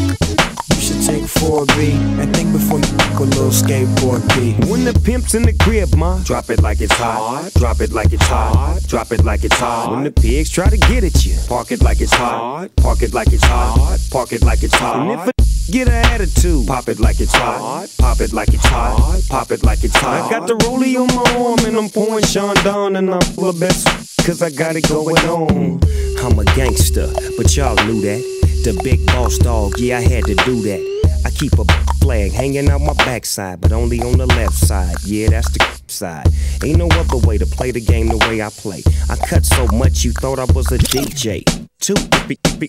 you 0.74 0.80
should 0.80 1.04
take 1.06 1.24
4B 1.24 1.92
and 2.22 2.34
think 2.34 2.54
before 2.54 2.80
you 2.80 2.86
fuck 2.86 3.20
a 3.20 3.24
little 3.24 3.50
skateboard 3.50 4.24
P. 4.32 4.54
When 4.72 4.86
the 4.86 4.94
pimp's 4.94 5.36
in 5.36 5.44
the 5.44 5.52
crib, 5.52 5.94
ma, 5.94 6.20
drop 6.24 6.50
it 6.50 6.62
like 6.62 6.80
it's 6.80 6.94
hot. 6.94 7.52
Drop 7.56 7.82
it 7.82 7.92
like 7.92 8.14
it's 8.14 8.26
hot. 8.28 8.80
Drop 8.88 9.12
it 9.12 9.26
like 9.26 9.44
it's 9.44 9.58
hot. 9.58 9.92
When 9.92 10.06
the 10.06 10.12
pigs 10.12 10.50
try 10.50 10.70
to 10.70 10.78
get 10.78 11.04
at 11.04 11.26
you, 11.26 11.36
park 11.50 11.74
it 11.74 11.82
like 11.82 12.00
it's 12.00 12.14
hot. 12.14 12.70
Park 12.78 13.02
it 13.02 13.14
like 13.14 13.34
it's 13.34 13.44
hot. 13.44 14.00
Park 14.10 14.32
it 14.32 14.42
like 14.42 14.64
it's 14.64 14.76
hot. 14.76 15.02
And 15.02 15.20
if 15.20 15.28
a 15.28 15.34
get 15.72 15.90
an 15.90 16.06
attitude, 16.06 16.66
pop 16.66 16.88
it 16.88 17.02
like 17.02 17.20
it's 17.20 17.36
hot. 17.36 17.90
Pop 17.98 18.22
it 18.22 18.32
like 18.32 18.54
it's 18.54 18.66
hot. 18.66 19.22
Pop 19.28 19.52
it 19.52 19.64
like 19.64 19.84
it's 19.84 19.98
hot. 19.98 20.28
I 20.28 20.30
got 20.30 20.48
the 20.48 20.56
rollie 20.64 20.96
on 20.96 21.14
my 21.14 21.46
arm 21.46 21.60
and 21.66 21.76
I'm 21.76 21.90
pouring 21.90 22.24
Sean 22.24 22.56
down 22.64 22.96
and 22.96 23.14
I'm 23.14 23.22
full 23.22 23.50
of 23.50 23.60
best 23.60 23.86
cause 24.26 24.42
I 24.42 24.50
got 24.50 24.78
it 24.78 24.88
going 24.88 25.18
on. 25.28 25.82
I'm 26.24 26.40
a 26.40 26.46
gangster, 26.56 27.12
but 27.38 27.54
y'all 27.58 27.76
knew 27.86 28.00
that. 28.02 28.35
The 28.66 28.74
big 28.84 29.06
boss 29.06 29.38
dog, 29.38 29.78
yeah, 29.78 30.00
I 30.00 30.02
had 30.02 30.26
to 30.26 30.34
do 30.34 30.60
that. 30.64 31.22
I 31.24 31.30
keep 31.30 31.54
a 31.60 31.66
flag 32.02 32.32
hanging 32.32 32.68
out 32.68 32.82
my 32.82 32.94
backside, 32.94 33.62
but 33.62 33.72
only 33.72 34.02
on 34.02 34.18
the 34.18 34.26
left 34.26 34.56
side. 34.56 34.96
Yeah, 35.04 35.30
that's 35.30 35.52
the 35.52 35.82
side. 35.86 36.26
Ain't 36.64 36.80
no 36.80 36.88
other 36.88 37.18
way 37.28 37.38
to 37.38 37.46
play 37.46 37.70
the 37.70 37.80
game 37.80 38.08
the 38.08 38.18
way 38.28 38.42
I 38.42 38.50
play. 38.50 38.82
I 39.08 39.18
cut 39.18 39.46
so 39.46 39.68
much 39.68 40.04
you 40.04 40.14
thought 40.14 40.40
I 40.40 40.46
was 40.46 40.72
a 40.72 40.80
DJ. 40.80 41.44
Two, 41.80 41.94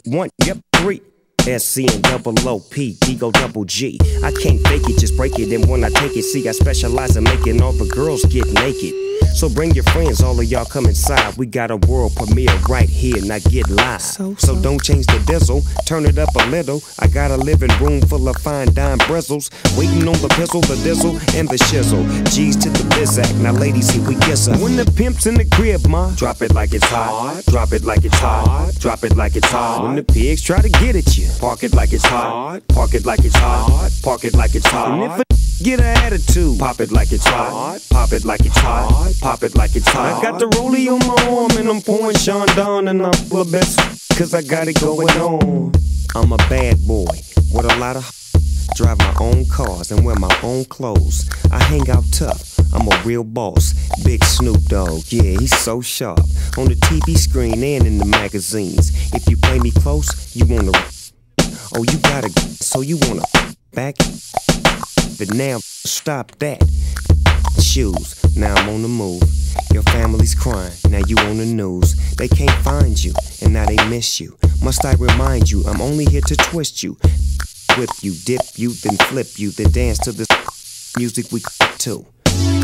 one, 0.04 0.28
yep, 0.44 0.58
three. 0.74 1.00
SC 1.46 1.88
and 1.92 2.02
double 2.02 2.36
OP, 2.48 2.74
Digo 2.74 3.32
double 3.32 3.64
G. 3.64 3.98
I 4.24 4.32
can't 4.32 4.60
fake 4.66 4.88
it, 4.88 4.98
just 4.98 5.16
break 5.16 5.38
it. 5.38 5.52
And 5.52 5.68
when 5.68 5.84
I 5.84 5.90
take 5.90 6.16
it, 6.16 6.24
see, 6.24 6.48
I 6.48 6.52
specialize 6.52 7.16
in 7.16 7.22
making 7.22 7.62
all 7.62 7.72
the 7.72 7.86
girls 7.86 8.24
get 8.24 8.46
naked. 8.46 8.94
So 9.36 9.48
bring 9.48 9.72
your 9.72 9.84
friends, 9.84 10.22
all 10.22 10.38
of 10.38 10.46
y'all 10.46 10.64
come 10.64 10.86
inside. 10.86 11.36
We 11.36 11.46
got 11.46 11.70
a 11.70 11.76
world 11.76 12.16
premiere 12.16 12.56
right 12.68 12.88
here, 12.88 13.22
now 13.22 13.38
get 13.38 13.68
live. 13.68 14.00
So, 14.00 14.34
don't 14.62 14.82
change 14.82 15.06
the 15.06 15.22
diesel, 15.26 15.62
turn 15.84 16.06
it 16.06 16.18
up 16.18 16.34
a 16.36 16.46
little. 16.46 16.82
I 17.00 17.06
got 17.06 17.30
a 17.30 17.36
living 17.36 17.70
room 17.78 18.00
full 18.00 18.28
of 18.28 18.36
fine 18.38 18.72
dime 18.72 18.98
bristles. 19.06 19.50
Waiting 19.76 20.08
on 20.08 20.18
the 20.22 20.28
pistol, 20.28 20.62
the 20.62 20.76
dizzle, 20.76 21.14
and 21.38 21.48
the 21.48 21.56
shizzle. 21.56 22.04
G's 22.32 22.56
to 22.56 22.70
the 22.70 22.84
bizac, 22.94 23.38
now 23.40 23.52
ladies, 23.52 23.90
here 23.90 24.06
we 24.08 24.14
kiss 24.16 24.46
her. 24.46 24.56
When 24.56 24.76
the 24.76 24.90
pimp's 24.96 25.26
in 25.26 25.34
the 25.34 25.44
crib, 25.44 25.86
ma, 25.86 26.10
drop 26.14 26.40
it 26.40 26.54
like 26.54 26.72
it's 26.72 26.86
hot. 26.86 27.42
Drop 27.46 27.72
it 27.72 27.84
like 27.84 28.04
it's 28.04 28.18
hot. 28.18 28.74
Drop 28.78 29.04
it 29.04 29.16
like 29.16 29.36
it's 29.36 29.50
hot. 29.50 29.84
When 29.84 29.96
the 29.96 30.04
pigs 30.04 30.42
try 30.42 30.62
to 30.62 30.68
get 30.68 30.96
at 30.96 31.16
you, 31.18 31.28
park 31.38 31.62
it 31.62 31.74
like 31.74 31.92
it's 31.92 32.04
hot. 32.04 32.60
Park 32.68 32.94
it 32.94 33.06
like 33.06 33.24
it's 33.24 33.36
hot. 33.36 33.90
Park 34.02 34.24
it 34.24 34.34
like 34.34 34.54
it's 34.54 34.66
hot. 34.66 34.90
And 34.90 35.12
if 35.12 35.20
a 35.20 35.24
Get 35.62 35.80
an 35.80 35.86
attitude. 35.86 36.58
Pop 36.58 36.80
it 36.80 36.92
like 36.92 37.12
it's 37.12 37.26
hot. 37.26 37.80
Pop 37.90 38.12
it 38.12 38.26
like 38.26 38.44
it's 38.44 38.58
hot. 38.58 39.14
Pop 39.22 39.42
it 39.42 39.56
like 39.56 39.74
it's 39.74 39.88
hot. 39.88 40.18
I 40.18 40.22
got 40.22 40.38
the 40.38 40.46
rollie 40.48 40.88
on 40.88 40.98
my 41.06 41.34
arm 41.34 41.50
and 41.58 41.68
I'm 41.68 41.80
pouring 41.80 42.16
Sean 42.16 42.46
down 42.48 42.88
and 42.88 43.02
I'm 43.02 43.12
the 43.12 43.48
best 43.50 43.78
cause 44.18 44.34
I 44.34 44.42
got 44.42 44.68
it 44.68 44.78
going 44.78 45.08
on. 45.08 45.72
I'm 46.14 46.32
a 46.32 46.36
bad 46.48 46.86
boy 46.86 47.06
with 47.52 47.64
a 47.64 47.76
lot 47.78 47.96
of 47.96 48.04
drive 48.76 48.98
my 48.98 49.14
own 49.18 49.46
cars 49.46 49.90
and 49.90 50.04
wear 50.04 50.16
my 50.16 50.38
own 50.42 50.66
clothes. 50.66 51.28
I 51.50 51.62
hang 51.64 51.88
out 51.88 52.04
tough. 52.12 52.58
I'm 52.74 52.86
a 52.86 53.02
real 53.04 53.24
boss. 53.24 53.72
Big 54.04 54.22
Snoop 54.24 54.62
Dogg, 54.64 55.04
yeah, 55.08 55.40
he's 55.40 55.56
so 55.58 55.80
sharp. 55.80 56.20
On 56.58 56.66
the 56.66 56.76
TV 56.84 57.16
screen 57.16 57.64
and 57.64 57.86
in 57.86 57.96
the 57.96 58.04
magazines. 58.04 58.92
If 59.14 59.26
you 59.30 59.38
play 59.38 59.58
me 59.58 59.70
close, 59.70 60.36
you 60.36 60.44
wanna. 60.44 60.72
Oh, 61.74 61.84
you 61.84 61.98
gotta. 61.98 62.30
So 62.62 62.80
you 62.80 62.98
wanna 63.02 63.22
back 63.72 63.96
but 65.18 65.32
now 65.34 65.58
stop 65.60 66.32
that. 66.38 66.62
Shoes, 67.62 68.36
now 68.36 68.54
I'm 68.54 68.68
on 68.68 68.82
the 68.82 68.88
move. 68.88 69.22
Your 69.72 69.82
family's 69.84 70.34
crying, 70.34 70.72
now 70.90 71.00
you 71.06 71.16
on 71.18 71.38
the 71.38 71.46
news. 71.46 71.94
They 72.16 72.28
can't 72.28 72.62
find 72.62 73.02
you, 73.02 73.14
and 73.42 73.52
now 73.52 73.66
they 73.66 73.76
miss 73.88 74.20
you. 74.20 74.36
Must 74.62 74.84
I 74.84 74.92
remind 74.94 75.50
you, 75.50 75.64
I'm 75.64 75.80
only 75.80 76.04
here 76.04 76.20
to 76.20 76.36
twist 76.36 76.82
you. 76.82 76.98
Whip 77.78 77.90
you, 78.02 78.14
dip 78.24 78.42
you, 78.56 78.72
then 78.72 78.96
flip 79.08 79.38
you, 79.38 79.50
then 79.50 79.70
dance 79.70 79.98
to 80.00 80.12
the 80.12 80.26
music 80.98 81.32
we 81.32 81.40
to. 81.78 82.06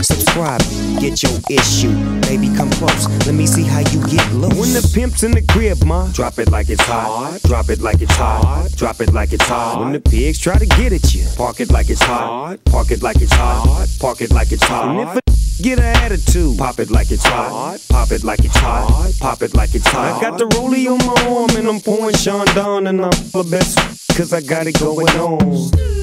Subscribe, 0.02 0.60
get 1.00 1.22
your 1.22 1.38
issue. 1.48 1.94
Baby, 2.22 2.48
come 2.56 2.70
close. 2.70 3.06
Let 3.26 3.34
me 3.34 3.46
see 3.46 3.62
how 3.62 3.80
you 3.80 4.00
get 4.08 4.26
low. 4.32 4.48
When 4.48 4.72
the 4.72 4.90
pimp's 4.94 5.22
in 5.22 5.30
the 5.30 5.42
crib, 5.42 5.84
ma, 5.84 6.08
drop 6.12 6.38
it 6.38 6.50
like 6.50 6.68
it's 6.68 6.82
hot. 6.82 7.40
Drop 7.44 7.70
it 7.70 7.80
like 7.80 8.02
it's 8.02 8.14
hot. 8.16 8.70
Drop 8.76 9.00
it 9.00 9.12
like 9.12 9.32
it's 9.32 9.46
hot. 9.46 9.80
When 9.80 9.92
the 9.92 10.00
pigs 10.00 10.38
try 10.38 10.58
to 10.58 10.66
get 10.66 10.92
at 10.92 11.14
you, 11.14 11.24
park 11.36 11.60
it 11.60 11.70
like 11.70 11.88
it's 11.88 12.02
hot. 12.02 12.58
Park 12.64 12.90
it 12.90 13.02
like 13.02 13.20
it's 13.22 13.32
hot. 13.32 13.86
Park 14.00 14.20
it 14.20 14.32
like 14.32 14.50
it's 14.50 14.64
hot. 14.64 14.88
And 14.88 15.08
if 15.08 15.16
a 15.16 15.20
get 15.62 15.78
an 15.78 15.84
attitude, 15.84 16.58
pop 16.58 16.80
it 16.80 16.90
like 16.90 17.10
it's 17.10 17.24
hot. 17.24 17.78
Pop 17.88 18.10
it 18.10 18.24
like 18.24 18.44
it's 18.44 18.56
hot. 18.56 19.12
Pop 19.20 19.42
it 19.42 19.54
like 19.54 19.74
it's 19.74 19.86
hot. 19.86 20.16
I 20.16 20.20
got 20.20 20.38
the 20.38 20.46
rollie 20.46 20.88
on 20.90 20.98
my 20.98 21.36
arm 21.36 21.56
and 21.56 21.68
I'm 21.68 21.80
pouring 21.80 22.16
Sean 22.16 22.46
down 22.46 22.88
and 22.88 23.00
I'm 23.00 23.10
the 23.10 23.46
best 23.48 23.78
cause 24.16 24.32
I 24.32 24.40
got 24.40 24.66
it 24.66 24.78
going 24.80 25.08
on. 25.10 26.01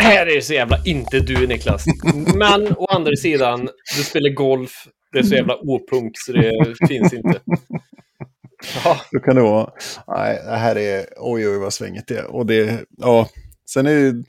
Det 0.00 0.04
här 0.04 0.36
är 0.36 0.40
så 0.40 0.54
jävla 0.54 0.78
inte 0.84 1.20
du 1.20 1.46
Niklas. 1.46 1.84
Men 2.34 2.76
å 2.76 2.86
andra 2.86 3.16
sidan, 3.16 3.68
du 3.96 4.02
spelar 4.02 4.30
golf. 4.30 4.72
Det 5.12 5.18
är 5.18 5.22
så 5.22 5.34
jävla 5.34 5.56
opunkt 5.56 6.18
så 6.18 6.32
det 6.32 6.74
finns 6.88 7.12
inte. 7.12 7.40
Ja, 8.84 9.00
Så 9.10 9.20
kan 9.20 9.36
det 9.36 9.42
vara. 9.42 9.70
Nej, 10.08 10.40
det 10.44 10.56
här 10.56 10.78
är, 10.78 11.06
oj 11.16 11.48
oj 11.48 11.58
vad 11.58 11.72
svängigt 11.72 12.08
det 12.08 12.18
är. 12.18 12.26
Och 12.26 12.46
det, 12.46 12.84
ja, 12.98 13.28
sen 13.70 13.86
är 13.86 13.94
det, 13.94 14.24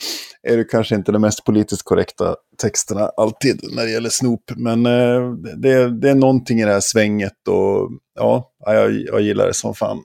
är 0.53 0.57
det 0.57 0.63
kanske 0.63 0.95
inte 0.95 1.11
de 1.11 1.21
mest 1.21 1.45
politiskt 1.45 1.83
korrekta 1.83 2.35
texterna 2.61 3.11
alltid 3.17 3.59
när 3.75 3.85
det 3.85 3.91
gäller 3.91 4.09
snop. 4.09 4.43
Men 4.55 4.85
eh, 4.85 5.31
det, 5.57 6.01
det 6.01 6.09
är 6.09 6.15
någonting 6.15 6.61
i 6.61 6.65
det 6.65 6.73
här 6.73 6.79
svänget 6.79 7.47
och 7.47 7.89
ja, 8.15 8.51
jag, 8.65 8.91
jag 8.91 9.21
gillar 9.21 9.47
det 9.47 9.53
som 9.53 9.75
fan. 9.75 10.03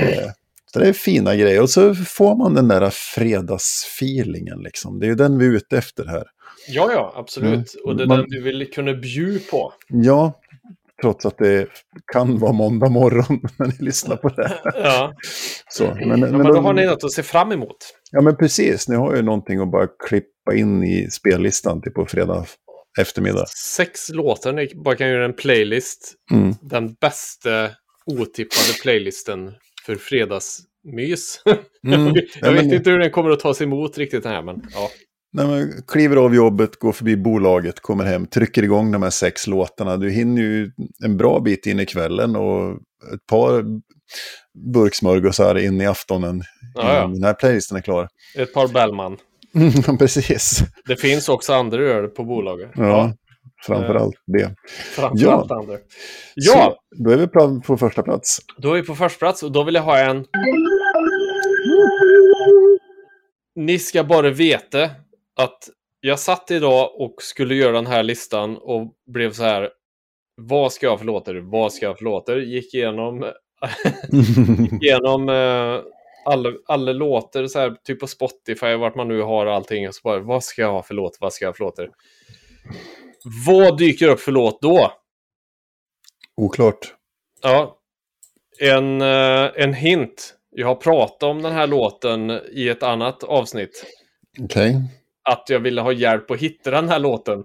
Eh, 0.00 0.30
så 0.78 0.84
det 0.84 0.88
är 0.88 0.92
fina 0.92 1.36
grejer. 1.36 1.62
Och 1.62 1.70
så 1.70 1.94
får 1.94 2.36
man 2.36 2.54
den 2.54 2.68
där 2.68 2.90
fredagsfeelingen 2.90 4.58
liksom. 4.58 4.98
Det 5.00 5.06
är 5.06 5.08
ju 5.08 5.14
den 5.14 5.38
vi 5.38 5.46
är 5.46 5.50
ute 5.50 5.78
efter 5.78 6.04
här. 6.06 6.24
ja, 6.68 6.90
ja 6.92 7.12
absolut. 7.16 7.52
Mm. 7.74 7.84
Och 7.84 7.96
det 7.96 8.02
är 8.02 8.06
Man- 8.06 8.18
den 8.18 8.26
du 8.28 8.42
vill 8.42 8.70
kunna 8.70 8.94
bjuda 8.94 9.40
på. 9.50 9.72
Ja, 9.88 10.40
trots 11.02 11.26
att 11.26 11.38
det 11.38 11.66
kan 12.12 12.38
vara 12.38 12.52
måndag 12.52 12.88
morgon 12.88 13.40
när 13.58 13.66
ni 13.66 13.74
lyssnar 13.78 14.16
på 14.16 14.28
det. 14.28 14.48
här. 14.48 14.60
Ja, 14.84 15.14
Så, 15.70 15.84
men, 15.84 16.08
men 16.08 16.20
men 16.20 16.46
då 16.46 16.52
då- 16.52 16.60
har 16.60 16.72
ni 16.72 16.86
något 16.86 17.04
att 17.04 17.12
se 17.12 17.22
fram 17.22 17.52
emot. 17.52 17.76
Ja, 18.10 18.20
men 18.20 18.36
precis. 18.36 18.88
Ni 18.88 18.96
har 18.96 19.16
ju 19.16 19.22
någonting 19.22 19.60
att 19.60 19.70
bara 19.70 19.86
klippa 20.08 20.54
in 20.54 20.84
i 20.84 21.10
spellistan 21.10 21.82
till 21.82 21.92
på 21.92 22.06
fredag 22.06 22.44
eftermiddag. 23.00 23.44
Sex 23.76 24.08
låtar, 24.10 24.52
ni 24.52 24.68
bara 24.84 24.96
kan 24.96 25.08
göra 25.08 25.24
en 25.24 25.32
playlist. 25.36 26.14
Mm. 26.32 26.54
Den 26.62 26.94
bästa 27.00 27.70
otippade 28.06 28.72
playlisten 28.82 29.52
för 29.86 29.94
fredagsmys. 30.92 31.42
Mm. 31.86 32.06
jag 32.14 32.24
Ja, 32.40 32.50
vet 32.50 32.72
inte 32.72 32.90
hur 32.90 32.98
den 32.98 33.10
kommer 33.10 33.30
att 33.30 33.40
tas 33.40 33.62
emot 33.62 33.98
riktigt 33.98 34.22
den 34.22 34.32
här, 34.32 34.42
men 34.42 34.62
ja. 34.74 34.90
När 35.32 35.46
man 35.46 35.72
kliver 35.88 36.16
av 36.16 36.34
jobbet, 36.34 36.76
går 36.78 36.92
förbi 36.92 37.16
bolaget, 37.16 37.80
kommer 37.80 38.04
hem, 38.04 38.26
trycker 38.26 38.62
igång 38.62 38.92
de 38.92 39.02
här 39.02 39.10
sex 39.10 39.46
låtarna. 39.46 39.96
Du 39.96 40.10
hinner 40.10 40.42
ju 40.42 40.70
en 41.04 41.16
bra 41.16 41.40
bit 41.40 41.66
in 41.66 41.80
i 41.80 41.86
kvällen 41.86 42.36
och 42.36 42.70
ett 43.14 43.26
par 43.30 43.64
burksmörgåsar 44.72 45.58
in 45.58 45.80
i 45.80 45.86
aftonen 45.86 46.42
Ja, 46.74 46.94
ja. 46.94 47.06
den 47.06 47.22
här 47.24 47.34
playlisten 47.34 47.76
är 47.78 47.82
klar. 47.82 48.08
Ett 48.36 48.54
par 48.54 48.68
Bellman. 48.68 49.16
Mm, 49.54 49.98
precis. 49.98 50.60
Det 50.86 50.96
finns 50.96 51.28
också 51.28 51.52
andra 51.52 51.82
öl 51.82 52.08
på 52.08 52.24
bolaget. 52.24 52.70
Ja, 52.74 53.12
framförallt 53.66 54.14
det. 54.26 54.54
Framförallt 54.94 55.46
Ja. 55.50 55.56
andra. 55.60 55.76
Ja, 56.34 56.76
Så, 56.96 57.02
då 57.04 57.10
är 57.10 57.16
vi 57.16 57.26
på 57.66 57.76
första 57.76 58.02
plats. 58.02 58.38
då 58.58 58.70
är 58.72 58.74
vi 58.80 58.82
på 58.86 58.94
första 58.94 59.18
plats 59.18 59.42
och 59.42 59.52
då 59.52 59.64
vill 59.64 59.74
jag 59.74 59.82
ha 59.82 59.98
en... 59.98 60.24
Ni 63.58 63.78
ska 63.78 64.04
bara 64.04 64.30
veta 64.30 64.90
att 65.36 65.68
jag 66.00 66.18
satt 66.18 66.50
idag 66.50 67.00
och 67.00 67.14
skulle 67.22 67.54
göra 67.54 67.72
den 67.72 67.86
här 67.86 68.02
listan 68.02 68.56
och 68.56 68.94
blev 69.06 69.32
så 69.32 69.42
här. 69.42 69.70
Vad 70.36 70.72
ska 70.72 70.86
jag 70.86 70.90
ha 70.90 70.98
för 70.98 71.04
låtar? 71.04 71.34
Vad 71.34 71.72
ska 71.72 71.86
jag 71.86 71.90
ha 71.90 71.96
för 71.96 72.04
låtar? 72.04 72.36
Gick 72.36 72.74
igenom, 72.74 73.32
igenom 74.82 75.28
eh, 75.28 75.80
alla, 76.24 76.52
alla 76.66 76.92
låtar, 76.92 77.46
så 77.46 77.58
här, 77.58 77.76
typ 77.84 78.00
på 78.00 78.06
Spotify, 78.06 78.74
vart 78.74 78.94
man 78.94 79.08
nu 79.08 79.22
har 79.22 79.46
allting. 79.46 79.88
Och 79.88 79.94
så 79.94 80.00
bara, 80.04 80.20
vad 80.20 80.44
ska 80.44 80.62
jag 80.62 80.72
ha 80.72 80.82
för 80.82 80.94
låt? 80.94 81.16
Vad 81.20 81.32
ska 81.32 81.44
jag 81.44 81.50
ha 81.50 81.56
för 81.56 81.64
låtar? 81.64 81.90
Vad 83.46 83.78
dyker 83.78 84.08
upp 84.08 84.20
för 84.20 84.32
låt 84.32 84.62
då? 84.62 84.92
Oklart. 86.36 86.94
Ja. 87.42 87.78
En, 88.60 89.00
eh, 89.00 89.50
en 89.56 89.74
hint. 89.74 90.37
Jag 90.58 90.66
har 90.66 90.74
pratat 90.74 91.22
om 91.22 91.42
den 91.42 91.52
här 91.52 91.66
låten 91.66 92.40
i 92.52 92.68
ett 92.68 92.82
annat 92.82 93.24
avsnitt. 93.24 93.84
Okej. 94.40 94.76
Att 95.30 95.44
jag 95.48 95.60
ville 95.60 95.80
ha 95.80 95.92
hjälp 95.92 96.30
att 96.30 96.38
hitta 96.38 96.70
den 96.70 96.88
här 96.88 96.98
låten. 96.98 97.44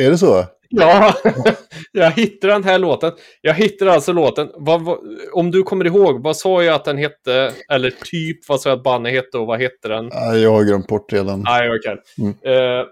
Är 0.00 0.10
det 0.10 0.18
så? 0.18 0.44
Ja, 0.68 1.14
jag 1.92 2.10
hittade 2.10 2.52
den 2.52 2.64
här 2.64 2.78
låten. 2.78 3.12
Jag 3.40 3.54
hittade 3.54 3.92
alltså 3.92 4.12
låten. 4.12 4.50
Vad, 4.54 4.82
vad, 4.82 4.98
om 5.32 5.50
du 5.50 5.62
kommer 5.62 5.84
ihåg, 5.84 6.22
vad 6.22 6.36
sa 6.36 6.62
jag 6.62 6.74
att 6.74 6.84
den 6.84 6.98
hette? 6.98 7.52
Eller 7.70 7.90
typ 7.90 8.48
vad 8.48 8.60
sa 8.60 8.68
jag 8.68 8.76
att 8.76 8.84
bandet 8.84 9.12
hette 9.12 9.38
och 9.38 9.46
vad 9.46 9.60
hette 9.60 9.88
den? 9.88 10.08
Ja, 10.12 10.36
Jag 10.36 10.50
har 10.52 10.64
glömt 10.64 10.86
bort 10.86 11.12
redan. 11.12 11.42
Nej, 11.42 11.66
jag 11.66 11.82
kan. 11.82 11.98
Mm. 12.18 12.34
Eh, 12.44 12.84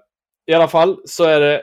I 0.47 0.55
alla 0.55 0.69
fall 0.69 0.97
så 1.05 1.25
är 1.25 1.41
det... 1.41 1.61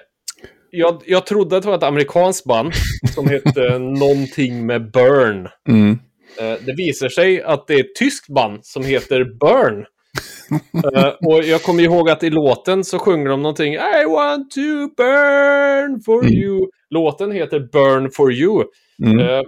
Jag, 0.72 1.02
jag 1.06 1.26
trodde 1.26 1.58
att 1.58 1.64
det 1.64 1.70
var 1.70 1.78
ett 1.78 1.84
amerikanskt 1.84 2.46
band 2.46 2.74
som 3.16 3.28
hette 3.28 3.80
någonting 3.80 4.66
med 4.66 4.92
Burn. 4.92 5.48
Mm. 5.68 6.00
Eh, 6.38 6.58
Det 6.66 6.74
visar 6.78 7.10
sig 7.10 7.42
att 7.44 7.68
det 7.68 7.74
är 7.74 7.80
ett 7.80 7.96
tyskt 8.00 8.28
band 8.28 8.66
som 8.66 8.84
heter 8.86 9.24
Burn. 9.40 9.86
Eh, 10.96 11.08
och 11.26 11.44
jag 11.44 11.64
kommer 11.64 11.84
ihåg 11.84 12.10
att 12.10 12.24
i 12.24 12.30
låten 12.30 12.84
så 12.84 13.00
sjunger 13.00 13.30
de 13.30 13.42
någonting 13.42 13.74
I 13.74 14.06
want 14.08 14.52
to 14.52 14.62
burn 14.98 16.02
for 16.06 16.24
Mm. 16.26 16.34
you. 16.38 16.68
Låten 16.90 17.32
heter 17.32 17.60
Burn 17.60 18.12
for 18.12 18.34
you. 18.34 18.64
Mm. 19.04 19.20
Eh, 19.20 19.42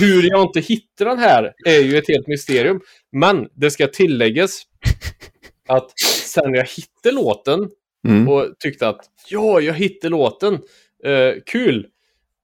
hur 0.00 0.30
jag 0.30 0.42
inte 0.42 0.60
hittar 0.60 1.04
den 1.04 1.18
här 1.18 1.52
är 1.66 1.80
ju 1.80 1.98
ett 1.98 2.08
helt 2.08 2.26
mysterium. 2.26 2.80
Men 3.12 3.48
det 3.54 3.70
ska 3.70 3.86
tilläggas 3.86 4.62
att 5.68 5.90
sen 6.24 6.54
jag 6.54 6.64
hittade 6.76 7.14
låten 7.14 7.68
Mm. 8.08 8.28
och 8.28 8.46
tyckte 8.58 8.88
att 8.88 9.00
ja, 9.30 9.60
jag 9.60 9.74
hittade 9.74 10.10
låten. 10.10 10.54
Eh, 11.04 11.32
kul! 11.46 11.86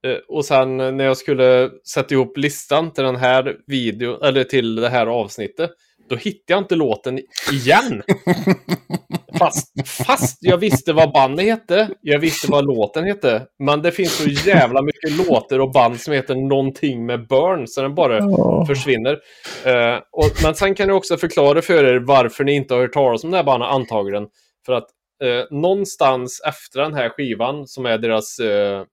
Eh, 0.07 0.17
och 0.27 0.45
sen 0.45 0.77
när 0.77 1.03
jag 1.03 1.17
skulle 1.17 1.69
sätta 1.93 2.13
ihop 2.13 2.37
listan 2.37 2.93
till 2.93 3.03
den 3.03 3.15
här 3.15 3.55
video 3.67 4.23
eller 4.23 4.43
till 4.43 4.75
det 4.75 4.89
här 4.89 5.07
avsnittet, 5.07 5.71
då 6.09 6.15
hittade 6.15 6.43
jag 6.47 6.57
inte 6.59 6.75
låten 6.75 7.19
igen. 7.51 8.03
fast, 9.39 9.67
fast 10.05 10.37
jag 10.41 10.57
visste 10.57 10.93
vad 10.93 11.11
bandet 11.13 11.45
hette, 11.45 11.89
jag 12.01 12.19
visste 12.19 12.51
vad 12.51 12.65
låten 12.65 13.03
hette, 13.03 13.45
men 13.59 13.81
det 13.81 13.91
finns 13.91 14.17
så 14.17 14.29
jävla 14.29 14.81
mycket 14.81 15.27
låtar 15.27 15.59
och 15.59 15.71
band 15.71 16.01
som 16.01 16.13
heter 16.13 16.35
någonting 16.35 17.05
med 17.05 17.27
Burn, 17.27 17.67
så 17.67 17.81
den 17.81 17.95
bara 17.95 18.17
Ja. 18.17 18.65
försvinner. 18.67 19.17
Eh, 19.65 19.95
och, 20.11 20.29
men 20.43 20.55
sen 20.55 20.75
kan 20.75 20.87
jag 20.87 20.97
också 20.97 21.17
förklara 21.17 21.61
för 21.61 21.83
er 21.83 21.99
varför 21.99 22.43
ni 22.43 22.53
inte 22.55 22.73
har 22.73 22.81
hört 22.81 22.93
talas 22.93 23.23
om 23.23 23.31
det 23.31 23.37
här 23.37 23.43
bandet 23.43 23.69
antagligen. 23.69 24.27
För 24.65 24.73
att 24.73 24.87
eh, 25.23 25.57
någonstans 25.59 26.41
efter 26.47 26.81
den 26.81 26.93
här 26.93 27.09
skivan, 27.09 27.67
som 27.67 27.85
är 27.85 27.97
deras... 27.97 28.39
Eh, 28.39 28.83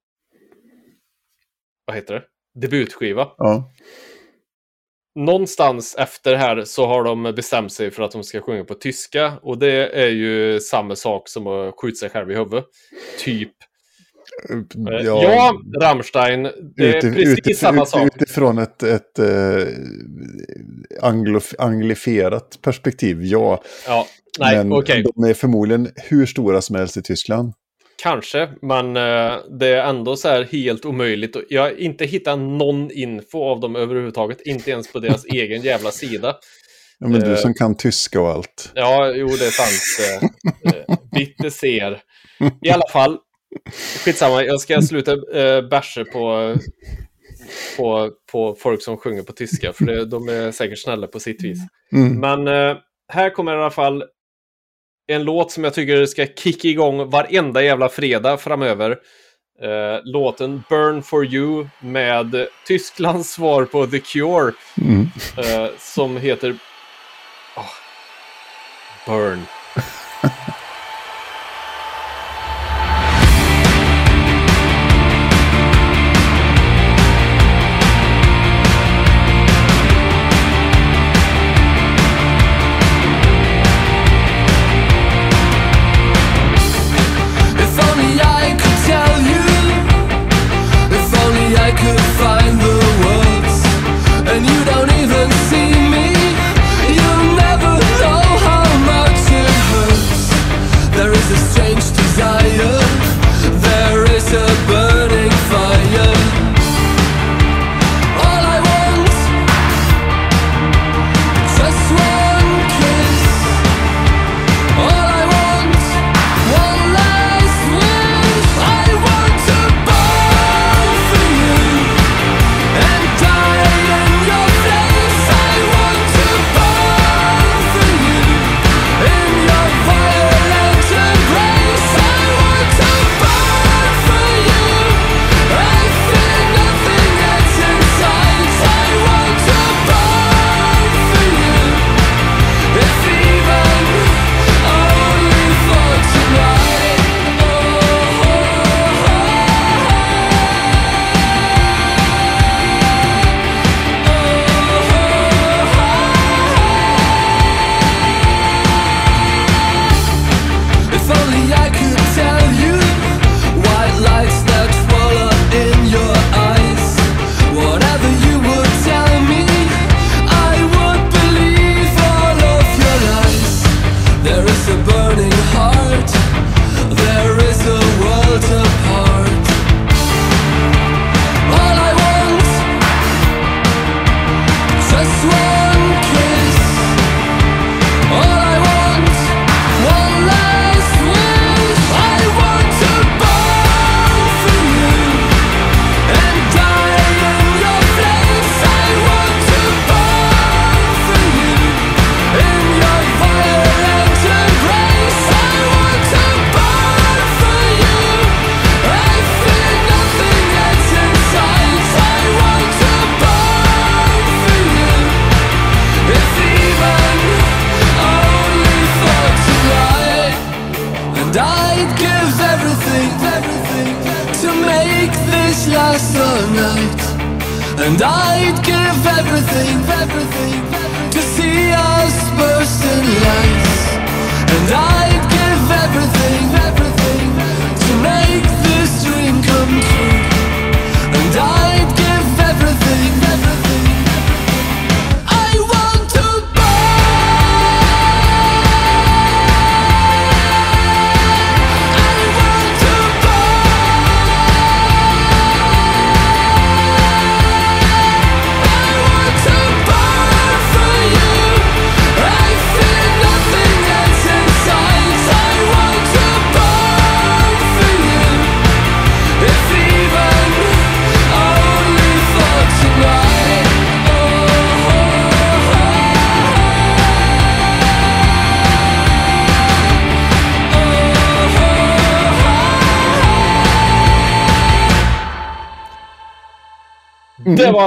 vad 1.90 1.96
heter 1.96 2.14
det? 2.14 2.22
Debutskiva. 2.60 3.28
Ja. 3.36 3.70
Någonstans 5.18 5.94
efter 5.98 6.34
här 6.34 6.64
så 6.64 6.86
har 6.86 7.04
de 7.04 7.22
bestämt 7.22 7.72
sig 7.72 7.90
för 7.90 8.02
att 8.02 8.10
de 8.12 8.24
ska 8.24 8.40
sjunga 8.40 8.64
på 8.64 8.74
tyska. 8.74 9.32
Och 9.42 9.58
det 9.58 9.88
är 10.04 10.08
ju 10.08 10.60
samma 10.60 10.96
sak 10.96 11.28
som 11.28 11.46
att 11.46 11.74
skjuta 11.80 11.96
sig 11.96 12.10
själv 12.10 12.30
i 12.30 12.34
huvudet. 12.34 12.64
Typ. 13.18 13.52
Eh, 14.50 15.04
Ja, 15.04 15.52
Rammstein. 15.82 16.42
Det 16.76 16.88
är 16.96 17.00
Utif- 17.00 17.14
precis 17.14 17.38
utif- 17.38 17.54
samma 17.54 17.86
sak. 17.86 18.06
Utifrån 18.16 18.58
ett, 18.58 18.82
ett 18.82 19.18
eh, 19.18 19.66
anglof- 21.02 21.54
anglifierat 21.58 22.58
perspektiv, 22.62 23.18
ja. 23.22 23.62
Ja, 23.86 24.06
nej, 24.38 24.56
Men 24.56 24.72
okej. 24.72 25.04
de 25.14 25.24
är 25.30 25.34
förmodligen 25.34 25.88
hur 25.96 26.26
stora 26.26 26.62
som 26.62 26.76
helst 26.76 26.96
i 26.96 27.02
Tyskland. 27.02 27.52
Kanske, 28.02 28.48
men 28.62 28.96
eh, 28.96 29.32
det 29.58 29.66
är 29.66 29.84
ändå 29.88 30.16
så 30.16 30.28
här 30.28 30.42
helt 30.44 30.84
omöjligt. 30.84 31.36
Jag 31.48 31.62
har 31.62 31.80
inte 31.80 32.04
hittat 32.04 32.38
någon 32.38 32.90
info 32.90 33.38
av 33.44 33.60
dem 33.60 33.76
överhuvudtaget. 33.76 34.40
Inte 34.40 34.70
ens 34.70 34.92
på 34.92 34.98
deras 34.98 35.24
egen 35.28 35.62
jävla 35.62 35.90
sida. 35.90 36.36
Ja, 36.98 37.08
men 37.08 37.20
du 37.20 37.30
Eh. 37.32 37.36
som 37.36 37.54
kan 37.54 37.76
tyska 37.76 38.20
och 38.20 38.28
allt. 38.28 38.72
Ja, 38.74 39.12
jo, 39.14 39.26
det 39.26 39.46
är 39.46 39.50
sant. 39.50 40.32
Eh, 40.64 40.96
Bitte 41.12 41.50
ser. 41.50 42.00
I 42.64 42.70
alla 42.70 42.88
fall, 42.92 43.18
skitsamma. 44.04 44.44
Jag 44.44 44.60
ska 44.60 44.82
sluta 44.82 45.12
eh, 45.12 45.68
bärsa 45.68 46.04
på, 46.04 46.54
på, 47.76 48.10
på 48.32 48.56
folk 48.60 48.82
som 48.82 48.96
sjunger 48.96 49.22
på 49.22 49.32
tyska. 49.32 49.72
För 49.72 49.84
det, 49.84 50.04
de 50.04 50.28
är 50.28 50.52
säkert 50.52 50.78
snälla 50.82 51.06
på 51.06 51.20
sitt 51.20 51.44
vis. 51.44 51.58
Mm. 51.92 52.20
Men 52.20 52.46
här 53.12 53.30
kommer 53.30 53.52
i 53.52 53.56
alla 53.56 53.70
fall 53.70 54.04
en 55.10 55.24
låt 55.24 55.52
som 55.52 55.64
jag 55.64 55.74
tycker 55.74 56.06
ska 56.06 56.26
kicka 56.26 56.68
igång 56.68 57.10
varenda 57.10 57.62
jävla 57.62 57.88
fredag 57.88 58.36
framöver. 58.38 58.90
Eh, 59.62 60.00
låten 60.04 60.62
Burn 60.68 61.02
for 61.02 61.26
you 61.26 61.68
med 61.80 62.46
Tysklands 62.66 63.30
svar 63.32 63.64
på 63.64 63.86
The 63.86 63.98
Cure. 63.98 64.52
Mm. 64.80 65.10
Eh, 65.36 65.70
som 65.78 66.16
heter 66.16 66.56
Ah, 67.54 67.70
Burn. 69.06 69.46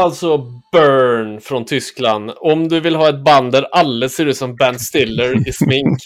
Alltså 0.03 0.37
Burn 0.71 1.41
från 1.41 1.65
Tyskland. 1.65 2.31
Om 2.35 2.67
du 2.67 2.79
vill 2.79 2.95
ha 2.95 3.09
ett 3.09 3.23
band 3.23 3.51
där 3.51 3.67
alla 3.71 4.09
ser 4.09 4.25
ut 4.25 4.37
som 4.37 4.55
Ben 4.55 4.79
Stiller 4.79 5.47
i 5.47 5.53
smink. 5.53 5.99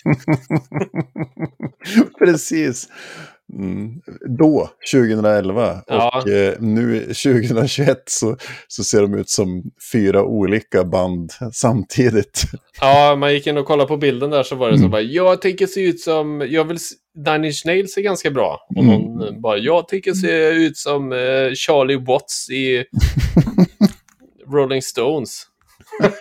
Precis. 2.19 2.87
Mm. 3.53 4.01
Då, 4.37 4.69
2011. 4.93 5.81
Ja. 5.87 6.21
Och 6.21 6.29
eh, 6.29 6.53
nu 6.59 6.99
2021 6.99 8.03
så, 8.05 8.37
så 8.67 8.83
ser 8.83 9.01
de 9.01 9.13
ut 9.13 9.29
som 9.29 9.63
fyra 9.91 10.23
olika 10.23 10.83
band 10.83 11.31
samtidigt. 11.53 12.43
Ja, 12.81 13.15
man 13.15 13.33
gick 13.33 13.47
in 13.47 13.57
och 13.57 13.65
kollade 13.65 13.87
på 13.87 13.97
bilden 13.97 14.29
där 14.29 14.43
så 14.43 14.55
var 14.55 14.71
det 14.71 14.79
så 14.79 14.87
bara, 14.87 15.01
jag 15.01 15.41
tänker 15.41 15.67
se 15.67 15.81
ut 15.81 15.99
som, 15.99 16.47
jag 16.49 16.65
vill, 16.65 16.77
Nine 17.25 17.45
Inch 17.45 17.63
Nails 17.65 17.97
är 17.97 18.01
ganska 18.01 18.31
bra. 18.31 18.59
Och 18.75 18.85
någon 18.85 19.23
eh, 19.23 19.39
bara, 19.41 19.57
jag 19.57 19.87
tänker 19.87 20.13
se 20.13 20.49
ut 20.49 20.77
som 20.77 21.11
eh, 21.11 21.53
Charlie 21.55 21.95
Watts 21.95 22.49
i 22.49 22.83
Rolling 24.51 24.81
Stones. 24.81 25.43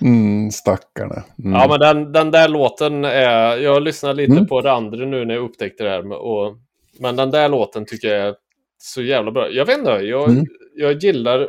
Mm, 0.00 0.50
stackarna. 0.50 1.24
Mm. 1.44 1.52
Ja, 1.52 1.66
men 1.68 1.80
den, 1.80 2.12
den 2.12 2.30
där 2.30 2.48
låten 2.48 3.04
är... 3.04 3.56
Jag 3.56 3.82
lyssnar 3.82 4.14
lite 4.14 4.32
Mm. 4.32 4.46
på 4.46 4.60
det 4.60 4.72
andra 4.72 5.06
nu 5.06 5.24
när 5.24 5.34
jag 5.34 5.44
upptäckte 5.44 5.84
det 5.84 5.90
här. 5.90 6.12
Och, 6.12 6.56
men 7.00 7.16
den 7.16 7.30
där 7.30 7.48
låten 7.48 7.86
tycker 7.86 8.08
jag 8.08 8.28
är 8.28 8.34
så 8.78 9.02
jävla 9.02 9.30
bra. 9.30 9.50
Jag 9.50 9.66
vet 9.66 9.78
inte, 9.78 9.90
jag, 9.90 10.28
Mm. 10.30 10.44
jag 10.76 10.92
gillar 10.92 11.40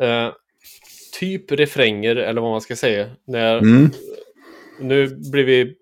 eh, 0.00 0.28
typ 1.20 1.52
refränger, 1.52 2.16
eller 2.16 2.40
vad 2.40 2.50
man 2.50 2.60
ska 2.60 2.76
säga. 2.76 3.10
När, 3.26 3.58
Mm. 3.58 3.90
Nu 4.80 5.06
blir 5.32 5.44
vi 5.44 5.74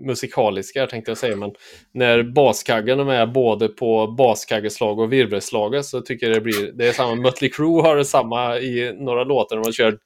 musikaliska 0.00 0.86
tänkte 0.86 1.10
jag 1.10 1.18
säga, 1.18 1.36
men 1.36 1.50
när 1.94 2.22
baskaggen 2.22 3.00
är 3.00 3.04
med 3.04 3.32
både 3.32 3.68
på 3.68 4.06
baskaggeslag 4.06 4.98
och 4.98 5.12
virvelslaget 5.12 5.84
så 5.86 6.00
tycker 6.00 6.26
jag 6.26 6.36
det 6.36 6.40
blir... 6.40 6.72
Det 6.72 6.88
är 6.88 6.92
samma, 6.92 7.14
Mötley 7.14 7.50
Crüe 7.50 7.82
har 7.82 7.96
det 7.96 8.04
samma 8.04 8.58
i 8.58 8.96
några 9.00 9.24
låtar 9.24 9.56
när 9.56 9.62
man 9.64 9.72
kör... 9.72 9.98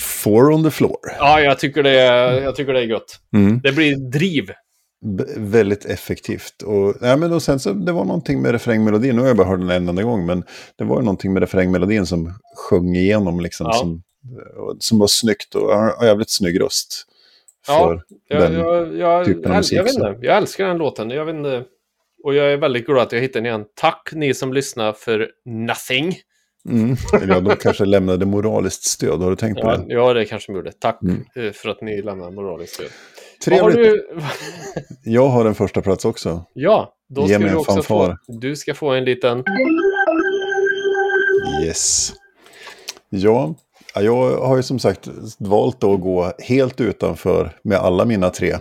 Four 0.00 0.50
on 0.52 0.64
the 0.64 0.70
floor. 0.70 0.98
Ja, 1.18 1.40
jag 1.40 1.58
tycker 1.58 1.82
det 1.82 2.00
är, 2.00 2.40
jag 2.42 2.56
tycker 2.56 2.72
det 2.72 2.80
är 2.80 2.84
gött. 2.84 3.18
Mm. 3.36 3.60
Det 3.62 3.72
blir 3.72 3.96
driv. 4.10 4.50
B- 5.04 5.24
väldigt 5.36 5.84
effektivt. 5.84 6.62
Och, 6.62 6.94
nej, 7.00 7.16
men 7.16 7.32
och 7.32 7.42
sen 7.42 7.60
så, 7.60 7.72
det 7.72 7.92
var 7.92 8.04
någonting 8.04 8.42
med 8.42 8.52
refrängmelodin, 8.52 9.16
nu 9.16 9.20
har 9.22 9.28
jag 9.28 9.36
bara 9.36 9.48
hört 9.48 9.60
den 9.60 9.70
en 9.70 9.88
enda 9.88 10.02
gång, 10.02 10.26
men 10.26 10.44
det 10.78 10.84
var 10.84 11.00
någonting 11.00 11.32
med 11.32 11.40
refrängmelodin 11.42 12.06
som 12.06 12.34
sjöng 12.56 12.96
igenom, 12.96 13.40
liksom, 13.40 13.66
Ja. 13.66 13.72
som, 13.72 14.02
som 14.78 14.98
var 14.98 15.06
snyggt 15.06 15.54
och 15.54 15.68
har 15.76 16.04
jävligt 16.06 16.30
snygg 16.30 16.60
röst. 16.60 17.04
Ja, 17.68 17.86
För 17.88 18.00
Jag, 18.28 18.42
den 18.42 18.60
jag, 18.60 18.96
jag, 18.96 19.26
typen 19.26 19.44
av 19.44 19.50
jag, 19.50 19.56
musik, 19.56 19.78
jag 19.78 19.90
så. 19.90 20.08
inte, 20.08 20.26
jag 20.26 20.36
älskar 20.36 20.66
den 20.68 20.78
låten. 20.78 21.10
Jag 21.10 21.24
vet 21.24 21.34
inte. 21.34 21.64
Och 22.24 22.34
jag 22.34 22.52
är 22.52 22.56
väldigt 22.56 22.86
glad 22.86 23.02
att 23.02 23.12
jag 23.12 23.20
hittade 23.20 23.38
den 23.38 23.46
igen. 23.46 23.64
Tack 23.74 24.08
ni 24.12 24.34
som 24.34 24.52
lyssnar 24.52 24.92
för 24.92 25.28
nothing. 25.44 26.14
Mm. 26.68 26.96
Eller 27.22 27.34
ja, 27.34 27.40
de 27.40 27.56
kanske 27.56 27.84
lämnade 27.84 28.26
moraliskt 28.26 28.84
stöd, 28.84 29.20
har 29.20 29.30
du 29.30 29.36
tänkt 29.36 29.60
på 29.60 29.66
Ja, 29.68 29.76
det? 29.76 29.94
ja 29.94 30.12
det 30.14 30.24
kanske 30.24 30.52
de 30.52 30.56
gjorde. 30.56 30.72
Tack 30.72 31.02
Mm. 31.02 31.24
eh, 31.36 31.52
för 31.52 31.68
att 31.68 31.80
ni 31.82 32.02
lämnar 32.02 32.30
moraliskt 32.30 32.74
stöd. 32.74 32.86
Vad 33.50 33.60
har 33.60 33.70
Trevligt. 33.70 33.92
du... 33.92 34.20
Jag 35.10 35.28
har 35.28 35.44
en 35.44 35.54
första 35.54 35.82
plats 35.82 36.04
också. 36.04 36.44
Ja, 36.54 36.94
då 37.08 37.22
Ge 37.22 37.28
ska 37.28 37.38
mig 37.38 37.50
du 37.50 37.56
också 37.56 37.72
fanfar. 37.72 38.08
få... 38.26 38.32
Du 38.40 38.56
ska 38.56 38.74
få 38.74 38.90
en 38.90 39.04
liten... 39.04 39.44
Yes. 41.64 42.12
Ja, 43.10 43.18
ja, 43.20 43.54
jag 43.94 44.40
har 44.40 44.56
ju 44.56 44.62
som 44.62 44.78
sagt 44.78 45.08
valt 45.38 45.84
att 45.84 46.00
gå 46.00 46.32
helt 46.38 46.80
utanför 46.80 47.56
med 47.62 47.78
alla 47.78 48.04
mina 48.04 48.30
tre. 48.30 48.56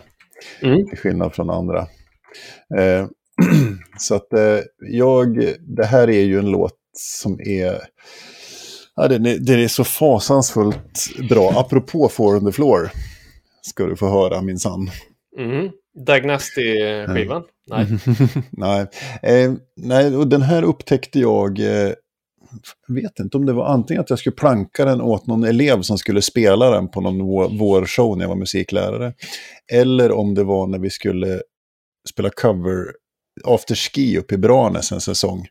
Mm. 0.62 0.88
Till 0.90 0.98
skillnad 0.98 1.36
från 1.36 1.50
andra. 1.50 1.88
Eh, 2.78 3.08
så 4.00 4.16
att 4.16 4.34
eh, 4.34 4.60
jag, 4.80 5.54
det 5.78 5.86
här 5.86 6.10
är 6.10 6.24
ju 6.24 6.40
en 6.40 6.52
låt 6.52 6.78
som 6.98 7.40
är, 7.40 7.82
ja, 8.96 9.08
den 9.08 9.26
är, 9.26 9.38
den 9.38 9.60
är 9.60 9.68
så 9.68 9.84
fasansfullt 9.84 11.18
bra. 11.30 11.54
Apropå 11.56 12.10
Four 12.10 12.36
on 12.36 12.46
the 12.46 12.52
Floor 12.52 12.90
ska 13.62 13.86
du 13.86 13.96
få 13.96 14.10
höra 14.10 14.42
minsann. 14.42 14.90
Mm. 15.40 15.70
Dagnasty-skivan? 16.08 17.44
Nej. 17.68 17.88
nej, 18.52 18.88
eh, 19.22 19.54
nej, 19.76 20.16
och 20.16 20.28
den 20.28 20.42
här 20.42 20.64
upptäckte 20.64 21.20
jag, 21.20 21.60
eh, 21.60 21.92
vet 22.88 23.20
inte 23.20 23.38
om 23.38 23.46
det 23.46 23.54
var 23.54 23.66
antingen 23.66 24.02
att 24.02 24.10
jag 24.10 24.20
skulle 24.20 24.36
planka 24.36 24.86
den 24.86 25.02
åt 25.02 25.28
någon 25.28 25.44
elev 25.44 25.82
som 25.82 25.98
skulle 25.98 26.22
spela 26.22 26.70
den 26.70 26.90
på 26.90 27.02
någon 27.02 27.58
vårshow 27.58 28.18
när 28.18 28.24
jag 28.24 28.30
var 28.30 28.36
musiklärare. 28.36 29.14
Eller 29.74 30.12
om 30.12 30.36
det 30.36 30.44
var 30.44 30.68
när 30.68 30.80
vi 30.80 30.90
skulle 30.90 31.42
spela 32.10 32.30
cover 32.30 32.86
afterski 33.44 34.18
uppe 34.18 34.36
i 34.36 34.38
Branäs 34.38 34.92
en 34.92 35.02
säsong. 35.02 35.48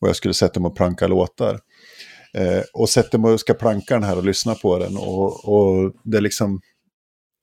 Och 0.00 0.08
jag 0.08 0.16
skulle 0.16 0.34
sätta 0.34 0.60
mig 0.60 0.68
och 0.68 0.76
planka 0.76 1.06
låtar. 1.06 1.60
Eh, 2.34 2.62
och 2.72 2.88
sätter 2.88 3.18
mig 3.18 3.32
och 3.32 3.40
ska 3.40 3.54
planka 3.54 3.94
den 3.94 4.02
här 4.02 4.16
och 4.16 4.24
lyssna 4.24 4.54
på 4.54 4.78
den. 4.78 4.96
Och, 4.96 5.48
och 5.48 5.92
det 6.04 6.16
är 6.16 6.20
liksom... 6.20 6.60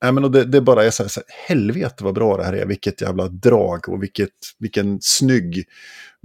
Nej, 0.04 0.12
men 0.12 0.24
och 0.24 0.32
det, 0.32 0.44
det 0.44 0.62
bara 0.62 0.86
är 0.86 0.90
så 0.90 1.04
här, 1.04 1.10
så 1.10 1.20
här, 1.20 1.48
helvete 1.48 2.04
vad 2.04 2.16
bra 2.16 2.38
det 2.38 2.44
här 2.44 2.54
är, 2.54 2.66
vilket 2.66 3.02
jävla 3.02 3.28
drag 3.28 3.90
och 3.90 4.04
vilket, 4.04 4.30
vilken 4.60 4.98
snygg 5.02 5.64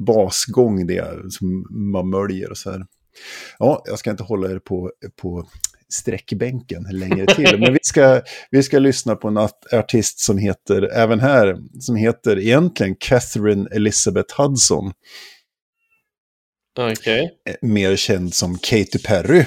basgång 0.06 0.86
det 0.86 0.96
är 0.98 1.22
som 1.28 1.66
man 1.92 2.10
möljer 2.10 2.50
och 2.50 2.58
så 2.58 2.70
här. 2.70 2.84
Ja, 3.58 3.82
jag 3.86 3.98
ska 3.98 4.10
inte 4.10 4.22
hålla 4.22 4.50
er 4.50 4.58
på, 4.58 4.92
på 5.22 5.48
sträckbänken 5.92 6.86
längre 6.92 7.26
till, 7.34 7.58
men 7.60 7.72
vi 7.72 7.78
ska, 7.82 8.20
vi 8.50 8.62
ska 8.62 8.78
lyssna 8.78 9.16
på 9.16 9.28
en 9.28 9.36
art- 9.36 9.72
artist 9.72 10.18
som 10.20 10.38
heter, 10.38 10.82
även 10.94 11.20
här, 11.20 11.56
som 11.80 11.96
heter 11.96 12.38
egentligen 12.38 12.96
Catherine 13.00 13.68
Elizabeth 13.72 14.40
Hudson, 14.40 14.92
Okej. 16.78 17.30
eh, 17.48 17.54
mer 17.68 17.96
känd 17.96 18.34
som 18.34 18.58
Katy 18.58 18.98
Perry. 19.04 19.44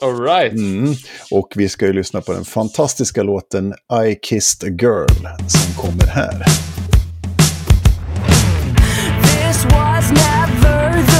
All 0.00 0.20
right. 0.20 0.52
Mm. 0.52 0.94
Och 1.30 1.52
vi 1.56 1.68
ska 1.68 1.86
ju 1.86 1.92
lyssna 1.92 2.20
på 2.20 2.32
den 2.32 2.44
fantastiska 2.44 3.22
låten 3.22 3.74
I 4.08 4.14
kissed 4.22 4.68
a 4.68 4.76
girl 4.82 5.26
som 5.48 5.82
kommer 5.82 6.06
här. 6.06 6.44
Was 9.70 10.10
never 10.10 11.11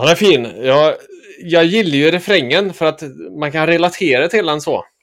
Den 0.00 0.08
är 0.08 0.14
fin. 0.14 0.52
Jag, 0.62 0.94
jag 1.40 1.64
gillar 1.64 1.96
ju 1.96 2.10
refrängen 2.10 2.72
för 2.72 2.86
att 2.86 3.02
man 3.40 3.52
kan 3.52 3.66
relatera 3.66 4.28
till 4.28 4.46
den 4.46 4.60
så. 4.60 4.84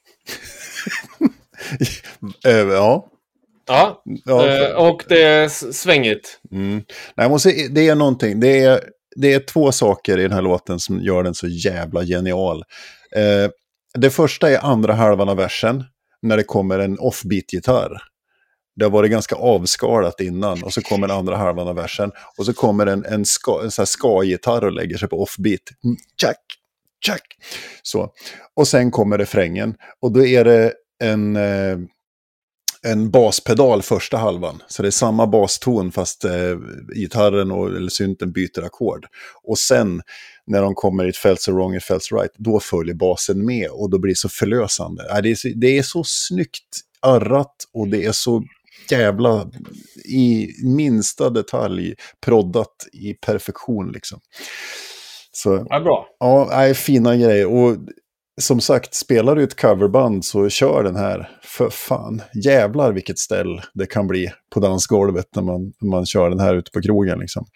Eh, 2.46 2.56
ja. 2.56 3.10
Ja, 3.66 4.02
ja 4.24 4.48
eh, 4.48 4.76
och 4.76 5.04
det 5.08 5.22
är 5.22 5.48
svängigt. 5.72 6.40
Mm. 6.52 6.74
Nej, 6.74 6.84
jag 7.14 7.30
måste, 7.30 7.50
det 7.70 7.88
är 7.88 7.94
någonting. 7.94 8.40
Det 8.40 8.58
är, 8.58 8.80
det 9.16 9.32
är 9.32 9.40
två 9.40 9.72
saker 9.72 10.18
i 10.18 10.22
den 10.22 10.32
här 10.32 10.42
låten 10.42 10.78
som 10.78 11.00
gör 11.00 11.22
den 11.22 11.34
så 11.34 11.46
jävla 11.46 12.04
genial. 12.04 12.64
Eh, 13.16 13.50
det 13.94 14.10
första 14.10 14.50
är 14.50 14.64
andra 14.64 14.92
halvan 14.92 15.28
av 15.28 15.36
versen, 15.36 15.84
när 16.22 16.36
det 16.36 16.44
kommer 16.44 16.78
en 16.78 16.98
offbeat-gitarr. 16.98 17.98
Det 18.76 18.84
har 18.84 18.90
varit 18.90 19.10
ganska 19.10 19.34
avskalat 19.34 20.20
innan 20.20 20.62
och 20.62 20.72
så 20.72 20.82
kommer 20.82 21.08
den 21.08 21.16
andra 21.16 21.36
halvan 21.36 21.68
av 21.68 21.74
versen 21.74 22.12
och 22.36 22.46
så 22.46 22.54
kommer 22.54 22.86
en, 22.86 23.04
en, 23.04 23.24
ska, 23.24 23.60
en 23.62 23.70
sån 23.70 23.82
här 23.82 23.86
ska-gitarr 23.86 24.64
och 24.64 24.72
lägger 24.72 24.96
sig 24.96 25.08
på 25.08 25.22
offbeat. 25.22 25.60
Mm, 25.84 25.96
tjack, 26.20 26.40
tjack. 27.06 27.36
Så. 27.82 28.12
Och 28.54 28.68
sen 28.68 28.90
kommer 28.90 29.18
refrängen 29.18 29.74
och 30.00 30.12
då 30.12 30.26
är 30.26 30.44
det 30.44 30.72
en, 31.02 31.36
eh, 31.36 31.78
en 32.82 33.10
baspedal 33.10 33.82
första 33.82 34.16
halvan. 34.16 34.62
Så 34.68 34.82
det 34.82 34.88
är 34.88 34.90
samma 34.90 35.26
baston 35.26 35.92
fast 35.92 36.24
eh, 36.24 36.56
gitarren 36.94 37.52
och, 37.52 37.66
eller 37.66 37.90
synten 37.90 38.32
byter 38.32 38.64
ackord. 38.64 39.06
Och 39.42 39.58
sen 39.58 40.02
när 40.46 40.62
de 40.62 40.74
kommer 40.74 41.06
i 41.06 41.08
ett 41.08 41.16
fälts 41.16 41.44
so 41.44 41.52
wrong, 41.52 41.74
ett 41.74 41.84
fälts 41.84 42.08
so 42.08 42.16
right, 42.16 42.32
då 42.36 42.60
följer 42.60 42.94
basen 42.94 43.46
med 43.46 43.68
och 43.70 43.90
då 43.90 43.98
blir 43.98 44.12
det 44.12 44.18
så 44.18 44.28
förlösande. 44.28 45.02
Äh, 45.10 45.22
det, 45.22 45.30
är 45.30 45.34
så, 45.34 45.48
det 45.56 45.78
är 45.78 45.82
så 45.82 46.04
snyggt 46.04 46.80
arrat 47.00 47.56
och 47.72 47.88
det 47.88 48.04
är 48.04 48.12
så 48.12 48.44
jävla 48.92 49.50
i 50.04 50.48
minsta 50.64 51.30
detalj 51.30 51.94
proddat 52.20 52.86
i 52.92 53.14
perfektion 53.14 53.92
liksom. 53.92 54.20
Så 55.32 55.66
Ja, 55.68 55.80
bra. 55.80 56.06
Ja, 56.18 56.48
nej, 56.50 56.74
fina 56.74 57.16
grejer. 57.16 57.46
Och 57.46 57.76
som 58.40 58.60
sagt, 58.60 58.94
spelar 58.94 59.36
du 59.36 59.42
ett 59.42 59.60
coverband 59.60 60.24
så 60.24 60.48
kör 60.48 60.82
den 60.84 60.96
här. 60.96 61.30
För 61.42 61.70
fan, 61.70 62.22
jävlar 62.44 62.92
vilket 62.92 63.18
ställ 63.18 63.60
det 63.74 63.86
kan 63.86 64.06
bli 64.06 64.30
på 64.54 64.60
dansgolvet 64.60 65.26
när 65.36 65.42
man, 65.42 65.72
man 65.82 66.06
kör 66.06 66.30
den 66.30 66.40
här 66.40 66.54
ute 66.54 66.70
på 66.70 66.82
krogen. 66.82 67.18
Liksom. 67.18 67.46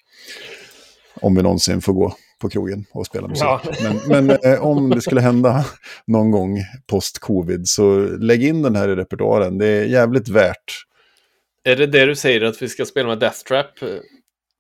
Om 1.21 1.35
vi 1.35 1.43
någonsin 1.43 1.81
får 1.81 1.93
gå 1.93 2.13
på 2.41 2.49
krogen 2.49 2.85
och 2.93 3.07
spela 3.07 3.29
musik. 3.29 3.45
Ja. 3.45 3.61
Men, 3.83 4.27
men 4.27 4.39
eh, 4.45 4.65
om 4.65 4.91
det 4.91 5.01
skulle 5.01 5.21
hända 5.21 5.65
någon 6.07 6.31
gång 6.31 6.59
post-covid 6.91 7.63
så 7.65 8.01
lägg 8.01 8.45
in 8.45 8.63
den 8.63 8.77
här 8.77 8.89
i 8.89 8.97
repertoaren. 8.97 9.59
Det 9.59 9.67
är 9.67 9.85
jävligt 9.85 10.29
värt. 10.29 10.88
Är 11.65 11.77
det 11.77 11.87
det 11.87 12.05
du 12.07 12.17
säger 12.17 12.43
att 12.43 12.63
vi 12.63 12.69
ska 12.69 12.85
spela 12.85 13.09
med 13.09 13.19
Death 13.19 13.39
Trap 13.39 13.83
eh, 13.83 13.89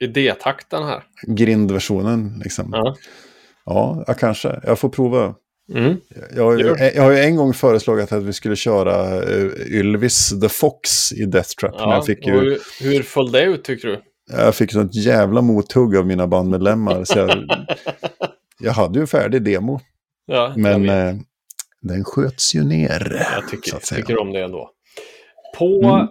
i 0.00 0.06
D-takten 0.06 0.82
här? 0.82 1.02
Grindversionen 1.26 2.40
liksom. 2.44 2.70
Ja. 2.72 2.96
Ja, 3.64 4.14
kanske. 4.18 4.60
Jag 4.62 4.78
får 4.78 4.88
prova. 4.88 5.34
Mm. 5.74 5.96
Jag, 6.36 6.60
jag, 6.60 6.94
jag 6.94 7.02
har 7.02 7.10
ju 7.10 7.18
en 7.18 7.36
gång 7.36 7.54
föreslagit 7.54 8.12
att 8.12 8.22
vi 8.22 8.32
skulle 8.32 8.56
köra 8.56 9.20
uh, 9.20 9.52
Ylvis 9.66 10.40
the 10.40 10.48
Fox 10.48 11.12
i 11.12 11.24
Death 11.24 11.50
Trap. 11.60 11.72
men 11.72 11.88
Ja, 11.88 11.94
jag 11.94 12.06
fick 12.06 12.26
ju 12.26 12.32
hur, 12.32 12.58
hur 12.80 13.02
föll 13.02 13.32
det 13.32 13.42
ut 13.42 13.64
tycker 13.64 13.88
du? 13.88 14.00
jag 14.30 14.54
fick 14.54 14.72
sånt 14.72 14.94
jävla 14.94 15.40
mothugg 15.40 15.96
av 15.96 16.06
mina 16.06 16.26
bandmedlemmar. 16.26 17.04
så 17.04 17.18
jag, 17.18 17.44
jag 18.60 18.72
hade 18.72 19.00
ju 19.00 19.06
färdig 19.06 19.42
demo, 19.42 19.80
Ja, 20.26 20.52
men 20.56 20.88
eh, 20.88 21.14
den 21.82 22.04
sköts 22.04 22.54
ju 22.54 22.64
ner. 22.64 23.26
Jag 23.34 23.48
tycker, 23.48 23.96
tycker 23.96 24.20
om 24.20 24.32
det 24.32 24.44
ändå. 24.44 24.70
På 25.58 25.84
Mm. 25.84 26.08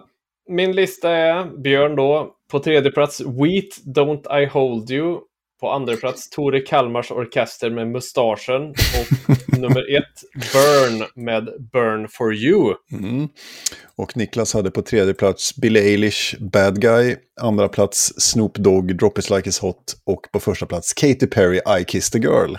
Min 0.48 0.72
lista 0.72 1.10
är 1.10 1.62
Björn 1.62 1.96
då. 1.96 2.34
På 2.50 2.58
tredje 2.58 2.90
plats 2.90 3.20
Wheat 3.20 3.96
Don't 3.96 4.42
I 4.42 4.46
Hold 4.46 4.90
You. 4.90 5.20
På 5.60 5.70
andra 5.70 5.96
plats 5.96 6.30
Tore 6.30 6.60
Kalmars 6.60 7.10
orkester 7.10 7.70
med 7.70 7.88
mustaschen. 7.88 8.70
Och 8.70 9.46
nummer 9.58 9.96
ett 9.96 10.22
Burn 10.52 11.24
med 11.24 11.44
Burn 11.72 12.08
for 12.10 12.34
You. 12.34 12.74
Mm. 12.92 13.28
Och 13.96 14.16
Niklas 14.16 14.54
hade 14.54 14.70
på 14.70 14.82
tredje 14.82 15.14
plats 15.14 15.56
Billie 15.56 15.80
Eilish, 15.80 16.36
Bad 16.40 16.80
Guy. 16.80 17.16
Andra 17.40 17.68
plats 17.68 18.12
Snoop 18.16 18.54
Dogg, 18.54 18.96
Drop 18.96 19.18
Is 19.18 19.30
Like 19.30 19.50
It's 19.50 19.60
Hot. 19.62 19.96
Och 20.06 20.32
på 20.32 20.40
första 20.40 20.66
plats 20.66 20.92
Katy 20.92 21.26
Perry, 21.26 21.60
I 21.80 21.84
Kissed 21.84 22.20
a 22.20 22.24
Girl. 22.24 22.56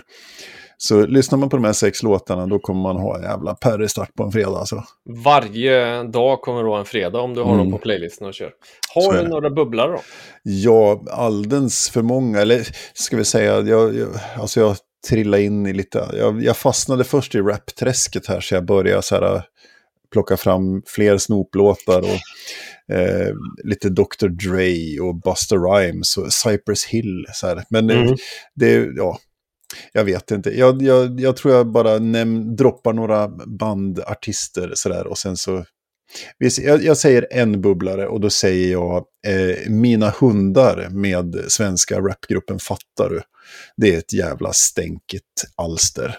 Så 0.81 1.05
lyssnar 1.05 1.39
man 1.39 1.49
på 1.49 1.57
de 1.57 1.63
här 1.65 1.73
sex 1.73 2.03
låtarna 2.03 2.47
då 2.47 2.59
kommer 2.59 2.81
man 2.81 2.97
ha 2.97 3.17
en 3.17 3.23
jävla 3.23 3.55
perrestart 3.55 4.13
på 4.15 4.23
en 4.23 4.31
fredag 4.31 4.57
alltså. 4.59 4.83
Varje 5.23 6.03
dag 6.03 6.41
kommer 6.41 6.63
vara 6.63 6.79
en 6.79 6.85
fredag 6.85 7.19
om 7.19 7.33
du 7.33 7.41
har 7.41 7.53
Mm. 7.53 7.57
dem 7.65 7.71
på 7.71 7.77
playlisten 7.77 8.27
och 8.27 8.33
kör. 8.33 8.51
Har 8.95 9.13
du 9.13 9.27
några 9.27 9.49
bubblare 9.49 9.91
då? 9.91 9.99
Ja, 10.43 11.03
alldeles 11.11 11.89
för 11.89 12.01
många. 12.01 12.39
Eller 12.41 12.67
ska 12.93 13.17
vi 13.17 13.25
säga, 13.25 13.59
jag, 13.61 13.95
jag, 13.97 14.07
alltså 14.37 14.59
jag 14.59 14.75
trillade 15.09 15.43
in 15.43 15.65
i 15.67 15.73
lite... 15.73 16.09
Jag, 16.13 16.43
jag 16.43 16.57
fastnade 16.57 17.03
först 17.03 17.35
i 17.35 17.39
rapträsket 17.39 18.27
här 18.27 18.39
så 18.39 18.55
jag 18.55 18.65
började 18.65 19.01
så 19.01 19.15
här, 19.15 19.43
plocka 20.11 20.37
fram 20.37 20.81
fler 20.85 21.17
snoplåtar 21.17 21.99
och 21.99 22.95
eh, 22.95 23.33
lite 23.63 23.89
Dr. 23.89 24.27
Dre 24.27 24.99
och 25.07 25.15
Busta 25.15 25.55
Rhymes 25.55 26.17
och 26.17 26.33
Cypress 26.33 26.85
Hill. 26.85 27.25
Så 27.33 27.47
här. 27.47 27.63
Men 27.69 27.87
det- 27.87 27.93
Mm. 27.93 28.15
det, 28.55 28.87
ja, 28.95 29.17
jag 29.93 30.03
vet 30.03 30.31
inte. 30.31 30.57
Jag, 30.57 30.81
jag, 30.81 31.19
jag 31.19 31.37
tror 31.37 31.53
jag 31.53 31.71
bara 31.71 31.99
näm, 31.99 32.55
droppar 32.55 32.93
några 32.93 33.27
bandartister 33.59 34.71
sådär 34.75 35.07
och 35.07 35.17
sen 35.17 35.37
så... 35.37 35.65
Jag, 36.37 36.83
jag 36.83 36.97
säger 36.97 37.27
en 37.31 37.61
bubblare 37.61 38.07
och 38.07 38.19
då 38.19 38.29
säger 38.29 38.71
jag 38.71 39.05
eh, 39.27 39.71
Mina 39.71 40.09
hundar 40.19 40.89
med 40.89 41.45
svenska 41.47 41.99
rapgruppen 41.99 42.59
Fattar 42.59 43.09
du. 43.09 43.21
Det 43.77 43.93
är 43.93 43.97
ett 43.97 44.13
jävla 44.13 44.53
stänkigt 44.53 45.23
alster. 45.55 46.15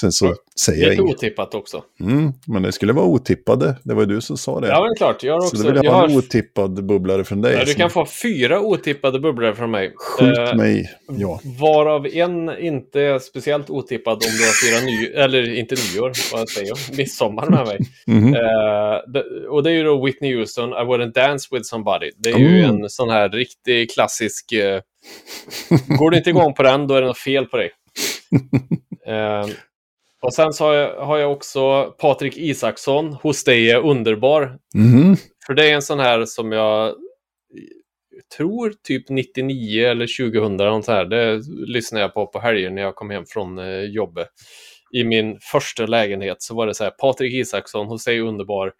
Sen 0.00 0.12
så 0.12 0.34
säger 0.64 0.82
jag 0.82 0.90
Lite 0.90 1.02
inget. 1.02 1.16
otippat 1.16 1.54
också. 1.54 1.84
Mm, 2.00 2.32
men 2.46 2.62
det 2.62 2.72
skulle 2.72 2.92
vara 2.92 3.06
otippade. 3.06 3.76
Det 3.82 3.94
var 3.94 4.02
ju 4.02 4.06
du 4.06 4.20
som 4.20 4.36
sa 4.36 4.60
det. 4.60 4.68
Ja, 4.68 4.84
men 4.86 4.94
klart. 4.96 5.22
Jag 5.22 5.34
har 5.34 5.40
så 5.40 5.46
också... 5.46 5.62
då 5.62 5.68
vill 5.72 5.80
jag, 5.84 5.92
ha 5.92 6.04
en 6.04 6.10
har, 6.10 6.18
otippad 6.18 6.86
bubblare 6.86 7.24
från 7.24 7.40
dig. 7.40 7.54
ja, 7.54 7.64
du 7.64 7.74
kan 7.74 7.90
få 7.90 8.06
fyra 8.22 8.60
otippade 8.60 9.20
bubblare 9.20 9.54
från 9.54 9.70
mig. 9.70 9.92
Skjut 9.96 10.38
Eh, 10.38 10.54
mig. 10.56 10.90
Ja. 11.18 11.40
Varav 11.60 12.06
en 12.06 12.58
inte 12.58 13.00
är 13.00 13.18
speciellt 13.18 13.70
otippad 13.70 14.12
om 14.14 14.20
du 14.38 14.44
har 14.44 14.80
fyra 14.80 14.86
nyår, 14.86 15.24
eller 15.24 15.54
inte 15.58 15.74
nyår, 15.94 16.12
vad 16.32 16.48
säger 16.48 16.68
jag, 16.68 16.78
midsommar 16.96 17.46
med 17.50 17.66
mig. 17.66 17.78
Mhm. 18.06 18.34
Eh, 18.34 18.40
det, 19.12 19.24
och 19.48 19.62
det 19.62 19.70
är 19.70 19.74
ju 19.74 19.82
då 19.84 20.04
Whitney 20.04 20.36
Houston, 20.36 20.68
I 20.70 20.72
wouldn't 20.72 21.12
dance 21.12 21.48
with 21.50 21.64
somebody. 21.64 22.10
Det 22.16 22.30
är 22.30 22.38
ju 22.38 22.58
Mm. 22.64 22.82
en 22.82 22.90
sån 22.90 23.10
här 23.10 23.28
riktig 23.28 23.90
klassisk... 23.90 24.52
eh, 24.52 24.80
går 25.98 26.10
du 26.10 26.16
inte 26.16 26.30
igång 26.30 26.54
på 26.54 26.62
den, 26.62 26.86
då 26.86 26.94
är 26.94 27.00
det 27.00 27.06
något 27.06 27.18
fel 27.18 27.46
på 27.46 27.56
dig. 27.56 27.70
Eh, 29.06 29.46
och 30.22 30.34
sen 30.34 30.52
så 30.52 30.64
har 30.64 30.74
jag, 30.74 31.06
har 31.06 31.18
jag 31.18 31.32
också 31.32 31.94
Patrik 31.98 32.36
Isaksson, 32.36 33.12
Hos 33.12 33.44
dig 33.44 33.70
är 33.70 33.78
underbar. 33.78 34.58
Mhm. 34.74 35.16
För 35.46 35.54
det 35.54 35.70
är 35.70 35.74
en 35.74 35.82
sån 35.82 36.00
här 36.00 36.24
som 36.24 36.52
jag 36.52 36.94
tror 38.36 38.72
typ 38.82 39.08
99 39.08 39.86
eller 39.86 40.30
2000 40.30 40.60
eller 40.60 40.70
något 40.70 40.84
så 40.84 40.92
här. 40.92 41.04
Det 41.04 41.42
lyssnade 41.66 42.04
jag 42.04 42.14
på 42.14 42.26
på 42.26 42.40
helger 42.40 42.70
när 42.70 42.82
jag 42.82 42.94
kom 42.94 43.10
hem 43.10 43.24
från 43.26 43.58
eh, 43.58 43.80
jobbet. 43.80 44.28
I 44.92 45.04
min 45.04 45.38
första 45.40 45.86
lägenhet 45.86 46.42
så 46.42 46.54
var 46.54 46.66
det 46.66 46.74
så 46.74 46.84
här, 46.84 46.90
Patrik 46.90 47.34
Isaksson, 47.34 47.86
hos 47.86 48.04
dig 48.04 48.18
är 48.18 48.22
underbar. 48.22 48.72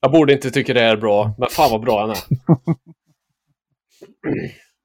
Jag 0.00 0.12
borde 0.12 0.32
inte 0.32 0.50
tycka 0.50 0.74
det 0.74 0.80
är 0.80 0.96
bra, 0.96 1.34
men 1.38 1.48
fan 1.48 1.70
vad 1.70 1.80
bra 1.80 2.00
han 2.00 2.10
är. 2.10 2.16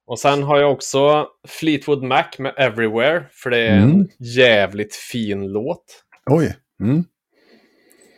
Och 0.07 0.19
sen 0.19 0.43
har 0.43 0.59
jag 0.59 0.71
också 0.71 1.27
Fleetwood 1.47 2.03
Mac 2.03 2.25
med 2.37 2.53
Everywhere, 2.57 3.23
för 3.31 3.49
det 3.49 3.57
är 3.57 3.75
en 3.77 3.91
Mm. 3.91 4.07
jävligt 4.19 4.95
fin 4.95 5.47
låt. 5.51 5.83
Oj. 6.29 6.55
Mm. 6.83 7.03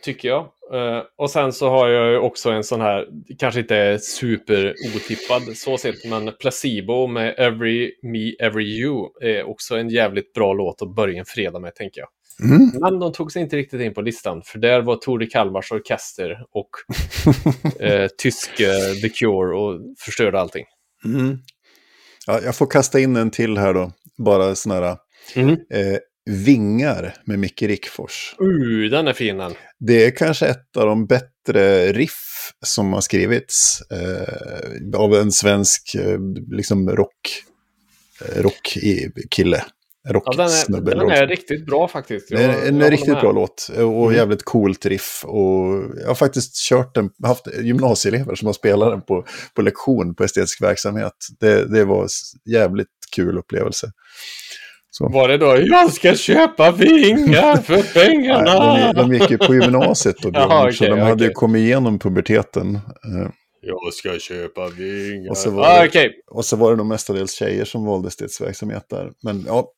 tycker 0.04 0.28
jag. 0.28 0.40
Eh, 0.74 1.02
och 1.16 1.30
sen 1.30 1.52
så 1.52 1.68
har 1.70 1.88
jag 1.88 2.10
ju 2.10 2.18
också 2.18 2.50
en 2.50 2.64
sån 2.64 2.80
här, 2.80 3.06
kanske 3.38 3.60
inte 3.60 3.98
super 3.98 4.74
otippad 4.96 5.56
så 5.56 5.78
sett, 5.78 6.04
men 6.04 6.32
Placebo 6.40 7.06
med 7.06 7.34
Every 7.38 7.92
Me 8.02 8.46
Every 8.46 8.64
You 8.82 9.08
är 9.20 9.42
också 9.50 9.76
en 9.76 9.88
jävligt 9.88 10.32
bra 10.32 10.52
låt 10.52 10.82
att 10.82 10.94
börja 10.94 11.18
en 11.18 11.24
fredag 11.24 11.58
med, 11.58 11.74
tänker 11.74 12.00
jag. 12.00 12.08
Mm. 12.50 12.70
Men 12.80 12.98
de 12.98 13.12
tog 13.12 13.32
sig 13.32 13.42
inte 13.42 13.56
riktigt 13.56 13.80
in 13.80 13.94
på 13.94 14.00
listan, 14.02 14.42
för 14.44 14.58
där 14.58 14.80
var 14.80 14.96
Tore 14.96 15.26
Kalmars 15.26 15.72
orkester 15.72 16.44
och 16.50 16.70
eh, 17.80 18.08
tysk 18.18 18.56
The 19.02 19.08
Cure 19.08 19.56
och 19.58 19.80
förstörde 19.98 20.40
allting. 20.40 20.64
Mm. 21.04 21.38
Ja, 22.26 22.40
jag 22.44 22.56
får 22.56 22.66
kasta 22.66 23.00
in 23.00 23.16
en 23.16 23.30
till 23.30 23.58
här 23.58 23.74
då. 23.74 23.92
Bara 24.18 24.54
sån 24.54 24.72
här 24.72 24.96
Mm. 25.34 25.50
eh, 25.50 25.98
Vingar 26.30 27.14
med 27.24 27.38
Micke 27.38 27.62
Rickfors. 27.62 28.34
Uh, 28.42 28.90
den 28.90 29.08
är 29.08 29.12
fin 29.12 29.36
den. 29.36 29.54
Det 29.78 30.04
är 30.04 30.10
kanske 30.16 30.46
ett 30.46 30.76
av 30.76 30.86
de 30.86 31.06
bättre 31.06 31.92
riff 31.92 32.52
som 32.66 32.92
har 32.92 33.00
skrivits 33.00 33.80
eh, 33.90 35.00
av 35.00 35.14
en 35.14 35.32
svensk 35.32 35.94
eh, 35.94 36.18
liksom 36.50 36.90
rock, 36.90 37.42
eh, 38.24 38.42
rockkille. 40.08 40.42
Ja, 40.42 40.48
den, 40.48 40.56
Rocksnubbe. 40.56 40.92
är, 40.92 40.96
den 40.96 41.10
är 41.10 41.26
riktigt 41.26 41.66
bra 41.66 41.88
faktiskt. 41.88 42.28
Det 42.28 42.34
är 42.44 42.48
Jag- 42.52 42.68
en 42.68 42.80
jag 42.80 42.92
riktigt 42.92 43.08
med. 43.12 43.20
bra 43.20 43.32
låt 43.32 43.68
och 43.76 43.82
Mm. 44.06 44.14
jävligt 44.14 44.42
coolt 44.42 44.86
riff. 44.86 45.24
Och 45.24 45.82
jag 46.00 46.06
har 46.08 46.14
faktiskt 46.14 46.56
kört 46.68 46.94
den, 46.94 47.10
haft 47.24 47.46
gymnasieelever 47.62 48.34
som 48.34 48.46
har 48.46 48.52
spelat 48.52 48.90
den 48.90 49.02
på, 49.02 49.24
på 49.56 49.62
lektion 49.62 50.14
på 50.14 50.24
estetisk 50.24 50.62
verksamhet. 50.62 51.12
Det, 51.40 51.64
det 51.72 51.84
var 51.84 52.06
jävligt 52.50 52.88
kul 53.16 53.38
upplevelse. 53.38 53.92
Så. 54.92 55.08
Var 55.08 55.28
det 55.28 55.38
då, 55.38 55.56
jag 55.60 55.92
ska 55.92 56.14
köpa 56.14 56.70
vingar 56.70 57.56
för 57.62 57.94
pengarna? 57.94 58.72
Nej, 58.74 58.92
de, 58.94 59.08
de 59.10 59.14
gick 59.16 59.30
ju 59.30 59.38
på 59.38 59.54
gymnasiet 59.54 60.16
då, 60.22 60.30
Jaha, 60.32 60.48
Björn, 60.62 60.72
så 60.72 60.84
de 60.84 61.00
hade 61.00 61.24
ju 61.24 61.30
kommit 61.32 61.60
igenom 61.60 61.98
puberteten. 61.98 62.74
Eh, 62.74 63.30
Jag 63.62 63.94
ska 63.94 64.18
köpa 64.18 64.68
vingar. 64.68 65.30
Och 65.30 65.36
så 65.36 65.50
var 65.50 65.64
ah, 65.64 65.80
det- 65.82 65.88
Okej, 65.88 66.12
Och 66.30 66.44
så 66.44 66.56
var 66.56 66.70
det 66.70 66.76
nog 66.76 66.86
mestadels 66.86 67.32
tjejer 67.32 67.64
som 67.64 67.84
valde 67.84 68.08
estetisk 68.08 68.40
där. 68.90 69.10
Men 69.22 69.44
ja, 69.46 69.72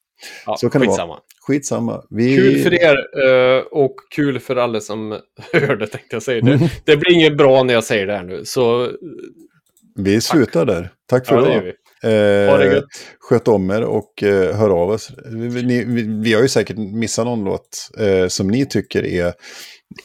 ja, 0.46 0.56
så 0.56 0.70
kan 0.70 0.80
det 0.80 0.86
vara. 0.86 0.96
skitsamma. 0.96 1.18
skitsamma. 1.46 2.04
Vi... 2.10 2.36
Kul 2.36 2.62
för 2.62 2.74
er 2.74 2.96
eh, 3.56 3.62
och 3.62 3.94
kul 4.14 4.40
för 4.40 4.56
alla 4.56 4.80
som 4.80 5.18
hörde 5.52 5.86
tänkte 5.86 6.16
jag 6.16 6.22
säga 6.22 6.40
det. 6.40 6.52
Mm. 6.52 6.68
Det 6.84 6.96
blir 6.96 7.12
inget 7.12 7.36
bra 7.36 7.62
när 7.62 7.74
jag 7.74 7.84
säger 7.84 8.06
det 8.06 8.12
här 8.16 8.24
nu, 8.24 8.44
så 8.44 8.90
Vi 9.94 10.20
slutar 10.20 10.64
där. 10.64 10.90
Tack 11.08 11.26
för 11.26 11.36
ja, 11.36 11.42
idag. 11.42 11.72
Eh, 12.04 12.58
det 12.58 12.82
sköt 13.20 13.48
om 13.48 13.70
er 13.70 13.82
och 13.82 14.22
eh, 14.22 14.56
hör 14.56 14.70
av 14.70 14.90
oss. 14.90 15.10
Vi, 15.26 15.62
ni, 15.62 15.84
vi, 15.84 16.20
vi 16.22 16.34
har 16.34 16.42
ju 16.42 16.48
säkert 16.48 16.76
missat 16.78 17.24
någon 17.26 17.44
låt 17.44 17.90
eh, 17.98 18.28
som 18.28 18.48
ni 18.48 18.66
tycker 18.66 19.06
är 19.06 19.32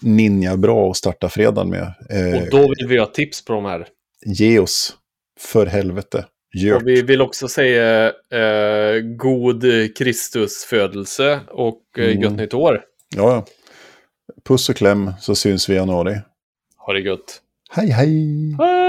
ninja 0.02 0.58
bra 0.58 0.90
att 0.90 0.98
starta 0.98 1.30
fredagen 1.30 1.70
med. 1.70 1.94
Eh, 2.10 2.42
Och 2.42 2.50
då 2.52 2.58
vill 2.60 2.88
vi 2.88 2.98
ha 2.98 3.06
tips 3.06 3.46
på 3.46 3.54
de 3.54 3.66
här. 3.66 3.88
Ge 4.26 4.60
oss, 4.60 4.94
för 5.40 5.66
helvete. 5.66 6.26
Och 6.76 6.88
vi 6.88 7.02
vill 7.02 7.22
också 7.22 7.48
säga 7.48 8.08
eh, 8.32 9.00
god 9.02 9.64
Kristusfödelse 9.98 11.40
och 11.52 11.82
eh, 11.98 12.04
Mm. 12.06 12.22
gött 12.22 12.34
nytt 12.36 12.54
år. 12.54 12.82
Ja, 13.16 13.32
ja. 13.32 13.46
Puss 14.48 14.70
och 14.70 14.76
kläm 14.76 15.12
så 15.20 15.36
syns 15.36 15.70
vi 15.70 15.74
i 15.74 15.78
januari. 15.78 16.16
Ha 16.78 16.94
det 16.94 17.00
gött. 17.00 17.42
Hej 17.72 17.90
hej! 17.90 18.56
Hej! 18.60 18.87